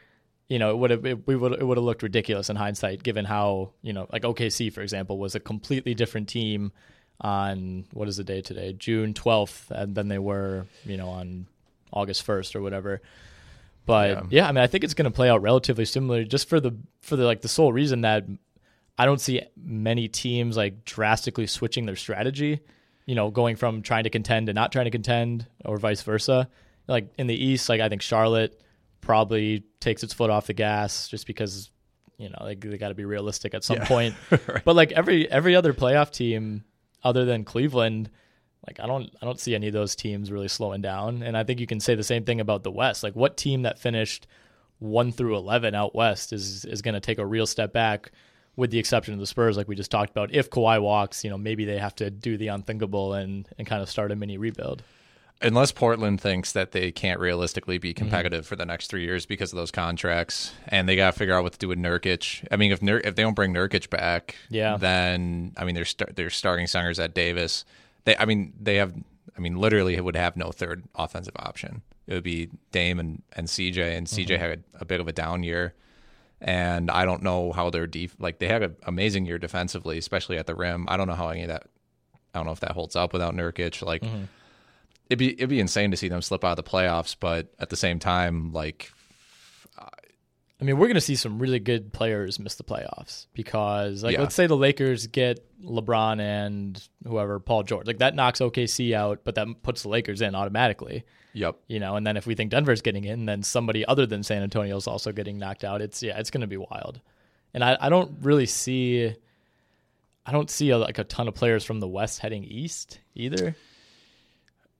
You 0.48 0.58
know, 0.58 0.70
it 0.70 0.76
would 0.76 0.90
have 0.90 1.06
it, 1.06 1.26
we 1.26 1.34
would 1.36 1.52
it 1.54 1.64
would 1.66 1.78
have 1.78 1.84
looked 1.84 2.02
ridiculous 2.02 2.50
in 2.50 2.56
hindsight, 2.56 3.02
given 3.02 3.24
how 3.24 3.72
you 3.80 3.94
know, 3.94 4.06
like 4.12 4.22
OKC 4.22 4.70
for 4.72 4.82
example, 4.82 5.18
was 5.18 5.34
a 5.34 5.40
completely 5.40 5.94
different 5.94 6.28
team 6.28 6.70
on 7.20 7.86
what 7.92 8.08
is 8.08 8.18
the 8.18 8.24
day 8.24 8.42
today, 8.42 8.74
June 8.74 9.14
twelfth, 9.14 9.70
and 9.70 9.94
than 9.94 10.08
they 10.08 10.18
were, 10.18 10.66
you 10.84 10.98
know, 10.98 11.08
on 11.08 11.46
August 11.92 12.22
first 12.22 12.54
or 12.54 12.60
whatever. 12.60 13.00
But 13.86 14.10
Yeah. 14.10 14.22
yeah. 14.30 14.48
I 14.48 14.52
mean, 14.52 14.62
I 14.62 14.66
think 14.66 14.84
it's 14.84 14.94
going 14.94 15.04
to 15.10 15.14
play 15.14 15.28
out 15.28 15.42
relatively 15.42 15.84
similar, 15.84 16.24
just 16.24 16.48
for 16.48 16.60
the 16.60 16.76
for 17.02 17.16
the 17.16 17.24
like 17.24 17.42
the 17.42 17.48
sole 17.48 17.72
reason 17.72 18.00
that 18.02 18.24
I 18.98 19.04
don't 19.06 19.20
see 19.20 19.42
many 19.56 20.08
teams 20.08 20.56
like 20.56 20.84
drastically 20.84 21.46
switching 21.46 21.86
their 21.86 21.96
strategy. 21.96 22.60
You 23.06 23.14
know, 23.14 23.30
going 23.30 23.56
from 23.56 23.82
trying 23.82 24.04
to 24.04 24.10
contend 24.10 24.46
to 24.46 24.52
not 24.54 24.72
trying 24.72 24.86
to 24.86 24.90
contend, 24.90 25.46
or 25.64 25.76
vice 25.78 26.02
versa. 26.02 26.48
Like 26.88 27.12
in 27.18 27.26
the 27.26 27.34
East, 27.34 27.68
like 27.68 27.80
I 27.80 27.88
think 27.88 28.00
Charlotte 28.02 28.60
probably 29.00 29.64
takes 29.80 30.02
its 30.02 30.14
foot 30.14 30.30
off 30.30 30.46
the 30.46 30.54
gas 30.54 31.08
just 31.08 31.26
because 31.26 31.70
you 32.16 32.30
know 32.30 32.38
they, 32.44 32.54
they 32.54 32.78
got 32.78 32.88
to 32.88 32.94
be 32.94 33.04
realistic 33.04 33.52
at 33.54 33.64
some 33.64 33.80
point. 33.80 34.14
But 34.64 34.74
like 34.76 34.92
every 34.92 35.30
every 35.30 35.54
other 35.54 35.74
playoff 35.74 36.10
team 36.10 36.64
other 37.02 37.26
than 37.26 37.44
Cleveland, 37.44 38.08
like 38.66 38.80
I 38.80 38.86
don't 38.86 39.10
I 39.20 39.24
don't 39.24 39.38
see 39.40 39.54
any 39.54 39.66
of 39.68 39.72
those 39.72 39.94
teams 39.96 40.30
really 40.32 40.48
slowing 40.48 40.80
down. 40.82 41.22
And 41.22 41.36
I 41.36 41.44
think 41.44 41.60
you 41.60 41.66
can 41.66 41.80
say 41.80 41.94
the 41.94 42.02
same 42.02 42.24
thing 42.24 42.40
about 42.40 42.62
the 42.62 42.70
West. 42.70 43.02
Like 43.02 43.14
what 43.16 43.36
team 43.36 43.62
that 43.62 43.78
finished 43.78 44.26
one 44.78 45.12
through 45.12 45.36
eleven 45.36 45.74
out 45.74 45.94
west 45.94 46.32
is 46.32 46.64
is 46.64 46.82
going 46.82 46.94
to 46.94 47.00
take 47.00 47.18
a 47.18 47.26
real 47.26 47.46
step 47.46 47.72
back, 47.72 48.10
with 48.56 48.70
the 48.70 48.78
exception 48.78 49.14
of 49.14 49.20
the 49.20 49.26
Spurs, 49.26 49.56
like 49.56 49.68
we 49.68 49.76
just 49.76 49.90
talked 49.90 50.10
about. 50.10 50.34
If 50.34 50.50
Kawhi 50.50 50.80
walks, 50.82 51.24
you 51.24 51.30
know 51.30 51.38
maybe 51.38 51.64
they 51.64 51.78
have 51.78 51.94
to 51.96 52.10
do 52.10 52.36
the 52.36 52.48
unthinkable 52.48 53.14
and 53.14 53.48
and 53.58 53.66
kind 53.66 53.82
of 53.82 53.88
start 53.88 54.10
a 54.10 54.16
mini 54.16 54.36
rebuild. 54.38 54.82
unless 55.42 55.72
Portland 55.72 56.20
thinks 56.20 56.52
that 56.52 56.72
they 56.72 56.90
can't 56.92 57.20
realistically 57.20 57.76
Mm-hmm. 57.76 57.82
be 57.82 57.92
competitive 57.94 58.46
for 58.46 58.56
the 58.56 58.64
next 58.64 58.86
three 58.88 59.02
years 59.04 59.26
because 59.26 59.52
of 59.52 59.56
those 59.56 59.70
contracts, 59.70 60.52
and 60.68 60.88
they 60.88 60.96
got 60.96 61.12
to 61.12 61.18
figure 61.18 61.34
out 61.34 61.42
what 61.44 61.52
to 61.52 61.58
do 61.58 61.68
with 61.68 61.78
Nurkic. 61.78 62.46
I 62.50 62.56
mean, 62.56 62.72
if 62.72 62.80
Nur- 62.82 63.00
if 63.04 63.14
they 63.16 63.22
don't 63.22 63.34
bring 63.34 63.52
Nurkic 63.54 63.90
back, 63.90 64.36
Yeah. 64.50 64.76
then 64.76 65.52
I 65.56 65.64
mean, 65.64 65.74
they're 65.74 65.84
st- 65.84 66.16
they're 66.16 66.30
starting 66.30 66.66
centers 66.66 66.98
at 66.98 67.14
Davis. 67.14 67.64
They, 68.04 68.16
I 68.16 68.24
mean, 68.24 68.52
they 68.60 68.76
have. 68.76 68.94
I 69.36 69.40
mean, 69.40 69.56
literally, 69.56 69.96
it 69.96 70.04
would 70.04 70.16
have 70.16 70.36
no 70.36 70.52
third 70.52 70.84
offensive 70.94 71.34
option. 71.36 71.82
It 72.06 72.14
would 72.14 72.22
be 72.22 72.50
Dame 72.70 73.00
and, 73.00 73.22
and 73.32 73.48
CJ, 73.48 73.96
and 73.96 74.06
CJ 74.06 74.26
mm-hmm. 74.26 74.42
had 74.42 74.64
a, 74.74 74.84
bit 74.84 75.00
of 75.00 75.08
a 75.08 75.12
down 75.12 75.42
year, 75.42 75.74
and 76.40 76.90
I 76.90 77.04
don't 77.04 77.22
know 77.22 77.50
how 77.50 77.70
their 77.70 77.86
def 77.86 78.14
like 78.20 78.38
they 78.38 78.46
had 78.46 78.62
an 78.62 78.76
amazing 78.84 79.26
year 79.26 79.38
defensively, 79.38 79.98
especially 79.98 80.38
at 80.38 80.46
the 80.46 80.54
rim. 80.54 80.86
I 80.88 80.96
don't 80.96 81.08
know 81.08 81.14
how 81.14 81.30
any 81.30 81.42
of 81.42 81.48
that. 81.48 81.66
I 82.34 82.38
don't 82.38 82.46
know 82.46 82.52
if 82.52 82.60
that 82.60 82.72
holds 82.72 82.94
up 82.94 83.12
without 83.12 83.34
Nurkic. 83.34 83.82
Like 83.82 84.02
mm-hmm. 84.02 84.24
it'd 85.08 85.18
be 85.18 85.32
it'd 85.32 85.48
be 85.48 85.60
insane 85.60 85.90
to 85.90 85.96
see 85.96 86.08
them 86.08 86.22
slip 86.22 86.44
out 86.44 86.58
of 86.58 86.64
the 86.64 86.70
playoffs, 86.70 87.16
but 87.18 87.48
at 87.58 87.70
the 87.70 87.76
same 87.76 87.98
time, 87.98 88.52
like 88.52 88.92
I 90.64 90.66
mean, 90.66 90.78
we're 90.78 90.86
going 90.86 90.94
to 90.94 91.00
see 91.02 91.14
some 91.16 91.38
really 91.38 91.58
good 91.58 91.92
players 91.92 92.38
miss 92.38 92.54
the 92.54 92.64
playoffs 92.64 93.26
because, 93.34 94.02
like, 94.02 94.14
Yeah. 94.14 94.20
let's 94.22 94.34
say 94.34 94.46
the 94.46 94.56
Lakers 94.56 95.06
get 95.08 95.44
LeBron 95.62 96.20
and 96.22 96.82
whoever, 97.06 97.38
Paul 97.38 97.64
George. 97.64 97.86
Like, 97.86 97.98
that 97.98 98.14
knocks 98.14 98.40
OKC 98.40 98.94
out, 98.94 99.20
but 99.24 99.34
that 99.34 99.46
puts 99.62 99.82
the 99.82 99.90
Lakers 99.90 100.22
in 100.22 100.34
automatically, 100.34 101.04
yep, 101.34 101.56
you 101.68 101.80
know. 101.80 101.96
And 101.96 102.06
then 102.06 102.16
if 102.16 102.26
we 102.26 102.34
think 102.34 102.50
Denver's 102.50 102.80
getting 102.80 103.04
in, 103.04 103.26
then 103.26 103.42
somebody 103.42 103.84
other 103.84 104.06
than 104.06 104.22
San 104.22 104.42
Antonio 104.42 104.74
is 104.78 104.86
also 104.86 105.12
getting 105.12 105.36
knocked 105.38 105.64
out. 105.64 105.82
It's, 105.82 106.02
yeah, 106.02 106.18
it's 106.18 106.30
going 106.30 106.40
to 106.40 106.46
be 106.46 106.56
wild. 106.56 106.98
And 107.52 107.62
I, 107.62 107.76
I 107.78 107.88
don't 107.90 108.16
really 108.22 108.46
see, 108.46 109.14
I 110.24 110.32
don't 110.32 110.48
see 110.48 110.70
a, 110.70 110.78
like 110.78 110.98
a 110.98 111.04
ton 111.04 111.28
of 111.28 111.34
players 111.34 111.62
from 111.64 111.80
the 111.80 111.88
West 111.88 112.20
heading 112.20 112.42
east 112.42 113.00
either. 113.14 113.54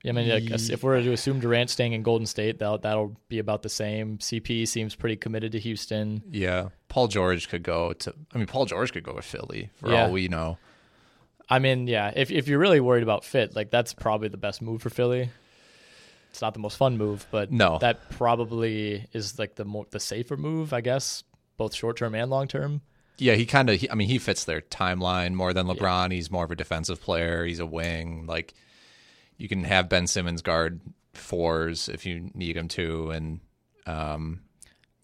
I 0.07 0.13
mean, 0.13 0.29
like, 0.29 0.51
if 0.51 0.83
we're 0.83 1.01
to 1.03 1.13
assume 1.13 1.41
Durant 1.41 1.71
staying 1.71 1.95
in 1.95 2.03
Golden 2.03 2.27
State, 2.27 2.59
that'll, 2.59 2.79
that'll 2.79 3.17
be 3.29 3.39
about 3.39 3.63
the 3.63 3.71
same. 3.71 4.19
CP 4.19 4.69
seems 4.69 4.95
pretty 4.95 5.17
committed 5.17 5.53
to 5.53 5.59
Houston. 5.61 6.23
yeah. 6.31 6.69
Paul 6.89 7.09
George 7.09 7.49
could 7.49 7.63
go 7.63 7.93
to. 7.95 8.15
I 8.35 8.39
mean, 8.39 8.47
Paul 8.47 8.67
George 8.67 8.93
could 8.93 9.03
go 9.03 9.15
to 9.15 9.23
Philly 9.23 9.71
for 9.81 9.91
Yeah. 9.91 10.05
all 10.07 10.13
we 10.13 10.29
know. 10.29 10.59
I 11.51 11.59
mean, 11.59 11.87
yeah, 11.89 12.13
if 12.15 12.31
if 12.31 12.47
you're 12.49 12.59
really 12.59 12.81
worried 12.81 13.03
about 13.03 13.25
fit, 13.25 13.57
like 13.57 13.71
that's 13.71 13.93
probably 13.95 14.29
the 14.29 14.37
best 14.37 14.63
move 14.63 14.81
for 14.81 14.91
Philly. 14.91 15.29
It's 16.31 16.41
not 16.41 16.53
the 16.55 16.61
most 16.61 16.77
fun 16.77 16.97
move, 16.97 17.27
but 17.31 17.51
No. 17.53 17.79
that 17.79 18.11
probably 18.11 19.07
is 19.13 19.39
like 19.39 19.55
the 19.57 19.65
more 19.65 19.87
the 19.91 20.01
safer 20.01 20.37
move, 20.37 20.73
I 20.73 20.81
guess, 20.81 21.23
both 21.57 21.75
short 21.75 21.97
term 21.97 22.15
and 22.15 22.31
long 22.31 22.47
term. 22.49 22.81
Yeah, 23.19 23.35
he 23.35 23.47
kind 23.47 23.71
of. 23.71 23.85
I 23.91 23.95
mean, 23.95 24.09
he 24.09 24.19
fits 24.19 24.45
their 24.45 24.61
timeline 24.61 25.35
more 25.35 25.53
than 25.53 25.67
LeBron. 25.67 26.13
He's 26.13 26.31
more 26.31 26.45
of 26.45 26.51
a 26.51 26.57
defensive 26.57 27.01
player. 27.01 27.45
He's 27.45 27.61
a 27.61 27.67
wing. 27.67 28.27
Like 28.27 28.55
you 29.37 29.49
can 29.49 29.65
have 29.65 29.89
Ben 29.89 30.07
Simmons 30.07 30.43
guard 30.43 30.81
fours 31.13 31.89
if 31.89 32.07
you 32.07 32.31
need 32.35 32.57
him 32.57 32.69
to, 32.69 33.11
and 33.11 33.41
um, 33.87 34.41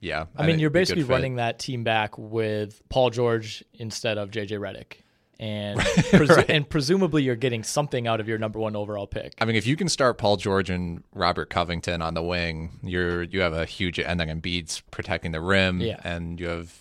yeah. 0.01 0.27
I 0.37 0.47
mean, 0.47 0.59
you're 0.59 0.69
it'd 0.69 0.73
be 0.73 0.79
a 0.79 0.83
good 0.83 0.95
basically 0.95 1.03
running 1.05 1.37
that 1.37 1.59
team 1.59 1.85
back 1.85 2.17
with 2.19 2.81
Paul 2.89 3.11
George 3.11 3.65
instead 3.75 4.19
of 4.19 4.31
JJ 4.31 4.51
Redick. 4.53 5.03
And 5.39 5.81
presu- 5.81 6.45
and 6.51 6.69
presumably 6.69 7.23
you're 7.23 7.35
getting 7.35 7.63
something 7.65 8.07
out 8.07 8.21
of 8.21 8.29
your 8.29 8.37
number 8.37 8.59
one 8.59 8.77
overall 8.77 9.07
pick. 9.07 9.33
I 9.41 9.47
mean, 9.47 9.57
if 9.57 9.67
you 9.67 9.75
can 9.75 9.89
start 9.89 10.19
Paul 10.19 10.37
George 10.37 10.69
and 10.69 11.03
Robert 11.15 11.49
Covington 11.49 12.03
on 12.03 12.13
the 12.13 12.23
wing, 12.23 12.79
you're 12.83 13.23
you 13.23 13.41
have 13.41 13.55
a 13.55 13.65
huge 13.65 13.99
and 13.99 14.21
then 14.21 14.29
Embiid's 14.29 14.83
protecting 14.91 15.33
the 15.33 15.41
rim, 15.41 15.81
Yeah. 15.81 15.99
and 16.05 16.39
you 16.39 16.47
have. 16.49 16.75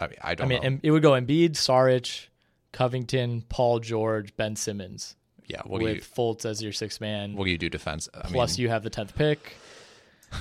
I 0.00 0.06
mean, 0.08 0.16
I 0.24 0.30
I 0.30 0.34
don't 0.34 0.48
mean, 0.48 0.62
know. 0.62 0.78
it 0.82 0.90
would 0.90 1.02
go 1.02 1.12
Embiid, 1.12 1.50
Saric, 1.52 2.28
Covington, 2.72 3.42
Paul 3.48 3.78
George, 3.78 4.34
Ben 4.36 4.56
Simmons, 4.56 5.14
yeah, 5.50 5.62
what 5.64 5.82
with 5.82 5.96
you 5.96 6.00
Fultz 6.02 6.44
as 6.46 6.62
your 6.62 6.72
sixth 6.72 7.00
man. 7.00 7.34
what 7.34 7.44
do 7.44 7.50
you 7.50 7.58
do 7.58 7.68
defense? 7.68 8.08
I 8.14 8.28
Plus, 8.28 8.56
mean, 8.56 8.62
you 8.64 8.68
have 8.70 8.82
the 8.82 8.90
tenth 8.90 9.14
pick. 9.14 9.54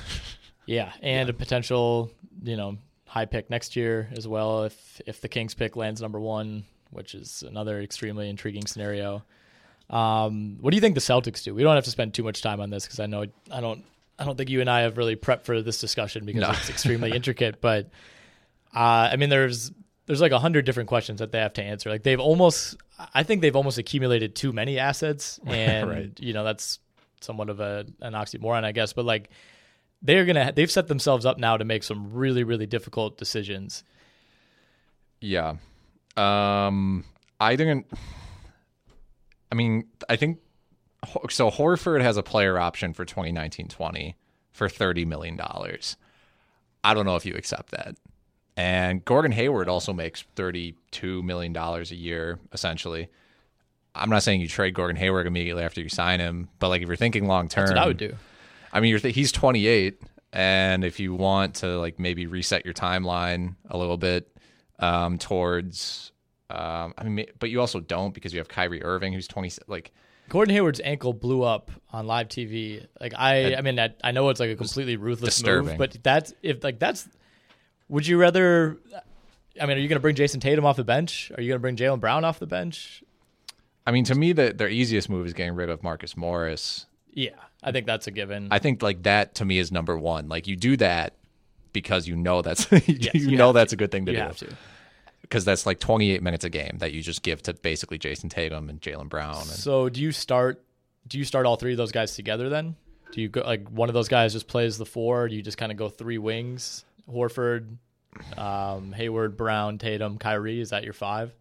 Yeah, 0.65 0.91
and 1.01 1.29
a 1.29 1.33
potential, 1.33 2.11
you 2.43 2.55
know, 2.55 2.77
high 3.07 3.25
pick 3.25 3.49
next 3.49 3.75
year 3.75 4.07
as 4.15 4.27
well 4.27 4.65
if 4.65 5.01
if 5.07 5.19
the 5.19 5.27
Kings 5.27 5.55
pick 5.55 5.75
lands 5.75 5.99
number 5.99 6.19
one, 6.19 6.63
which 6.91 7.15
is 7.15 7.43
another 7.47 7.81
extremely 7.81 8.29
intriguing 8.29 8.67
scenario. 8.67 9.23
Um, 9.89 10.57
what 10.61 10.69
do 10.69 10.75
you 10.77 10.81
think 10.81 10.93
the 10.93 11.01
Celtics 11.01 11.43
do? 11.43 11.55
We 11.55 11.63
don't 11.63 11.73
have 11.73 11.85
to 11.85 11.89
spend 11.89 12.13
too 12.13 12.21
much 12.21 12.43
time 12.43 12.61
on 12.61 12.69
this 12.69 12.85
because 12.85 12.99
I 12.99 13.07
know 13.07 13.25
I 13.51 13.61
don't 13.61 13.83
I 14.19 14.25
don't 14.25 14.37
think 14.37 14.51
you 14.51 14.61
and 14.61 14.69
I 14.69 14.81
have 14.81 14.97
really 14.97 15.15
prepped 15.15 15.45
for 15.45 15.59
this 15.63 15.79
discussion 15.81 16.23
because 16.25 16.41
No. 16.41 16.51
it's 16.51 16.69
extremely 16.69 17.11
intricate. 17.13 17.61
But 17.61 17.87
uh, 18.75 19.09
I 19.11 19.15
mean, 19.15 19.29
there's 19.29 19.71
there's 20.09 20.21
like 20.21 20.31
a 20.31 20.39
hundred 20.39 20.65
different 20.65 20.89
questions 20.89 21.19
that 21.19 21.31
they 21.31 21.37
have 21.37 21.53
to 21.53 21.61
answer. 21.61 21.87
Like 21.87 22.01
they've 22.01 22.19
almost, 22.19 22.77
I 23.13 23.21
think 23.21 23.43
they've 23.43 23.55
almost 23.55 23.77
accumulated 23.77 24.35
too 24.35 24.51
many 24.51 24.79
assets, 24.79 25.39
and 25.45 25.87
Right. 25.87 26.19
you 26.19 26.33
know 26.33 26.43
that's 26.43 26.79
somewhat 27.21 27.47
of 27.51 27.59
a 27.59 27.85
an 28.01 28.13
oxymoron, 28.13 28.63
I 28.63 28.71
guess. 28.71 28.91
But 28.91 29.05
like 29.05 29.29
they're 30.01 30.25
gonna, 30.25 30.51
they've 30.51 30.71
set 30.71 30.87
themselves 30.87 31.27
up 31.27 31.37
now 31.37 31.57
to 31.57 31.63
make 31.63 31.83
some 31.83 32.11
really 32.11 32.43
really 32.43 32.65
difficult 32.65 33.19
decisions. 33.19 33.83
Yeah. 35.21 35.57
Um, 36.17 37.05
I 37.39 37.55
didn't. 37.55 37.85
I 39.51 39.55
mean, 39.55 39.89
I 40.09 40.15
think 40.15 40.39
so. 41.29 41.51
Horford 41.51 42.01
has 42.01 42.17
a 42.17 42.23
player 42.23 42.57
option 42.57 42.93
for 42.93 43.05
2019-20 43.05 44.15
for 44.53 44.67
thirty 44.69 45.05
million 45.05 45.37
dollars. 45.37 45.97
I 46.83 46.95
don't 46.95 47.05
know 47.05 47.15
if 47.15 47.27
you 47.27 47.35
accept 47.35 47.69
that. 47.73 47.95
And 48.59 49.05
Gordon 49.05 49.31
Hayward 49.31 49.69
also 49.69 49.93
makes 49.93 50.25
thirty-two 50.35 51.23
million 51.23 51.53
dollars 51.53 51.91
a 51.91 51.95
year, 51.95 52.39
essentially. 52.51 53.07
I'm 53.95 54.09
not 54.09 54.21
saying 54.21 54.41
you 54.41 54.49
trade 54.49 54.73
Gordon 54.73 54.97
Hayward 54.97 55.27
immediately 55.27 55.63
after 55.63 55.79
you 55.79 55.87
sign 55.87 56.19
him, 56.19 56.49
but 56.59 56.67
like 56.67 56.81
if 56.81 56.89
you're 56.89 56.97
thinking 56.97 57.25
long 57.25 57.47
term, 57.47 57.67
That's 57.67 57.77
what 57.77 57.83
I 57.83 57.87
would 57.87 57.95
do. 57.95 58.15
I 58.73 58.81
mean, 58.81 58.89
you're 58.89 58.99
th- 58.99 59.15
he's 59.15 59.31
28, 59.31 60.01
and 60.33 60.83
if 60.83 60.99
you 60.99 61.15
want 61.15 61.55
to 61.55 61.79
like 61.79 61.99
maybe 61.99 62.27
reset 62.27 62.65
your 62.65 62.73
timeline 62.73 63.55
a 63.69 63.77
little 63.77 63.95
bit 63.95 64.27
um, 64.79 65.17
towards, 65.17 66.11
um, 66.49 66.93
I 66.97 67.05
mean, 67.05 67.27
but 67.39 67.49
you 67.49 67.61
also 67.61 67.79
don't 67.79 68.13
because 68.13 68.33
you 68.33 68.39
have 68.39 68.49
Kyrie 68.49 68.83
Irving 68.83 69.13
who's 69.13 69.29
20. 69.29 69.51
Like, 69.67 69.93
Gordon 70.27 70.53
Hayward's 70.53 70.81
ankle 70.83 71.13
blew 71.13 71.43
up 71.43 71.71
on 71.93 72.07
live 72.07 72.27
TV. 72.27 72.85
Like 72.99 73.13
I, 73.17 73.55
I 73.55 73.61
mean, 73.61 73.79
I, 73.79 73.91
I 74.03 74.11
know 74.11 74.27
it's 74.27 74.41
like 74.41 74.49
a 74.49 74.57
completely 74.57 74.97
ruthless 74.97 75.35
disturbing. 75.35 75.69
move, 75.69 75.77
but 75.77 76.03
that's 76.03 76.33
if 76.43 76.61
like 76.61 76.77
that's. 76.77 77.07
Would 77.89 78.07
you 78.07 78.17
rather? 78.17 78.77
I 79.59 79.65
mean, 79.65 79.77
are 79.77 79.81
you 79.81 79.87
going 79.89 79.97
to 79.97 80.01
bring 80.01 80.15
Jayson 80.15 80.39
Tatum 80.39 80.65
off 80.65 80.77
the 80.77 80.83
bench? 80.83 81.31
Are 81.35 81.41
you 81.41 81.49
going 81.49 81.57
to 81.57 81.61
bring 81.61 81.75
Jaylen 81.75 81.99
Brown 81.99 82.23
off 82.23 82.39
the 82.39 82.47
bench? 82.47 83.03
I 83.85 83.91
mean, 83.91 84.05
to 84.05 84.15
me, 84.15 84.31
the 84.31 84.53
their 84.53 84.69
easiest 84.69 85.09
move 85.09 85.25
is 85.25 85.33
getting 85.33 85.55
rid 85.55 85.69
of 85.69 85.83
Marcus 85.83 86.15
Morris. 86.15 86.85
Yeah, 87.11 87.31
I 87.63 87.71
think 87.71 87.87
that's 87.87 88.07
a 88.07 88.11
given. 88.11 88.47
I 88.51 88.59
think 88.59 88.81
like 88.81 89.03
that 89.03 89.35
to 89.35 89.45
me 89.45 89.57
is 89.57 89.71
number 89.71 89.97
one. 89.97 90.29
Like 90.29 90.47
you 90.47 90.55
do 90.55 90.77
that 90.77 91.15
because 91.73 92.07
you 92.07 92.15
know 92.15 92.41
that's 92.41 92.71
you 92.87 93.09
you 93.13 93.37
know 93.37 93.51
that's 93.51 93.73
a 93.73 93.75
good 93.75 93.91
thing 93.91 94.05
to 94.05 94.11
you 94.11 94.17
do 94.19 94.23
have 94.23 94.37
to. 94.37 94.47
because 95.21 95.43
that's 95.43 95.65
like 95.65 95.79
28 95.79 96.21
minutes 96.21 96.45
a 96.45 96.49
game 96.49 96.77
that 96.79 96.93
you 96.93 97.01
just 97.01 97.23
give 97.23 97.41
to 97.43 97.53
basically 97.55 97.97
Jayson 97.97 98.29
Tatum 98.29 98.69
and 98.69 98.79
Jaylen 98.79 99.09
Brown. 99.09 99.35
And, 99.37 99.45
So 99.45 99.89
do 99.89 100.01
you 100.01 100.11
start? 100.11 100.63
Do 101.07 101.17
you 101.17 101.25
start 101.25 101.47
all 101.47 101.55
three 101.55 101.71
of 101.71 101.77
those 101.77 101.91
guys 101.91 102.15
together 102.15 102.49
then? 102.49 102.75
Do 103.11 103.21
you 103.21 103.29
go 103.29 103.41
like 103.41 103.67
one 103.69 103.89
of 103.89 103.95
those 103.95 104.07
guys 104.07 104.33
just 104.33 104.47
plays 104.47 104.77
the 104.77 104.85
four? 104.85 105.27
Do 105.27 105.35
you 105.35 105.41
just 105.41 105.57
kind 105.57 105.71
of 105.71 105.77
go 105.77 105.89
three 105.89 106.19
wings? 106.19 106.85
Horford, 107.09 107.77
um, 108.37 108.91
Hayward, 108.93 109.37
Brown, 109.37 109.77
Tatum, 109.77 110.17
Kyrie. 110.17 110.59
Is 110.61 110.69
that 110.69 110.83
your 110.83 110.93
five? 110.93 111.33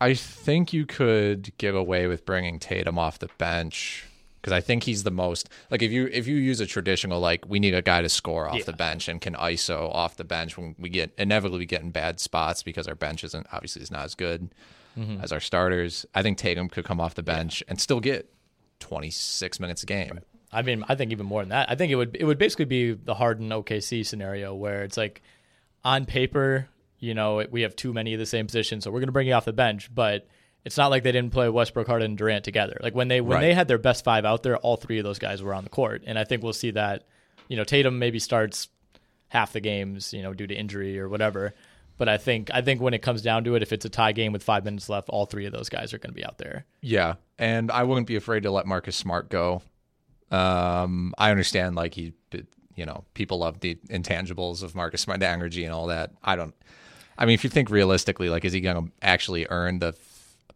I 0.00 0.14
think 0.14 0.72
you 0.72 0.86
could 0.86 1.56
get 1.58 1.74
away 1.74 2.06
with 2.06 2.26
bringing 2.26 2.58
Tatum 2.58 2.98
off 2.98 3.18
the 3.18 3.30
bench 3.38 4.06
because 4.40 4.52
I 4.52 4.60
think 4.60 4.82
he's 4.82 5.04
the 5.04 5.10
most 5.10 5.48
like 5.70 5.80
if 5.80 5.90
you 5.90 6.06
if 6.12 6.26
you 6.26 6.36
use 6.36 6.60
a 6.60 6.66
traditional 6.66 7.18
like 7.20 7.48
we 7.48 7.58
need 7.58 7.74
a 7.74 7.80
guy 7.80 8.02
to 8.02 8.10
score 8.10 8.46
off 8.46 8.56
the 8.66 8.72
bench 8.74 9.08
and 9.08 9.18
can 9.18 9.34
ISO 9.34 9.88
off 9.94 10.16
the 10.16 10.24
bench 10.24 10.58
when 10.58 10.74
we 10.78 10.90
get 10.90 11.14
inevitably 11.16 11.64
get 11.64 11.80
in 11.80 11.90
bad 11.90 12.20
spots 12.20 12.62
because 12.62 12.86
our 12.86 12.94
bench 12.94 13.24
isn't 13.24 13.46
obviously 13.52 13.80
is 13.80 13.90
not 13.90 14.04
as 14.04 14.14
good 14.14 14.50
as 15.22 15.32
our 15.32 15.40
starters. 15.40 16.04
I 16.14 16.22
think 16.22 16.36
Tatum 16.38 16.68
could 16.68 16.84
come 16.84 17.00
off 17.00 17.14
the 17.14 17.22
bench 17.22 17.64
and 17.66 17.80
still 17.80 18.00
get 18.00 18.30
26 18.80 19.58
minutes 19.58 19.82
a 19.82 19.86
game. 19.86 20.20
I 20.54 20.62
mean, 20.62 20.84
I 20.88 20.94
think 20.94 21.12
even 21.12 21.26
more 21.26 21.42
than 21.42 21.50
that. 21.50 21.70
I 21.70 21.74
think 21.74 21.90
it 21.92 21.96
would 21.96 22.16
it 22.18 22.24
would 22.24 22.38
basically 22.38 22.64
be 22.66 22.92
the 22.92 23.14
Harden 23.14 23.48
OKC 23.50 24.06
scenario 24.06 24.54
where 24.54 24.82
it's 24.84 24.96
like 24.96 25.22
on 25.84 26.06
paper, 26.06 26.68
you 26.98 27.14
know, 27.14 27.44
we 27.50 27.62
have 27.62 27.76
too 27.76 27.92
many 27.92 28.14
of 28.14 28.20
the 28.20 28.26
same 28.26 28.46
positions, 28.46 28.84
so 28.84 28.90
we're 28.90 29.00
going 29.00 29.08
to 29.08 29.12
bring 29.12 29.26
you 29.28 29.34
off 29.34 29.44
the 29.44 29.52
bench, 29.52 29.94
but 29.94 30.26
it's 30.64 30.78
not 30.78 30.90
like 30.90 31.02
they 31.02 31.12
didn't 31.12 31.32
play 31.32 31.48
Westbrook, 31.48 31.86
Harden, 31.86 32.12
and 32.12 32.18
Durant 32.18 32.44
together. 32.44 32.78
Like 32.82 32.94
when 32.94 33.08
they 33.08 33.20
when 33.20 33.36
Right. 33.36 33.40
they 33.42 33.54
had 33.54 33.68
their 33.68 33.78
best 33.78 34.04
five 34.04 34.24
out 34.24 34.42
there, 34.42 34.56
all 34.58 34.76
three 34.76 34.98
of 34.98 35.04
those 35.04 35.18
guys 35.18 35.42
were 35.42 35.52
on 35.54 35.64
the 35.64 35.70
court, 35.70 36.02
and 36.06 36.18
I 36.18 36.24
think 36.24 36.42
we'll 36.42 36.52
see 36.54 36.70
that. 36.70 37.04
You 37.48 37.56
know, 37.58 37.64
Tatum 37.64 37.98
maybe 37.98 38.18
starts 38.18 38.68
half 39.28 39.52
the 39.52 39.60
games, 39.60 40.14
you 40.14 40.22
know, 40.22 40.32
due 40.32 40.46
to 40.46 40.54
injury 40.54 40.98
or 40.98 41.08
whatever. 41.08 41.52
But 41.98 42.08
I 42.08 42.16
think 42.16 42.50
I 42.52 42.62
think 42.62 42.80
when 42.80 42.94
it 42.94 43.02
comes 43.02 43.20
down 43.22 43.44
to 43.44 43.54
it, 43.54 43.62
if 43.62 43.72
it's 43.72 43.84
a 43.84 43.88
tie 43.90 44.12
game 44.12 44.32
with 44.32 44.42
five 44.42 44.64
minutes 44.64 44.88
left, 44.88 45.08
all 45.10 45.26
three 45.26 45.44
of 45.46 45.52
those 45.52 45.68
guys 45.68 45.92
are 45.92 45.98
going 45.98 46.12
to 46.12 46.16
be 46.16 46.24
out 46.24 46.38
there. 46.38 46.64
Yeah, 46.80 47.14
and 47.38 47.70
I 47.70 47.82
wouldn't 47.82 48.06
be 48.06 48.16
afraid 48.16 48.44
to 48.44 48.50
let 48.50 48.66
Marcus 48.66 48.96
Smart 48.96 49.28
go. 49.28 49.60
Um, 50.34 51.14
I 51.18 51.30
understand, 51.30 51.76
like 51.76 51.94
he, 51.94 52.12
you 52.74 52.84
know, 52.86 53.04
people 53.14 53.38
love 53.38 53.60
the 53.60 53.76
intangibles 53.88 54.62
of 54.62 54.74
Marcus 54.74 55.02
Smart, 55.02 55.20
the 55.20 55.28
energy 55.28 55.64
and 55.64 55.72
all 55.72 55.86
that. 55.88 56.10
I 56.22 56.36
don't. 56.36 56.54
I 57.16 57.26
mean, 57.26 57.34
if 57.34 57.44
you 57.44 57.50
think 57.50 57.70
realistically, 57.70 58.28
like, 58.28 58.44
is 58.44 58.52
he 58.52 58.60
going 58.60 58.86
to 58.86 58.92
actually 59.02 59.46
earn 59.48 59.78
the? 59.78 59.94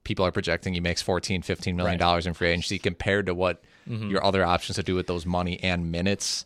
People 0.05 0.25
are 0.25 0.33
projecting 0.33 0.73
he 0.73 0.81
makes 0.81 1.03
14, 1.03 1.43
15 1.43 1.77
million 1.77 1.99
dollars 1.99 2.27
in 2.27 2.33
free 2.33 2.49
agency 2.49 2.79
compared 2.79 3.27
to 3.27 3.35
what 3.35 3.63
your 3.87 4.25
other 4.25 4.45
options 4.45 4.77
to 4.77 4.83
do 4.83 4.95
with 4.95 5.07
those 5.07 5.25
money 5.27 5.59
and 5.63 5.91
minutes 5.93 6.45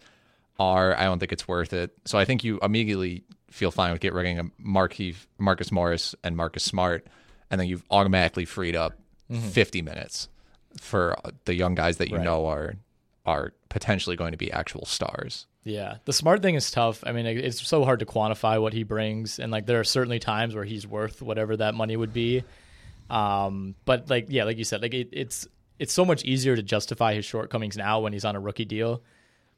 are. 0.59 0.97
I 0.97 1.05
don't 1.05 1.19
think 1.21 1.33
it's 1.33 1.47
worth 1.49 1.73
it. 1.73 1.91
So 2.05 2.19
I 2.19 2.25
think 2.25 2.43
you 2.45 2.59
immediately 2.63 3.23
feel 3.51 3.71
fine 3.71 3.93
with 3.93 4.01
get 4.01 4.13
rid 4.15 4.37
of 4.39 4.51
Marquis, 4.59 5.15
Marcus 5.39 5.71
Morris 5.73 6.15
and 6.25 6.37
Marcus 6.37 6.65
Smart, 6.65 7.07
and 7.51 7.61
then 7.61 7.69
you've 7.69 7.85
automatically 7.91 8.45
freed 8.45 8.75
up 8.77 8.95
50 9.33 9.81
minutes 9.83 10.29
for 10.81 11.17
the 11.45 11.55
young 11.55 11.75
guys 11.75 11.99
that 11.99 12.09
you 12.11 12.17
Right. 12.17 12.25
know 12.25 12.47
are 12.47 12.75
are 13.25 13.53
potentially 13.69 14.17
going 14.17 14.33
to 14.33 14.39
be 14.39 14.51
actual 14.53 14.85
stars. 14.87 15.47
Yeah, 15.65 15.99
the 16.07 16.13
smart 16.13 16.43
thing 16.43 16.57
is 16.57 16.71
tough. 16.73 17.05
I 17.07 17.13
mean, 17.13 17.25
it's 17.27 17.67
so 17.67 17.85
hard 17.85 18.01
to 18.01 18.07
quantify 18.07 18.61
what 18.61 18.73
he 18.73 18.83
brings, 18.83 19.39
and 19.39 19.53
like 19.53 19.67
there 19.67 19.79
are 19.79 19.85
certainly 19.85 20.19
times 20.19 20.55
where 20.55 20.65
he's 20.65 20.87
worth 20.87 21.23
whatever 21.23 21.57
that 21.57 21.75
money 21.75 21.97
would 21.97 22.13
be. 22.13 22.43
Um, 23.11 23.75
but 23.85 24.11
like, 24.11 24.27
yeah, 24.29 24.45
like 24.45 24.59
you 24.59 24.65
said, 24.65 24.83
like 24.83 24.95
it, 24.95 25.11
it's 25.13 25.47
it's 25.79 25.93
so 25.93 26.05
much 26.05 26.25
easier 26.25 26.57
to 26.57 26.63
justify 26.63 27.15
his 27.15 27.25
shortcomings 27.25 27.77
now 27.77 28.01
when 28.01 28.13
he's 28.13 28.25
on 28.25 28.35
a 28.37 28.41
rookie 28.41 28.65
deal. 28.65 29.03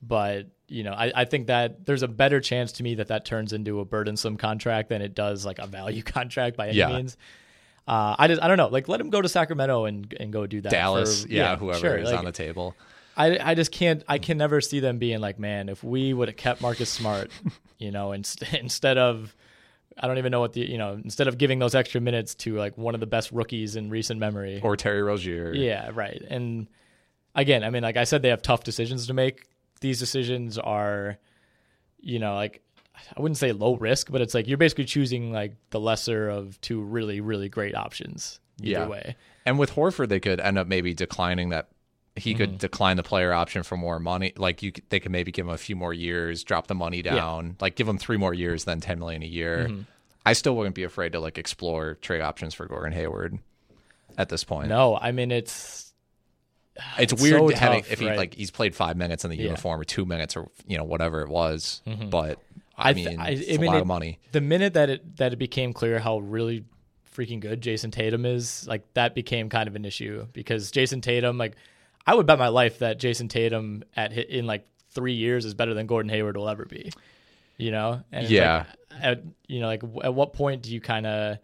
But 0.02 0.48
you 0.68 0.82
know, 0.82 0.92
I, 0.92 1.12
I 1.14 1.24
think 1.24 1.46
that 1.46 1.86
there's 1.86 2.02
a 2.02 2.08
better 2.08 2.40
chance 2.40 2.72
to 2.72 2.82
me 2.82 2.96
that 2.96 3.08
that 3.08 3.24
turns 3.24 3.52
into 3.54 3.80
a 3.80 3.84
burdensome 3.84 4.36
contract 4.36 4.88
than 4.90 5.00
it 5.02 5.14
does 5.14 5.46
like 5.46 5.58
a 5.58 5.66
value 5.66 6.02
contract 6.18 6.56
by 6.56 6.68
any 6.68 6.78
Yeah. 6.78 6.88
means. 6.88 7.16
Uh, 7.86 8.14
I 8.18 8.28
just 8.28 8.42
I 8.42 8.48
don't 8.48 8.56
know. 8.56 8.68
Like, 8.68 8.88
let 8.88 9.00
him 9.00 9.10
go 9.10 9.20
to 9.22 9.28
Sacramento 9.28 9.84
and 9.84 10.14
and 10.18 10.32
go 10.32 10.46
do 10.46 10.60
that. 10.62 10.70
Dallas, 10.70 11.22
for- 11.24 11.28
yeah, 11.30 11.56
whoever 11.56 11.78
sure, 11.78 11.96
is 11.96 12.10
like, 12.10 12.18
on 12.18 12.24
the 12.24 12.32
table. 12.32 12.74
I, 13.16 13.38
I 13.50 13.54
just 13.54 13.70
can't 13.72 14.02
I 14.08 14.18
can 14.18 14.38
never 14.38 14.60
see 14.60 14.80
them 14.80 14.98
being 14.98 15.20
like 15.20 15.38
man 15.38 15.68
if 15.68 15.84
we 15.84 16.12
would 16.12 16.28
have 16.28 16.36
kept 16.36 16.60
Marcus 16.60 16.90
Smart 16.90 17.30
you 17.78 17.90
know 17.90 18.12
inst- 18.12 18.42
instead 18.54 18.98
of 18.98 19.34
I 19.96 20.08
don't 20.08 20.18
even 20.18 20.32
know 20.32 20.40
what 20.40 20.52
the 20.54 20.68
you 20.68 20.78
know 20.78 20.94
instead 21.02 21.28
of 21.28 21.38
giving 21.38 21.58
those 21.60 21.74
extra 21.74 22.00
minutes 22.00 22.34
to 22.36 22.56
like 22.56 22.76
one 22.76 22.94
of 22.94 23.00
the 23.00 23.06
best 23.06 23.30
rookies 23.30 23.76
in 23.76 23.90
recent 23.90 24.18
memory 24.18 24.60
Or 24.62 24.76
Terry 24.76 25.02
Rozier. 25.02 25.52
yeah 25.54 25.90
right 25.94 26.20
and 26.28 26.66
again 27.34 27.62
I 27.62 27.70
mean 27.70 27.82
like 27.82 27.96
I 27.96 28.04
said 28.04 28.22
they 28.22 28.30
have 28.30 28.42
tough 28.42 28.64
decisions 28.64 29.06
to 29.06 29.14
make 29.14 29.46
these 29.80 29.98
decisions 30.00 30.58
are 30.58 31.18
you 32.00 32.18
know 32.18 32.34
like 32.34 32.60
I 33.16 33.20
wouldn't 33.20 33.38
say 33.38 33.52
low 33.52 33.76
risk 33.76 34.10
but 34.10 34.20
it's 34.20 34.34
like 34.34 34.48
you're 34.48 34.58
basically 34.58 34.84
choosing 34.86 35.32
like 35.32 35.54
the 35.70 35.78
lesser 35.80 36.28
of 36.28 36.60
two 36.60 36.80
really 36.82 37.20
really 37.20 37.48
great 37.48 37.74
options 37.76 38.40
either 38.60 38.70
Yeah. 38.70 38.86
way 38.88 39.16
And 39.46 39.58
with 39.58 39.72
Horford, 39.74 40.08
they 40.08 40.20
could 40.20 40.40
end 40.40 40.56
up 40.58 40.66
maybe 40.66 40.94
declining 40.94 41.50
that. 41.50 41.68
He 42.16 42.30
Mm-hmm. 42.30 42.38
could 42.38 42.58
decline 42.58 42.96
the 42.96 43.02
player 43.02 43.32
option 43.32 43.64
for 43.64 43.76
more 43.76 43.98
money. 43.98 44.32
Like 44.36 44.62
you, 44.62 44.72
they 44.88 45.00
could 45.00 45.10
maybe 45.10 45.32
give 45.32 45.46
him 45.46 45.52
a 45.52 45.58
few 45.58 45.74
more 45.74 45.92
years, 45.92 46.44
drop 46.44 46.68
the 46.68 46.74
money 46.74 47.02
down, 47.02 47.56
like 47.60 47.74
give 47.74 47.88
him 47.88 47.98
three 47.98 48.16
more 48.16 48.32
years 48.32 48.64
than 48.64 48.80
ten 48.80 48.98
million 49.00 49.22
a 49.22 49.26
year. 49.26 49.66
Mm-hmm. 49.68 49.80
I 50.24 50.32
still 50.32 50.56
wouldn't 50.56 50.76
be 50.76 50.84
afraid 50.84 51.12
to 51.12 51.20
like 51.20 51.38
explore 51.38 51.94
trade 51.96 52.20
options 52.22 52.54
for 52.54 52.66
Gordon 52.66 52.92
Hayward 52.92 53.38
at 54.16 54.28
this 54.28 54.44
point. 54.44 54.68
no 54.68 54.96
I 54.96 55.10
mean 55.12 55.32
it's 55.32 55.92
it's, 56.98 57.12
It's 57.12 57.22
weird 57.22 57.40
so 57.50 57.56
having 57.56 57.82
tough, 57.82 57.92
if 57.92 58.00
he 58.00 58.08
right? 58.08 58.16
like 58.16 58.34
he's 58.34 58.50
played 58.50 58.74
five 58.74 58.96
minutes 58.96 59.24
in 59.24 59.30
the 59.30 59.36
Yeah. 59.36 59.42
Mm-hmm. 59.42 59.48
uniform 59.48 59.80
or 59.80 59.84
two 59.84 60.04
minutes 60.04 60.36
or 60.36 60.48
you 60.66 60.76
know 60.78 60.84
whatever 60.84 61.20
it 61.22 61.28
was, 61.28 61.82
but 62.10 62.38
I, 62.76 62.92
th- 62.92 63.06
mean 63.08 63.20
I- 63.20 63.30
it's 63.30 63.48
I 63.48 63.52
a 63.54 63.58
mean, 63.58 63.66
lot 63.70 63.76
it- 63.76 63.80
of 63.82 63.86
money. 63.86 64.18
The 64.32 64.40
minute 64.40 64.74
that 64.74 64.88
it 64.90 65.16
that 65.16 65.32
it 65.32 65.36
became 65.36 65.72
clear 65.72 65.98
how 65.98 66.18
really 66.18 66.64
freaking 67.14 67.38
good 67.40 67.60
Jayson 67.60 67.90
Tatum 67.92 68.24
is, 68.26 68.66
like 68.66 68.82
that 68.94 69.14
became 69.14 69.48
kind 69.48 69.68
of 69.68 69.76
an 69.76 69.84
issue 69.84 70.26
because 70.32 70.70
Jayson 70.72 71.00
Tatum, 71.00 71.38
like 71.38 71.54
I 72.06 72.14
would 72.14 72.26
bet 72.26 72.38
my 72.38 72.48
life 72.48 72.80
that 72.80 72.98
Jayson 72.98 73.28
Tatum 73.28 73.82
at 73.96 74.12
in 74.12 74.46
like 74.46 74.66
three 74.90 75.14
years 75.14 75.44
is 75.44 75.54
better 75.54 75.74
than 75.74 75.86
Gordon 75.86 76.10
Hayward 76.10 76.36
will 76.36 76.48
ever 76.48 76.64
be. 76.64 76.92
You 77.56 77.70
know, 77.70 78.02
and 78.12 78.28
Yeah. 78.28 78.66
like, 78.90 79.00
at 79.02 79.22
you 79.48 79.60
know, 79.60 79.66
like 79.66 79.82
at 80.02 80.14
what 80.14 80.32
point 80.32 80.62
do 80.62 80.72
you 80.72 80.80
kind 80.80 81.06
of 81.06 81.38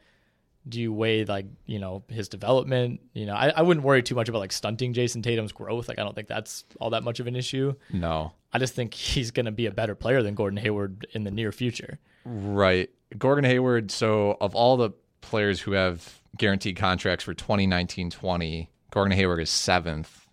Do 0.69 0.81
you 0.81 0.93
weigh 0.93 1.25
like 1.25 1.47
you 1.67 1.79
know 1.79 2.03
his 2.09 2.29
development? 2.29 3.01
You 3.15 3.27
know, 3.27 3.35
I, 3.35 3.49
I 3.49 3.63
wouldn't 3.63 3.85
worry 3.87 4.03
too 4.03 4.15
much 4.15 4.29
about 4.29 4.41
like 4.41 4.53
stunting 4.53 4.93
Jayson 4.93 5.23
Tatum's 5.23 5.53
growth. 5.53 5.89
Like 5.89 5.99
I 5.99 6.03
don't 6.03 6.15
think 6.15 6.29
that's 6.29 6.65
all 6.81 6.91
that 6.91 7.03
much 7.05 7.21
of 7.21 7.27
an 7.27 7.37
issue. 7.37 7.75
No. 7.93 8.33
I 8.53 8.59
just 8.59 8.75
think 8.75 8.93
he's 8.95 9.31
going 9.31 9.47
to 9.47 9.53
be 9.53 9.67
a 9.67 9.71
better 9.71 9.95
player 9.95 10.23
than 10.23 10.35
Gordon 10.35 10.57
Hayward 10.59 11.07
in 11.13 11.23
the 11.25 11.31
near 11.31 11.53
future. 11.53 11.99
Right. 12.25 12.91
Gordon 13.17 13.45
Hayward, 13.45 13.91
so 13.93 14.37
of 14.41 14.55
all 14.57 14.77
the 14.77 14.91
players 15.21 15.61
who 15.61 15.73
have 15.73 16.21
guaranteed 16.37 16.77
contracts 16.77 17.25
for 17.25 17.33
2019 17.33 18.11
20, 18.11 18.69
Gordon 18.91 19.17
Hayward 19.17 19.41
is 19.41 19.51
seventh, 19.51 20.27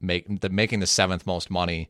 make, 0.00 0.40
the, 0.40 0.48
making 0.48 0.80
the 0.80 0.86
seventh 0.86 1.26
most 1.26 1.50
money. 1.50 1.88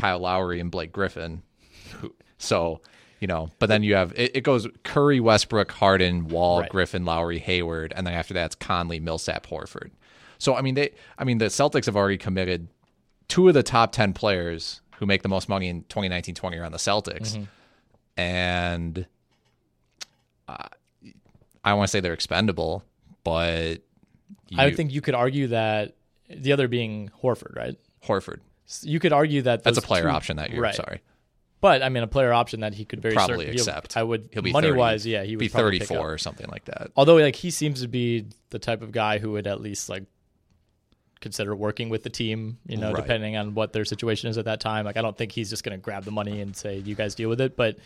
Kyle 0.00 0.18
Lowry 0.20 0.60
and 0.60 0.70
Blake 0.70 0.92
Griffin. 0.92 1.42
So, 2.38 2.80
you 3.20 3.26
know, 3.26 3.50
but 3.58 3.66
then 3.68 3.82
you 3.82 3.94
have 3.94 4.12
it, 4.16 4.34
it 4.34 4.40
goes 4.40 4.66
Curry, 4.82 5.20
Westbrook, 5.20 5.70
Harden, 5.72 6.28
Wall, 6.28 6.60
Right. 6.60 6.70
Griffin, 6.70 7.04
Lowry, 7.04 7.38
Hayward, 7.38 7.92
and 7.94 8.06
then 8.06 8.14
after 8.14 8.32
that 8.32 8.46
it's 8.46 8.54
Conley, 8.54 8.98
Millsap, 8.98 9.46
Horford. 9.46 9.90
So 10.38 10.56
I 10.56 10.62
mean 10.62 10.74
they 10.74 10.92
I 11.18 11.24
mean 11.24 11.36
the 11.36 11.46
Celtics 11.46 11.84
have 11.84 11.96
already 11.96 12.16
committed 12.16 12.68
two 13.28 13.46
of 13.48 13.52
the 13.52 13.62
top 13.62 13.92
10 13.92 14.14
players 14.14 14.80
who 14.96 15.04
make 15.04 15.22
the 15.22 15.28
most 15.28 15.50
money 15.50 15.68
in 15.68 15.82
2019-20 15.84 16.58
are 16.60 16.64
on 16.64 16.72
the 16.72 16.78
Celtics. 16.78 17.34
Mm-hmm. 17.36 17.42
And 18.16 19.06
uh, 20.48 20.68
I 21.62 21.74
want 21.74 21.88
to 21.88 21.90
say 21.90 22.00
they're 22.00 22.14
expendable, 22.14 22.82
but 23.22 23.76
I 24.56 24.66
you- 24.66 24.74
think 24.76 24.92
you 24.92 25.02
could 25.02 25.14
argue 25.14 25.48
that 25.48 25.94
the 26.34 26.52
other 26.52 26.68
being 26.68 27.10
Horford, 27.22 27.56
right? 27.56 27.76
Horford. 28.04 28.40
You 28.82 29.00
could 29.00 29.12
argue 29.12 29.42
that 29.42 29.64
That's 29.64 29.78
a 29.78 29.82
player 29.82 30.04
two- 30.04 30.08
option 30.10 30.36
that 30.36 30.50
year. 30.50 30.60
right. 30.62 30.74
Sorry. 30.74 31.00
But 31.60 31.82
I 31.82 31.88
mean, 31.90 32.02
a 32.02 32.06
player 32.06 32.32
option 32.32 32.60
that 32.60 32.72
he 32.72 32.84
could 32.86 33.02
very 33.02 33.14
Probably 33.14 33.48
accept. 33.48 33.96
I 33.96 34.02
would 34.02 34.30
He'll 34.32 34.42
be 34.42 34.50
money 34.52 34.68
30 34.68 34.78
wise, 34.78 35.06
yeah, 35.06 35.24
he 35.24 35.36
would 35.36 35.40
be 35.40 35.48
34 35.48 36.12
or 36.14 36.16
something 36.16 36.48
like 36.48 36.64
that. 36.66 36.90
Although, 36.96 37.16
like, 37.16 37.36
he 37.36 37.50
seems 37.50 37.82
to 37.82 37.88
be 37.88 38.26
the 38.48 38.58
type 38.58 38.80
of 38.80 38.92
guy 38.92 39.18
who 39.18 39.32
would 39.32 39.46
at 39.46 39.60
least 39.60 39.90
like 39.90 40.04
consider 41.20 41.54
working 41.54 41.90
with 41.90 42.02
the 42.02 42.08
team. 42.10 42.58
You 42.66 42.78
know, 42.78 42.92
Right. 42.92 43.02
depending 43.02 43.36
on 43.36 43.54
what 43.54 43.72
their 43.74 43.84
situation 43.84 44.30
is 44.30 44.38
at 44.38 44.46
that 44.46 44.60
time. 44.60 44.84
Like, 44.86 44.96
I 44.96 45.02
don't 45.02 45.16
think 45.18 45.32
he's 45.32 45.50
just 45.50 45.62
going 45.62 45.76
to 45.78 45.82
grab 45.82 46.04
the 46.04 46.10
money 46.10 46.40
and 46.40 46.56
say, 46.56 46.78
"You 46.78 46.94
guys 46.94 47.14
deal 47.14 47.28
with 47.28 47.40
it." 47.42 47.56
But 47.56 47.76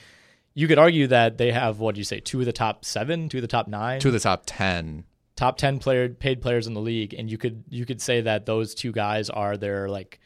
you 0.55 0.69
could 0.69 0.79
argue 0.79 1.09
that 1.09 1.37
they 1.39 1.51
have 1.51 1.81
what 1.81 1.97
do 1.97 2.01
you 2.01 2.05
say, 2.05 2.21
two 2.21 2.39
of 2.41 2.47
the 2.47 2.53
top 2.53 2.85
seven, 2.85 3.29
two 3.29 3.39
of 3.39 3.43
the 3.43 3.49
top 3.49 3.67
nine, 3.67 3.99
Two 3.99 4.09
of 4.09 4.15
the 4.15 4.21
top 4.21 4.45
10. 4.47 5.03
Top 5.37 5.57
10 5.57 5.79
player 5.79 6.09
paid 6.09 6.41
players 6.41 6.67
in 6.67 6.75
the 6.75 6.81
league 6.81 7.15
and 7.15 7.31
you 7.31 7.39
could 7.39 7.65
you 7.69 7.85
could 7.85 8.01
say 8.01 8.21
that 8.21 8.47
those 8.47 8.75
two 8.75 8.93
guys 8.93 9.31
are 9.31 9.57
their 9.57 9.89
like 9.89 10.21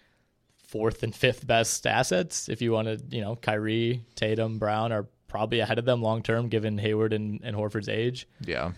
fourth 0.67 1.03
and 1.03 1.15
fifth 1.15 1.47
best 1.47 1.87
assets. 1.87 2.49
If 2.49 2.61
you 2.61 2.73
want 2.73 2.89
to 2.89 3.17
you 3.17 3.23
know 3.23 3.37
Kyrie 3.37 4.05
Tatum 4.15 4.59
Brown 4.59 4.93
are 4.93 5.07
probably 5.27 5.61
ahead 5.61 5.79
of 5.79 5.85
them 5.85 6.03
long 6.03 6.23
term 6.23 6.49
given 6.49 6.79
Hayward 6.79 7.13
and, 7.13 7.41
and 7.43 7.57
Horford's 7.57 7.89
age. 7.89 8.29
Yeah. 8.41 8.73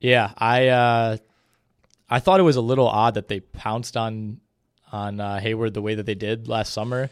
yeah 0.00 0.32
I 0.36 0.68
uh 0.68 1.16
I 2.10 2.20
thought 2.20 2.40
it 2.40 2.44
was 2.44 2.56
a 2.56 2.62
little 2.62 2.88
odd 2.88 3.14
that 3.14 3.28
they 3.28 3.40
pounced 3.40 3.96
on 3.96 4.40
on 4.90 5.20
uh, 5.20 5.38
Hayward 5.38 5.74
the 5.74 5.82
way 5.82 5.94
that 5.94 6.06
they 6.06 6.14
did 6.14 6.48
last 6.48 6.72
summer. 6.72 7.10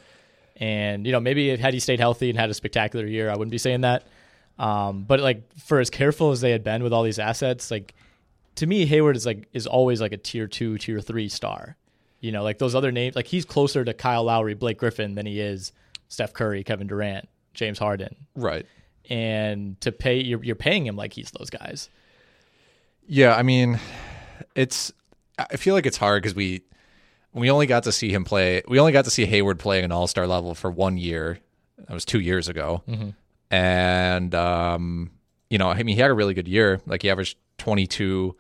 And 0.57 1.07
you 1.07 1.13
know 1.13 1.21
maybe 1.21 1.57
had 1.57 1.75
he 1.75 1.81
stayed 1.81 2.01
healthy 2.01 2.29
and 2.29 2.39
had 2.39 2.51
a 2.51 2.55
spectacular 2.55 3.07
year 3.07 3.31
I 3.31 3.37
wouldn't 3.37 3.53
be 3.53 3.59
saying 3.59 3.83
that. 3.83 4.05
Um, 4.59 5.05
but 5.05 5.21
like 5.21 5.53
for 5.59 5.79
as 5.79 5.91
careful 5.91 6.33
as 6.33 6.41
they 6.41 6.51
had 6.51 6.65
been 6.65 6.83
with 6.83 6.93
all 6.93 7.03
these 7.05 7.19
assets, 7.19 7.71
like 7.71 7.95
to 8.57 8.67
me, 8.67 8.87
Hayward 8.87 9.17
is 9.17 9.27
like 9.27 9.49
is 9.53 9.67
always 9.67 10.01
like 10.01 10.13
a 10.13 10.17
tier 10.17 10.47
two, 10.47 10.79
tier 10.79 11.01
three 11.01 11.29
star. 11.29 11.77
You 12.21 12.33
know, 12.33 12.43
like 12.43 12.59
those 12.59 12.75
other 12.75 12.91
names, 12.91 13.15
like 13.15 13.27
he's 13.27 13.45
closer 13.45 13.85
to 13.85 13.95
Kyle 13.95 14.25
Lowry, 14.25 14.55
Blake 14.55 14.79
Griffin 14.79 15.15
than 15.15 15.27
he 15.27 15.41
is 15.41 15.73
Steph 16.09 16.33
Curry, 16.33 16.65
Kevin 16.65 16.87
Durant, 16.87 17.29
James 17.55 17.79
Harden. 17.79 18.17
Right. 18.35 18.67
And 19.09 19.81
to 19.83 19.93
pay, 19.93 20.21
you're, 20.21 20.43
you're 20.43 20.57
paying 20.57 20.87
him 20.87 20.97
like 20.97 21.13
he's 21.13 21.31
those 21.31 21.51
guys. 21.51 21.89
Yeah, 23.07 23.37
I 23.37 23.43
mean, 23.43 23.79
it's. 24.55 24.93
I 25.39 25.57
feel 25.57 25.75
like 25.75 25.87
it's 25.87 25.99
hard 25.99 26.23
because 26.23 26.35
we 26.35 26.63
we 27.33 27.51
only 27.51 27.67
got 27.67 27.85
to 27.85 27.93
see 27.93 28.11
him 28.13 28.25
play. 28.25 28.63
We 28.67 28.81
only 28.81 28.93
got 28.93 29.05
to 29.05 29.11
see 29.11 29.27
Hayward 29.27 29.59
playing 29.59 29.85
an 29.85 29.93
All 29.93 30.07
Star 30.07 30.27
level 30.27 30.55
for 30.55 30.71
one 30.71 30.97
year. 30.97 31.39
That 31.79 31.93
was 31.93 32.05
two 32.07 32.21
years 32.21 32.49
ago, 32.49 32.83
and 33.51 34.35
um, 34.35 35.11
you 35.51 35.59
know, 35.59 35.69
I 35.69 35.83
mean, 35.83 35.95
he 35.95 36.01
had 36.01 36.11
a 36.11 36.15
really 36.15 36.35
good 36.35 36.49
year. 36.49 36.81
Like 36.87 37.03
he 37.03 37.11
averaged 37.11 37.37
twenty 37.59 37.87
two, 37.87 38.35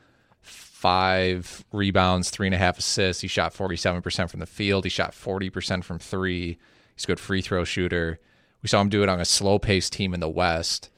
five 0.80 1.64
rebounds, 1.72 2.30
three 2.30 2.46
and 2.46 2.54
a 2.54 2.58
half 2.58 2.78
assists. 2.78 3.22
He 3.22 3.28
shot 3.28 3.52
forty 3.54 3.76
seven 3.76 4.02
percent 4.02 4.30
from 4.30 4.40
the 4.40 4.46
field. 4.46 4.84
He 4.84 4.90
shot 4.90 5.14
forty 5.14 5.48
percent 5.50 5.84
from 5.84 5.98
three. 5.98 6.58
He's 6.94 7.04
a 7.04 7.06
good 7.06 7.20
free 7.20 7.40
throw 7.42 7.64
shooter. 7.64 8.20
We 8.62 8.68
saw 8.68 8.80
him 8.80 8.88
do 8.88 9.02
it 9.02 9.08
on 9.08 9.20
a 9.20 9.24
slow 9.24 9.58
paced 9.58 9.92
team 9.92 10.12
in 10.14 10.20
the 10.20 10.28
West 10.28 10.90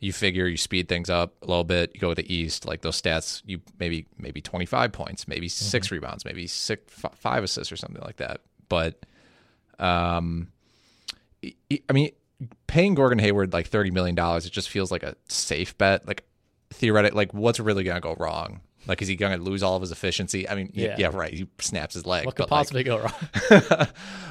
you 0.00 0.12
figure 0.12 0.46
you 0.46 0.56
speed 0.56 0.88
things 0.88 1.10
up 1.10 1.34
a 1.42 1.46
little 1.46 1.64
bit 1.64 1.90
you 1.92 1.98
go 2.00 2.10
to 2.14 2.22
the 2.22 2.32
east 2.32 2.64
like 2.64 2.82
those 2.82 3.02
stats 3.02 3.42
you 3.44 3.60
maybe 3.80 4.06
maybe 4.16 4.40
25 4.40 4.92
points 4.92 5.26
maybe 5.26 5.48
6 5.48 5.90
rebounds 5.90 6.24
maybe 6.24 6.46
six 6.46 6.84
f- 7.04 7.18
five 7.18 7.42
assists 7.42 7.72
or 7.72 7.76
something 7.76 8.00
like 8.02 8.18
that 8.18 8.42
but 8.68 9.04
um 9.80 10.52
I- 11.44 11.80
i 11.88 11.92
mean 11.92 12.12
paying 12.68 12.94
Gordon 12.94 13.18
hayward 13.18 13.52
like 13.52 13.66
30 13.66 13.90
million 13.90 14.14
dollars 14.14 14.46
it 14.46 14.52
just 14.52 14.68
feels 14.68 14.92
like 14.92 15.02
a 15.02 15.16
safe 15.28 15.76
bet 15.78 16.06
like 16.06 16.22
theoretic 16.70 17.14
like 17.14 17.34
what's 17.34 17.58
really 17.58 17.82
gonna 17.82 17.98
go 18.00 18.14
wrong 18.20 18.60
like 18.86 19.02
is 19.02 19.08
he 19.08 19.16
gonna 19.16 19.36
lose 19.36 19.62
all 19.62 19.74
of 19.76 19.82
his 19.82 19.90
efficiency 19.92 20.48
i 20.48 20.54
mean 20.54 20.70
yeah, 20.74 20.94
Yeah. 20.98 21.10
right 21.12 21.32
he 21.34 21.46
snaps 21.58 21.94
his 21.94 22.06
leg 22.06 22.24
What 22.26 22.36
could 22.36 22.44
but, 22.48 22.50
like, 22.52 22.58
possibly 22.60 22.84
go 22.84 22.98
wrong? 22.98 23.12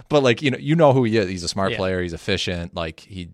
but 0.09 0.23
like 0.23 0.41
you 0.41 0.51
know 0.51 0.57
you 0.57 0.75
know 0.75 0.93
who 0.93 1.03
he 1.03 1.17
is 1.17 1.29
he's 1.29 1.43
a 1.43 1.47
smart 1.47 1.71
Yeah. 1.71 1.77
player 1.77 2.01
he's 2.01 2.13
efficient 2.13 2.73
like 2.75 2.99
he 3.01 3.29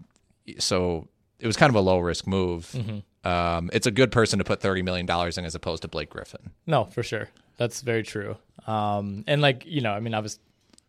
so 0.59 1.07
it 1.39 1.47
was 1.47 1.55
kind 1.57 1.69
of 1.69 1.75
a 1.75 1.81
low 1.81 1.99
risk 1.99 2.27
move 2.27 2.69
Mm-hmm. 2.73 3.27
um, 3.29 3.69
it's 3.73 3.87
a 3.87 3.91
good 3.91 4.11
person 4.11 4.39
to 4.39 4.43
put 4.45 4.59
30 4.61 4.81
million 4.81 5.05
dollars 5.05 5.37
in 5.37 5.45
as 5.45 5.55
opposed 5.55 5.81
to 5.83 5.87
blake 5.87 6.09
griffin 6.09 6.51
No, 6.65 6.85
for 6.85 7.03
sure. 7.03 7.29
That's 7.57 7.81
very 7.81 8.01
true. 8.01 8.35
Um, 8.65 9.23
and 9.27 9.39
like, 9.39 9.63
you 9.67 9.79
know, 9.81 9.91
I 9.93 9.99
mean, 9.99 10.15
I 10.15 10.19
was, 10.21 10.39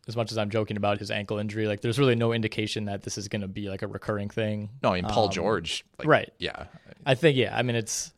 as 0.09 0.17
much 0.17 0.33
as 0.33 0.39
I'm 0.39 0.49
joking 0.49 0.79
about 0.79 0.99
his 0.99 1.11
ankle 1.11 1.39
injury, 1.39 1.67
like 1.67 1.83
there's 1.83 1.99
really 1.99 2.15
no 2.15 2.33
indication 2.33 2.87
that 2.87 3.03
this 3.03 3.19
is 3.19 3.29
going 3.29 3.43
to 3.43 3.49
be 3.49 3.69
like 3.69 3.83
a 3.83 3.87
recurring 3.87 4.31
thing. 4.31 4.71
no 4.83 4.89
i 4.91 5.01
mean 5.01 5.05
paul 5.11 5.29
george 5.29 5.85
like, 5.99 6.07
Um, 6.07 6.11
right. 6.11 6.33
yeah 6.39 6.65
I 7.07 7.15
think 7.15 7.37
yeah. 7.37 7.55
I 7.55 7.63
mean, 7.63 7.77
it's 7.77 8.14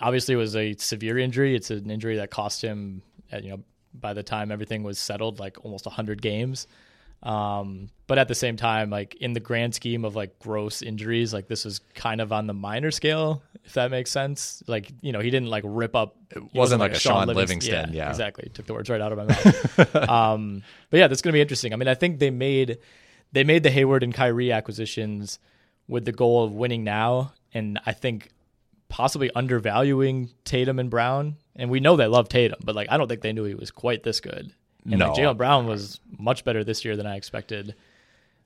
obviously 0.00 0.34
it 0.34 0.38
was 0.38 0.56
a 0.56 0.74
severe 0.74 1.18
injury. 1.18 1.54
It's 1.54 1.70
an 1.70 1.90
injury 1.90 2.16
that 2.16 2.30
cost 2.30 2.62
him, 2.62 3.02
you 3.32 3.50
know, 3.50 3.60
by 3.94 4.12
the 4.14 4.22
time 4.22 4.50
everything 4.50 4.82
was 4.82 4.98
settled, 4.98 5.38
like 5.38 5.64
almost 5.64 5.86
hundred 5.86 6.20
games. 6.20 6.66
Um, 7.24 7.88
but 8.06 8.18
at 8.18 8.28
the 8.28 8.34
same 8.34 8.56
time, 8.56 8.90
like 8.90 9.14
in 9.14 9.32
the 9.32 9.40
grand 9.40 9.74
scheme 9.74 10.04
of 10.04 10.14
like 10.14 10.38
gross 10.38 10.82
injuries, 10.82 11.32
like 11.32 11.48
this 11.48 11.64
was 11.64 11.80
kind 11.94 12.20
of 12.20 12.32
on 12.32 12.46
the 12.46 12.52
minor 12.52 12.90
scale, 12.90 13.42
if 13.64 13.72
that 13.74 13.90
makes 13.90 14.10
sense. 14.10 14.62
Like 14.66 14.92
you 15.00 15.12
know, 15.12 15.20
he 15.20 15.30
didn't 15.30 15.48
like 15.48 15.64
rip 15.66 15.96
up. 15.96 16.16
It 16.30 16.42
wasn't 16.54 16.80
like 16.80 16.92
a 16.92 16.98
Shaun 16.98 17.26
Livingston, 17.28 17.94
yeah. 17.94 18.10
exactly. 18.10 18.50
Took 18.52 18.66
the 18.66 18.74
words 18.74 18.90
right 18.90 19.00
out 19.00 19.12
of 19.12 19.18
my 19.18 19.24
mouth. 19.24 19.96
um, 20.08 20.62
but 20.90 20.98
yeah, 20.98 21.08
that's 21.08 21.22
gonna 21.22 21.32
be 21.32 21.40
interesting. 21.40 21.72
I 21.72 21.76
mean, 21.76 21.88
I 21.88 21.94
think 21.94 22.18
they 22.18 22.30
made 22.30 22.78
they 23.32 23.42
made 23.42 23.62
the 23.62 23.70
Hayward 23.70 24.02
and 24.02 24.12
Kyrie 24.12 24.52
acquisitions 24.52 25.38
with 25.88 26.04
the 26.04 26.12
goal 26.12 26.44
of 26.44 26.54
winning 26.54 26.84
now, 26.84 27.32
and 27.54 27.80
I 27.86 27.92
think 27.92 28.28
possibly 28.88 29.30
undervaluing 29.34 30.30
Tatum 30.44 30.78
and 30.78 30.90
Brown. 30.90 31.36
And 31.56 31.70
we 31.70 31.80
know 31.80 31.96
they 31.96 32.06
love 32.06 32.28
Tatum, 32.28 32.58
but 32.64 32.74
like 32.74 32.88
I 32.90 32.96
don't 32.96 33.08
think 33.08 33.20
they 33.22 33.32
knew 33.32 33.44
he 33.44 33.54
was 33.54 33.70
quite 33.70 34.02
this 34.02 34.20
good. 34.20 34.52
And 34.84 34.98
like 34.98 34.98
No. 34.98 35.12
Jaylen 35.14 35.36
Brown 35.36 35.66
was 35.66 36.00
much 36.18 36.44
better 36.44 36.62
this 36.64 36.84
year 36.84 36.96
than 36.96 37.06
I 37.06 37.16
expected. 37.16 37.74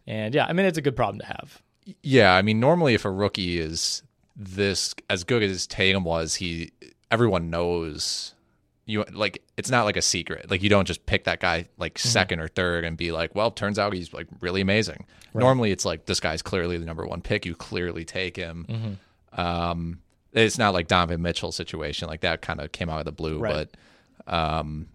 And 0.07 0.35
yeah, 0.35 0.47
I 0.47 0.53
mean 0.53 0.67
it's 0.67 0.79
a 0.79 0.83
good 0.83 0.97
problem 0.97 1.19
to 1.21 1.27
have. 1.27 1.63
yeah 2.03 2.35
i 2.35 2.43
mean 2.43 2.61
normally 2.61 2.93
if 2.95 3.05
a 3.07 3.11
rookie 3.11 3.59
is 3.59 4.03
this 4.37 4.95
as 5.09 5.25
good 5.25 5.43
as 5.43 5.67
tatum 5.67 6.05
was 6.05 6.35
he 6.35 6.71
everyone 7.11 7.49
knows 7.49 8.35
you 8.85 9.05
like 9.13 9.43
it's 9.57 9.71
not 9.71 9.85
like 9.85 9.97
a 9.97 10.03
secret 10.03 10.51
like 10.51 10.63
you 10.63 10.69
don't 10.69 10.85
just 10.87 11.05
pick 11.07 11.25
that 11.25 11.41
guy 11.41 11.67
like 11.79 11.95
Mm-hmm. 11.95 12.09
second 12.09 12.41
or 12.41 12.49
third 12.49 12.85
and 12.85 12.97
be 12.99 13.11
like 13.11 13.35
well 13.35 13.51
turns 13.51 13.79
out 13.79 13.95
he's 13.95 14.13
like 14.13 14.27
really 14.41 14.61
amazing 14.61 15.07
normally 15.35 15.71
it's 15.73 15.85
like 15.87 16.05
this 16.07 16.21
guy's 16.21 16.43
clearly 16.43 16.77
the 16.77 16.85
number 16.85 17.07
one 17.07 17.23
pick 17.23 17.47
you 17.47 17.55
clearly 17.55 18.05
take 18.05 18.37
him 18.37 18.67
Mm-hmm. 18.69 19.41
um 19.41 20.01
it's 20.33 20.59
not 20.59 20.75
like 20.75 20.87
donovan 20.89 21.23
mitchell 21.23 21.53
situation 21.53 22.09
like 22.09 22.21
that 22.21 22.41
kind 22.43 22.61
of 22.61 22.71
came 22.73 22.89
out 22.91 22.99
of 22.99 23.05
the 23.07 23.13
blue 23.13 23.39
Right. 23.39 23.69
but 24.27 24.33
um 24.33 24.89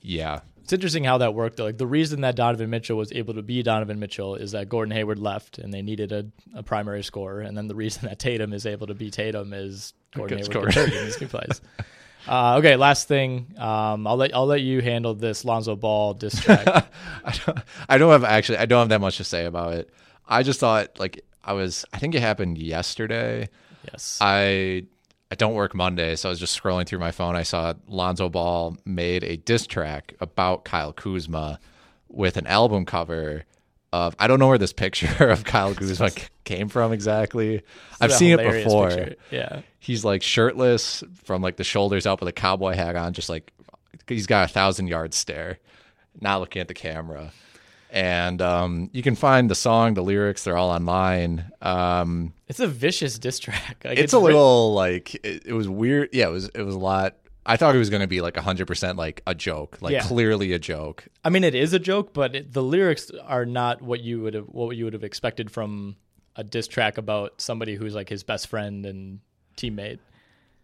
yeah 0.00 0.40
It's 0.62 0.72
interesting 0.72 1.04
how 1.04 1.18
that 1.18 1.34
worked 1.34 1.56
though. 1.56 1.64
Like 1.64 1.78
the 1.78 1.86
reason 1.86 2.20
that 2.22 2.34
Donovan 2.36 2.70
Mitchell 2.70 2.96
was 2.96 3.12
able 3.12 3.34
to 3.34 3.42
be 3.42 3.62
Donovan 3.62 3.98
Mitchell 3.98 4.34
is 4.36 4.52
that 4.52 4.68
Gordon 4.68 4.92
Hayward 4.92 5.18
left 5.18 5.58
and 5.58 5.72
they 5.72 5.82
needed 5.82 6.12
a, 6.12 6.26
a 6.54 6.62
primary 6.62 7.02
scorer. 7.02 7.40
And 7.40 7.56
then 7.56 7.66
the 7.68 7.74
reason 7.74 8.04
that 8.08 8.18
Tatum 8.18 8.52
is 8.52 8.64
able 8.66 8.86
to 8.88 8.94
be 8.94 9.10
Tatum 9.10 9.52
is 9.52 9.92
Gordon 10.14 10.38
Good 10.38 10.52
Hayward 10.52 10.72
scorer. 10.72 10.86
in 10.86 11.04
these 11.04 11.16
plays. 11.16 11.60
Uh, 12.28 12.56
okay, 12.58 12.76
last 12.76 13.08
thing. 13.08 13.52
Um, 13.58 14.06
I'll 14.06 14.16
let 14.16 14.34
I'll 14.34 14.46
let 14.46 14.60
you 14.62 14.80
handle 14.82 15.14
this 15.14 15.44
Lonzo 15.44 15.74
Ball 15.76 16.14
diss 16.14 16.40
track. 16.44 16.66
I 17.24 17.32
don't, 17.44 17.58
I 17.88 17.98
don't 17.98 18.10
have 18.12 18.24
actually 18.24 18.58
I 18.58 18.66
don't 18.66 18.78
have 18.80 18.88
that 18.90 19.00
much 19.00 19.16
to 19.18 19.24
say 19.24 19.44
about 19.46 19.74
it. 19.74 19.90
I 20.28 20.42
just 20.44 20.60
thought 20.60 20.98
like 21.00 21.24
I 21.44 21.52
was 21.54 21.84
I 21.92 21.98
think 21.98 22.14
it 22.14 22.20
happened 22.20 22.58
yesterday. 22.58 23.48
Yes. 23.90 24.18
I 24.20 24.84
I 25.30 25.34
don't 25.34 25.54
work 25.54 25.74
Monday, 25.74 26.14
so 26.16 26.28
I 26.28 26.30
was 26.30 26.38
just 26.38 26.60
scrolling 26.60 26.86
through 26.86 26.98
my 26.98 27.10
phone. 27.10 27.36
I 27.36 27.42
saw 27.42 27.72
Lonzo 27.86 28.28
Ball 28.28 28.76
made 28.84 29.24
a 29.24 29.36
diss 29.38 29.66
track 29.66 30.14
about 30.20 30.64
Kyle 30.64 30.92
Kuzma 30.92 31.58
with 32.08 32.36
an 32.36 32.46
album 32.46 32.84
cover 32.84 33.44
of 33.92 34.14
I 34.18 34.26
don't 34.26 34.38
know 34.38 34.48
where 34.48 34.58
this 34.58 34.72
picture 34.72 35.28
of 35.30 35.44
Kyle 35.44 35.74
Kuzma 35.74 36.10
came 36.44 36.68
from 36.68 36.92
exactly. 36.92 37.62
I've 38.00 38.12
seen 38.12 38.38
it 38.38 38.42
before. 38.42 38.90
picture. 38.90 39.16
Yeah. 39.30 39.62
He's 39.78 40.04
like 40.04 40.22
shirtless 40.22 41.02
from 41.24 41.42
like 41.42 41.56
the 41.56 41.64
shoulders 41.64 42.06
up 42.06 42.20
with 42.20 42.28
a 42.28 42.32
cowboy 42.32 42.74
hat 42.74 42.96
on, 42.96 43.12
just 43.12 43.28
like 43.28 43.52
he's 44.06 44.26
got 44.26 44.50
a 44.50 44.52
thousand 44.52 44.88
yard 44.88 45.14
stare, 45.14 45.58
not 46.20 46.40
looking 46.40 46.60
at 46.60 46.68
the 46.68 46.74
camera. 46.74 47.32
And 47.92 48.40
um, 48.40 48.88
you 48.94 49.02
can 49.02 49.14
find 49.14 49.50
the 49.50 49.54
song, 49.54 49.92
the 49.94 50.02
lyrics, 50.02 50.44
they're 50.44 50.56
all 50.56 50.70
online. 50.70 51.52
Um, 51.60 52.32
It's 52.48 52.58
a 52.58 52.66
vicious 52.66 53.18
diss 53.18 53.38
track. 53.38 53.82
Like, 53.84 53.98
it's 53.98 54.14
a 54.14 54.16
writ- 54.16 54.24
little 54.24 54.72
like 54.72 55.14
it, 55.16 55.42
it 55.46 55.52
was 55.52 55.68
weird. 55.68 56.08
Yeah, 56.12 56.28
it 56.28 56.32
was 56.32 56.48
it 56.54 56.62
was 56.62 56.74
a 56.74 56.78
lot. 56.78 57.16
I 57.44 57.56
thought 57.58 57.74
it 57.74 57.78
was 57.78 57.90
going 57.90 58.00
to 58.00 58.06
be 58.08 58.22
like 58.22 58.36
hundred 58.38 58.66
percent 58.66 58.96
like 58.96 59.22
a 59.26 59.34
joke, 59.34 59.76
like 59.82 59.92
Yeah. 59.92 60.02
clearly 60.04 60.52
a 60.54 60.58
joke. 60.58 61.04
I 61.22 61.28
mean, 61.28 61.44
it 61.44 61.54
is 61.54 61.74
a 61.74 61.78
joke, 61.78 62.14
but 62.14 62.34
it, 62.34 62.52
the 62.54 62.62
lyrics 62.62 63.10
are 63.26 63.44
not 63.44 63.82
what 63.82 64.00
you 64.00 64.22
would 64.22 64.32
have 64.34 64.44
what 64.46 64.74
you 64.76 64.84
would 64.84 64.94
have 64.94 65.04
expected 65.04 65.50
from 65.50 65.96
a 66.34 66.42
diss 66.44 66.66
track 66.68 66.96
about 66.96 67.42
somebody 67.42 67.74
who's 67.74 67.94
like 67.94 68.08
his 68.08 68.22
best 68.22 68.46
friend 68.46 68.86
and 68.86 69.20
teammate. 69.58 69.98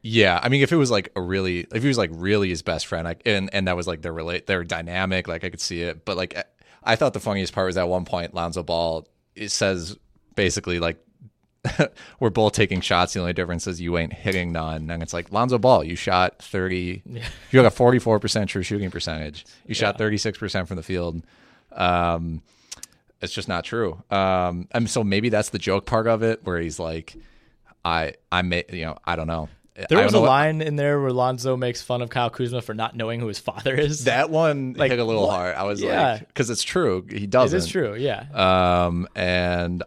Yeah, 0.00 0.40
I 0.42 0.48
mean, 0.48 0.62
if 0.62 0.72
it 0.72 0.76
was 0.76 0.90
like 0.90 1.10
a 1.16 1.20
really, 1.20 1.66
if 1.74 1.82
he 1.82 1.88
was 1.88 1.98
like 1.98 2.10
really 2.14 2.48
his 2.48 2.62
best 2.62 2.86
friend, 2.86 3.04
like, 3.04 3.20
and 3.26 3.50
and 3.52 3.68
that 3.68 3.76
was 3.76 3.86
like 3.86 4.00
their 4.00 4.12
relate, 4.14 4.46
their 4.46 4.64
dynamic, 4.64 5.28
like 5.28 5.44
I 5.44 5.50
could 5.50 5.60
see 5.60 5.82
it. 5.82 6.04
But 6.04 6.16
like, 6.16 6.38
I 6.82 6.96
thought 6.96 7.12
the 7.12 7.20
funniest 7.20 7.52
part 7.52 7.66
was 7.66 7.76
at 7.76 7.88
one 7.88 8.04
point, 8.04 8.34
Lonzo 8.34 8.62
Ball 8.62 9.06
it 9.34 9.50
says 9.50 9.96
basically 10.34 10.80
like. 10.80 11.02
we're 12.20 12.30
both 12.30 12.52
taking 12.52 12.80
shots. 12.80 13.12
The 13.12 13.20
only 13.20 13.32
difference 13.32 13.66
is 13.66 13.80
you 13.80 13.98
ain't 13.98 14.12
hitting 14.12 14.52
none. 14.52 14.90
And 14.90 15.02
it's 15.02 15.12
like 15.12 15.32
Lonzo 15.32 15.58
Ball, 15.58 15.82
you 15.82 15.96
shot 15.96 16.38
thirty. 16.38 17.02
You 17.04 17.20
got 17.52 17.66
a 17.66 17.70
forty-four 17.70 18.20
percent 18.20 18.48
true 18.48 18.62
shooting 18.62 18.92
percentage. 18.92 19.44
You 19.66 19.74
shot 19.74 19.98
thirty-six 19.98 20.38
percent 20.38 20.68
from 20.68 20.76
the 20.76 20.84
field. 20.84 21.20
Um, 21.72 22.42
it's 23.20 23.32
just 23.32 23.48
not 23.48 23.64
true. 23.64 24.02
Um, 24.08 24.68
and 24.70 24.88
so 24.88 25.02
maybe 25.02 25.28
that's 25.30 25.50
the 25.50 25.58
joke 25.58 25.84
part 25.84 26.06
of 26.06 26.22
it, 26.22 26.44
where 26.44 26.60
he's 26.60 26.78
like, 26.78 27.16
I, 27.84 28.14
I 28.30 28.42
may, 28.42 28.64
you 28.72 28.84
know, 28.84 28.98
I 29.04 29.16
don't 29.16 29.26
know. 29.26 29.48
There 29.88 29.98
I 30.00 30.04
was 30.04 30.14
a 30.14 30.20
what- 30.20 30.26
line 30.28 30.60
in 30.60 30.76
there 30.76 31.00
where 31.00 31.12
Lonzo 31.12 31.56
makes 31.56 31.82
fun 31.82 32.02
of 32.02 32.10
Kyle 32.10 32.30
Kuzma 32.30 32.62
for 32.62 32.74
not 32.74 32.96
knowing 32.96 33.20
who 33.20 33.28
his 33.28 33.38
father 33.38 33.74
is. 33.74 34.04
That 34.06 34.30
one 34.30 34.74
Like, 34.76 34.90
hit 34.90 34.98
a 35.00 35.04
little 35.04 35.26
what? 35.26 35.36
hard. 35.36 35.54
I 35.54 35.62
was 35.64 35.80
Yeah. 35.80 36.12
like, 36.12 36.28
because 36.28 36.50
it's 36.50 36.62
true. 36.62 37.06
He 37.08 37.26
doesn't. 37.26 37.56
is 37.56 37.66
true. 37.68 37.94
Yeah. 37.94 38.24
Um, 38.34 39.06
and 39.14 39.82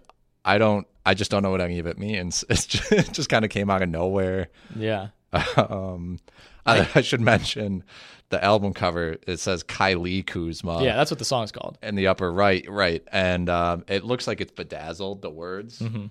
I 0.45 0.57
don't. 0.57 0.87
I 1.05 1.13
just 1.15 1.31
don't 1.31 1.41
know 1.43 1.49
what 1.51 1.61
any 1.61 1.79
of 1.79 1.87
it 1.87 1.97
means. 1.97 2.43
It's 2.49 2.65
just, 2.67 2.91
it 2.91 3.11
just 3.11 3.27
kind 3.29 3.43
of 3.43 3.51
came 3.51 3.69
out 3.69 3.81
of 3.81 3.89
nowhere. 3.89 4.49
yeah. 4.75 5.07
Um, 5.57 6.19
I, 6.65 6.87
I 6.93 7.01
should 7.01 7.21
mention 7.21 7.83
the 8.29 8.43
album 8.43 8.73
cover. 8.73 9.17
It 9.25 9.39
says 9.39 9.63
Kylie 9.63 10.25
Kuzma. 10.25 10.83
yeah. 10.83 10.95
That's 10.95 11.09
what 11.09 11.17
the 11.19 11.25
song's 11.25 11.51
called. 11.51 11.77
in 11.81 11.95
the 11.95 12.07
upper 12.07 12.31
right, 12.31 12.63
right, 12.69 13.03
and 13.11 13.49
um, 13.49 13.83
it 13.87 14.03
looks 14.05 14.27
like 14.27 14.41
it's 14.41 14.51
bedazzled. 14.51 15.21
The 15.23 15.29
words, 15.31 15.79
Mm-hmm. 15.79 16.05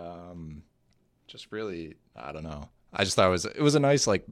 um, 0.00 0.62
just 1.26 1.50
really, 1.50 1.96
I 2.14 2.32
don't 2.32 2.44
know. 2.44 2.68
I 2.92 3.04
just 3.04 3.16
thought 3.16 3.26
it 3.28 3.30
was 3.30 3.44
it 3.44 3.60
was 3.60 3.74
a 3.74 3.80
nice, 3.80 4.06
like, 4.06 4.24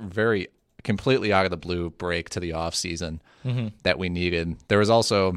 very 0.00 0.48
completely 0.84 1.32
out 1.32 1.44
of 1.44 1.50
the 1.50 1.56
blue 1.56 1.90
break 1.90 2.30
to 2.30 2.40
the 2.40 2.52
off 2.52 2.74
season 2.74 3.20
Mm-hmm. 3.44 3.68
that 3.84 3.96
we 3.96 4.08
needed. 4.08 4.56
There 4.66 4.78
was 4.80 4.90
also, 4.90 5.34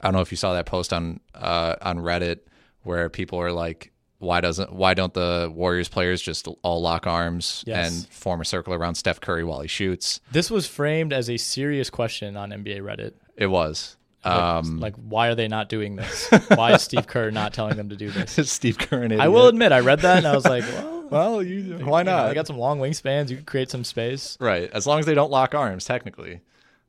I 0.00 0.04
don't 0.06 0.14
know 0.14 0.22
if 0.22 0.30
you 0.30 0.38
saw 0.38 0.54
that 0.54 0.64
post 0.64 0.94
on 0.94 1.20
uh, 1.34 1.76
on 1.82 1.98
Reddit 1.98 2.38
where 2.84 3.10
people 3.10 3.38
are 3.38 3.52
like, 3.52 3.92
why 4.18 4.40
doesn't 4.40 4.72
why 4.72 4.94
don't 4.94 5.12
the 5.12 5.52
Warriors 5.54 5.88
players 5.90 6.22
just 6.22 6.48
all 6.62 6.80
lock 6.80 7.06
arms 7.06 7.64
Yes. 7.66 7.92
and 8.04 8.08
form 8.08 8.40
a 8.40 8.46
circle 8.46 8.72
around 8.72 8.94
Steph 8.94 9.20
Curry 9.20 9.44
while 9.44 9.60
he 9.60 9.68
shoots? 9.68 10.20
This 10.32 10.50
was 10.50 10.66
framed 10.66 11.12
as 11.12 11.28
a 11.28 11.36
serious 11.36 11.90
question 11.90 12.34
on 12.36 12.48
NBA 12.50 12.80
Reddit. 12.80 13.12
It 13.36 13.48
was. 13.48 13.96
Like, 14.24 14.34
Um, 14.34 14.80
like, 14.80 14.94
why 14.96 15.28
are 15.28 15.34
they 15.34 15.48
not 15.48 15.68
doing 15.68 15.96
this? 15.96 16.28
why 16.54 16.72
is 16.72 16.82
Steve 16.82 17.06
Kerr 17.06 17.30
not 17.30 17.52
telling 17.52 17.76
them 17.76 17.90
to 17.90 17.96
do 17.96 18.10
this? 18.10 18.50
Steve 18.50 18.78
Kerr, 18.78 19.06
I 19.20 19.28
will 19.28 19.48
admit, 19.48 19.70
I 19.72 19.80
read 19.80 20.00
that 20.00 20.16
and 20.16 20.26
I 20.26 20.34
was 20.34 20.46
like, 20.46 20.64
well, 20.64 20.97
Well, 21.10 21.42
you 21.42 21.78
why 21.84 22.02
not? 22.02 22.26
I 22.26 22.34
got 22.34 22.46
some 22.46 22.58
long 22.58 22.80
wingspans. 22.80 23.30
You 23.30 23.36
could 23.36 23.46
create 23.46 23.70
some 23.70 23.84
space. 23.84 24.36
right, 24.40 24.70
as 24.72 24.86
long 24.86 24.98
as 24.98 25.06
they 25.06 25.14
don't 25.14 25.30
lock 25.30 25.54
arms, 25.54 25.84
technically. 25.84 26.40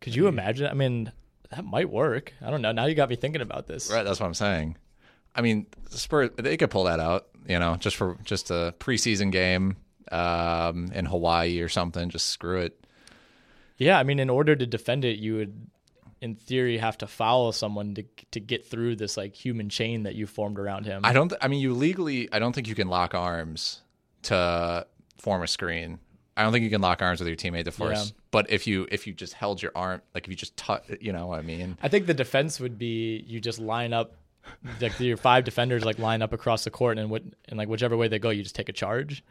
Could 0.01 0.15
you 0.15 0.27
imagine? 0.27 0.67
I 0.67 0.73
mean, 0.73 1.11
that 1.51 1.65
might 1.65 1.89
work. 1.89 2.33
I 2.41 2.49
don't 2.49 2.61
know. 2.61 2.71
Now 2.71 2.85
you 2.85 2.95
got 2.95 3.09
me 3.09 3.15
thinking 3.15 3.41
about 3.41 3.67
this. 3.67 3.91
Right, 3.91 4.03
that's 4.03 4.19
what 4.19 4.27
I'm 4.27 4.33
saying. 4.33 4.77
I 5.35 5.41
mean, 5.41 5.67
Spurs 5.89 6.31
they 6.37 6.57
could 6.57 6.69
pull 6.69 6.85
that 6.85 6.99
out, 6.99 7.27
you 7.47 7.59
know, 7.59 7.75
just 7.75 7.95
for 7.95 8.17
just 8.23 8.51
a 8.51 8.73
preseason 8.79 9.31
game 9.31 9.77
um, 10.11 10.91
in 10.93 11.05
Hawaii 11.05 11.61
or 11.61 11.69
something. 11.69 12.09
Just 12.09 12.27
screw 12.27 12.59
it. 12.59 12.85
Yeah, 13.77 13.97
I 13.97 14.03
mean, 14.03 14.19
in 14.19 14.29
order 14.29 14.55
to 14.55 14.65
defend 14.65 15.05
it, 15.05 15.19
you 15.19 15.35
would, 15.37 15.67
in 16.19 16.35
theory, 16.35 16.77
have 16.79 16.97
to 16.97 17.07
foul 17.07 17.51
someone 17.51 17.95
to 17.95 18.03
to 18.31 18.39
get 18.39 18.65
through 18.65 18.97
this 18.97 19.17
like 19.17 19.35
human 19.35 19.69
chain 19.69 20.03
that 20.03 20.15
you 20.15 20.27
formed 20.27 20.59
around 20.59 20.85
him. 20.85 21.01
I 21.03 21.13
don't. 21.13 21.31
I 21.41 21.47
mean, 21.47 21.61
you 21.61 21.73
legally, 21.73 22.31
I 22.31 22.39
don't 22.39 22.53
think 22.53 22.67
you 22.67 22.75
can 22.75 22.89
lock 22.89 23.13
arms 23.13 23.81
to 24.23 24.85
form 25.17 25.41
a 25.43 25.47
screen. 25.47 25.99
I 26.37 26.43
don't 26.43 26.53
think 26.53 26.63
you 26.63 26.69
can 26.69 26.81
lock 26.81 27.01
arms 27.01 27.19
with 27.19 27.27
your 27.27 27.35
teammate 27.35 27.65
to 27.65 27.71
force. 27.71 28.07
Yeah. 28.07 28.11
But 28.31 28.49
if 28.49 28.65
you 28.65 28.87
if 28.91 29.07
you 29.07 29.13
just 29.13 29.33
held 29.33 29.61
your 29.61 29.71
arm, 29.75 30.01
like 30.13 30.25
if 30.25 30.29
you 30.29 30.35
just 30.35 30.55
touch, 30.55 30.83
you 31.01 31.11
know, 31.11 31.27
what 31.27 31.39
I 31.39 31.41
mean, 31.41 31.77
I 31.81 31.89
think 31.89 32.05
the 32.05 32.13
defense 32.13 32.59
would 32.59 32.77
be 32.77 33.23
you 33.27 33.41
just 33.41 33.59
line 33.59 33.91
up, 33.91 34.15
like 34.79 34.97
your 34.99 35.17
five 35.17 35.43
defenders 35.43 35.83
like 35.83 35.99
line 35.99 36.21
up 36.21 36.31
across 36.31 36.63
the 36.63 36.71
court, 36.71 36.97
and 36.97 37.09
what 37.09 37.23
and 37.49 37.57
like 37.57 37.67
whichever 37.67 37.97
way 37.97 38.07
they 38.07 38.19
go, 38.19 38.29
you 38.29 38.43
just 38.43 38.55
take 38.55 38.69
a 38.69 38.73
charge. 38.73 39.23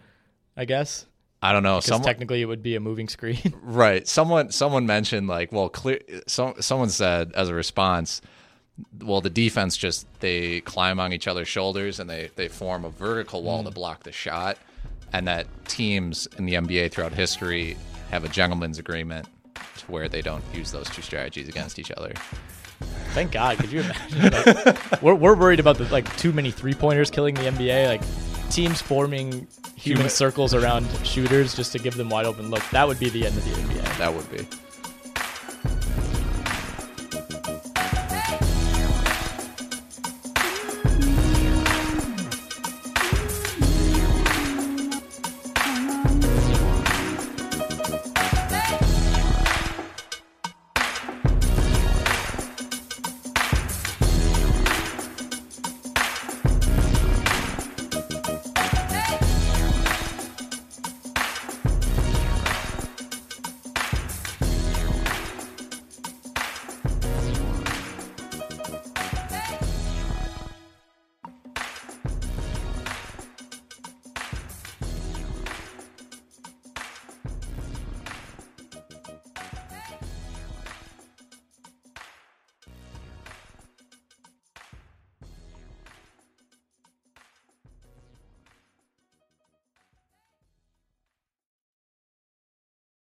I 0.57 0.65
guess 0.65 1.07
I 1.41 1.53
don't 1.53 1.63
know. 1.63 1.77
because 1.77 1.87
Someone, 1.87 2.07
technically 2.07 2.43
it 2.43 2.47
would 2.47 2.63
be 2.63 2.75
a 2.75 2.81
moving 2.81 3.09
screen. 3.09 3.55
Right. 3.63 4.09
Someone 4.09 4.51
someone 4.51 4.87
mentioned 4.87 5.29
like, 5.29 5.53
well, 5.53 5.69
clear. 5.69 6.01
So, 6.27 6.55
someone 6.61 6.89
said 6.89 7.33
as 7.35 7.49
a 7.49 7.55
response, 7.55 8.21
well, 9.03 9.21
the 9.21 9.31
defense 9.31 9.77
just 9.77 10.07
they 10.21 10.61
climb 10.63 10.99
on 10.99 11.13
each 11.13 11.29
other's 11.29 11.49
shoulders 11.49 12.01
and 12.01 12.09
they 12.09 12.31
they 12.35 12.49
form 12.49 12.85
a 12.85 12.91
vertical 12.91 13.43
wall 13.43 13.63
mm. 13.63 13.67
to 13.67 13.71
block 13.71 14.03
the 14.05 14.13
shot, 14.13 14.59
and 15.13 15.27
that 15.29 15.47
teams 15.67 16.27
in 16.39 16.47
the 16.47 16.55
NBA 16.55 16.91
throughout 16.93 17.13
history 17.13 17.77
have 18.11 18.25
a 18.25 18.29
gentleman's 18.29 18.79
agreement 18.79 19.27
to 19.79 19.87
where 19.87 20.09
they 20.09 20.23
don't 20.23 20.45
use 20.55 20.71
those 20.73 20.89
two 20.91 21.03
strategies 21.03 21.49
against 21.49 21.79
each 21.79 21.91
other. 21.93 22.13
Thank 23.13 23.33
God. 23.33 23.59
Could 23.59 23.73
you 23.73 23.81
imagine? 23.81 24.31
Like, 24.65 25.03
we're 25.03 25.15
we're 25.15 25.35
worried 25.35 25.61
about 25.61 25.79
the 25.79 25.85
like 25.85 26.15
too 26.17 26.33
many 26.33 26.51
three 26.51 26.75
pointers 26.75 27.11
killing 27.11 27.35
the 27.35 27.43
NBA. 27.43 27.89
Like 27.89 28.03
teams 28.51 28.81
forming 28.81 29.47
human 29.77 29.99
Human- 30.01 30.11
circles 30.11 30.55
around 30.55 30.87
shooters 31.05 31.55
just 31.55 31.73
to 31.73 31.79
give 31.79 31.97
them 31.97 32.09
wide 32.11 32.27
open 32.27 32.51
look. 32.51 32.63
That 32.71 32.87
would 32.87 32.99
be 33.01 33.09
the 33.09 33.27
end 33.27 33.37
of 33.37 33.45
the 33.45 33.51
NBA. 33.51 33.99
That 33.99 34.15
would 34.15 34.31
be. 34.31 34.47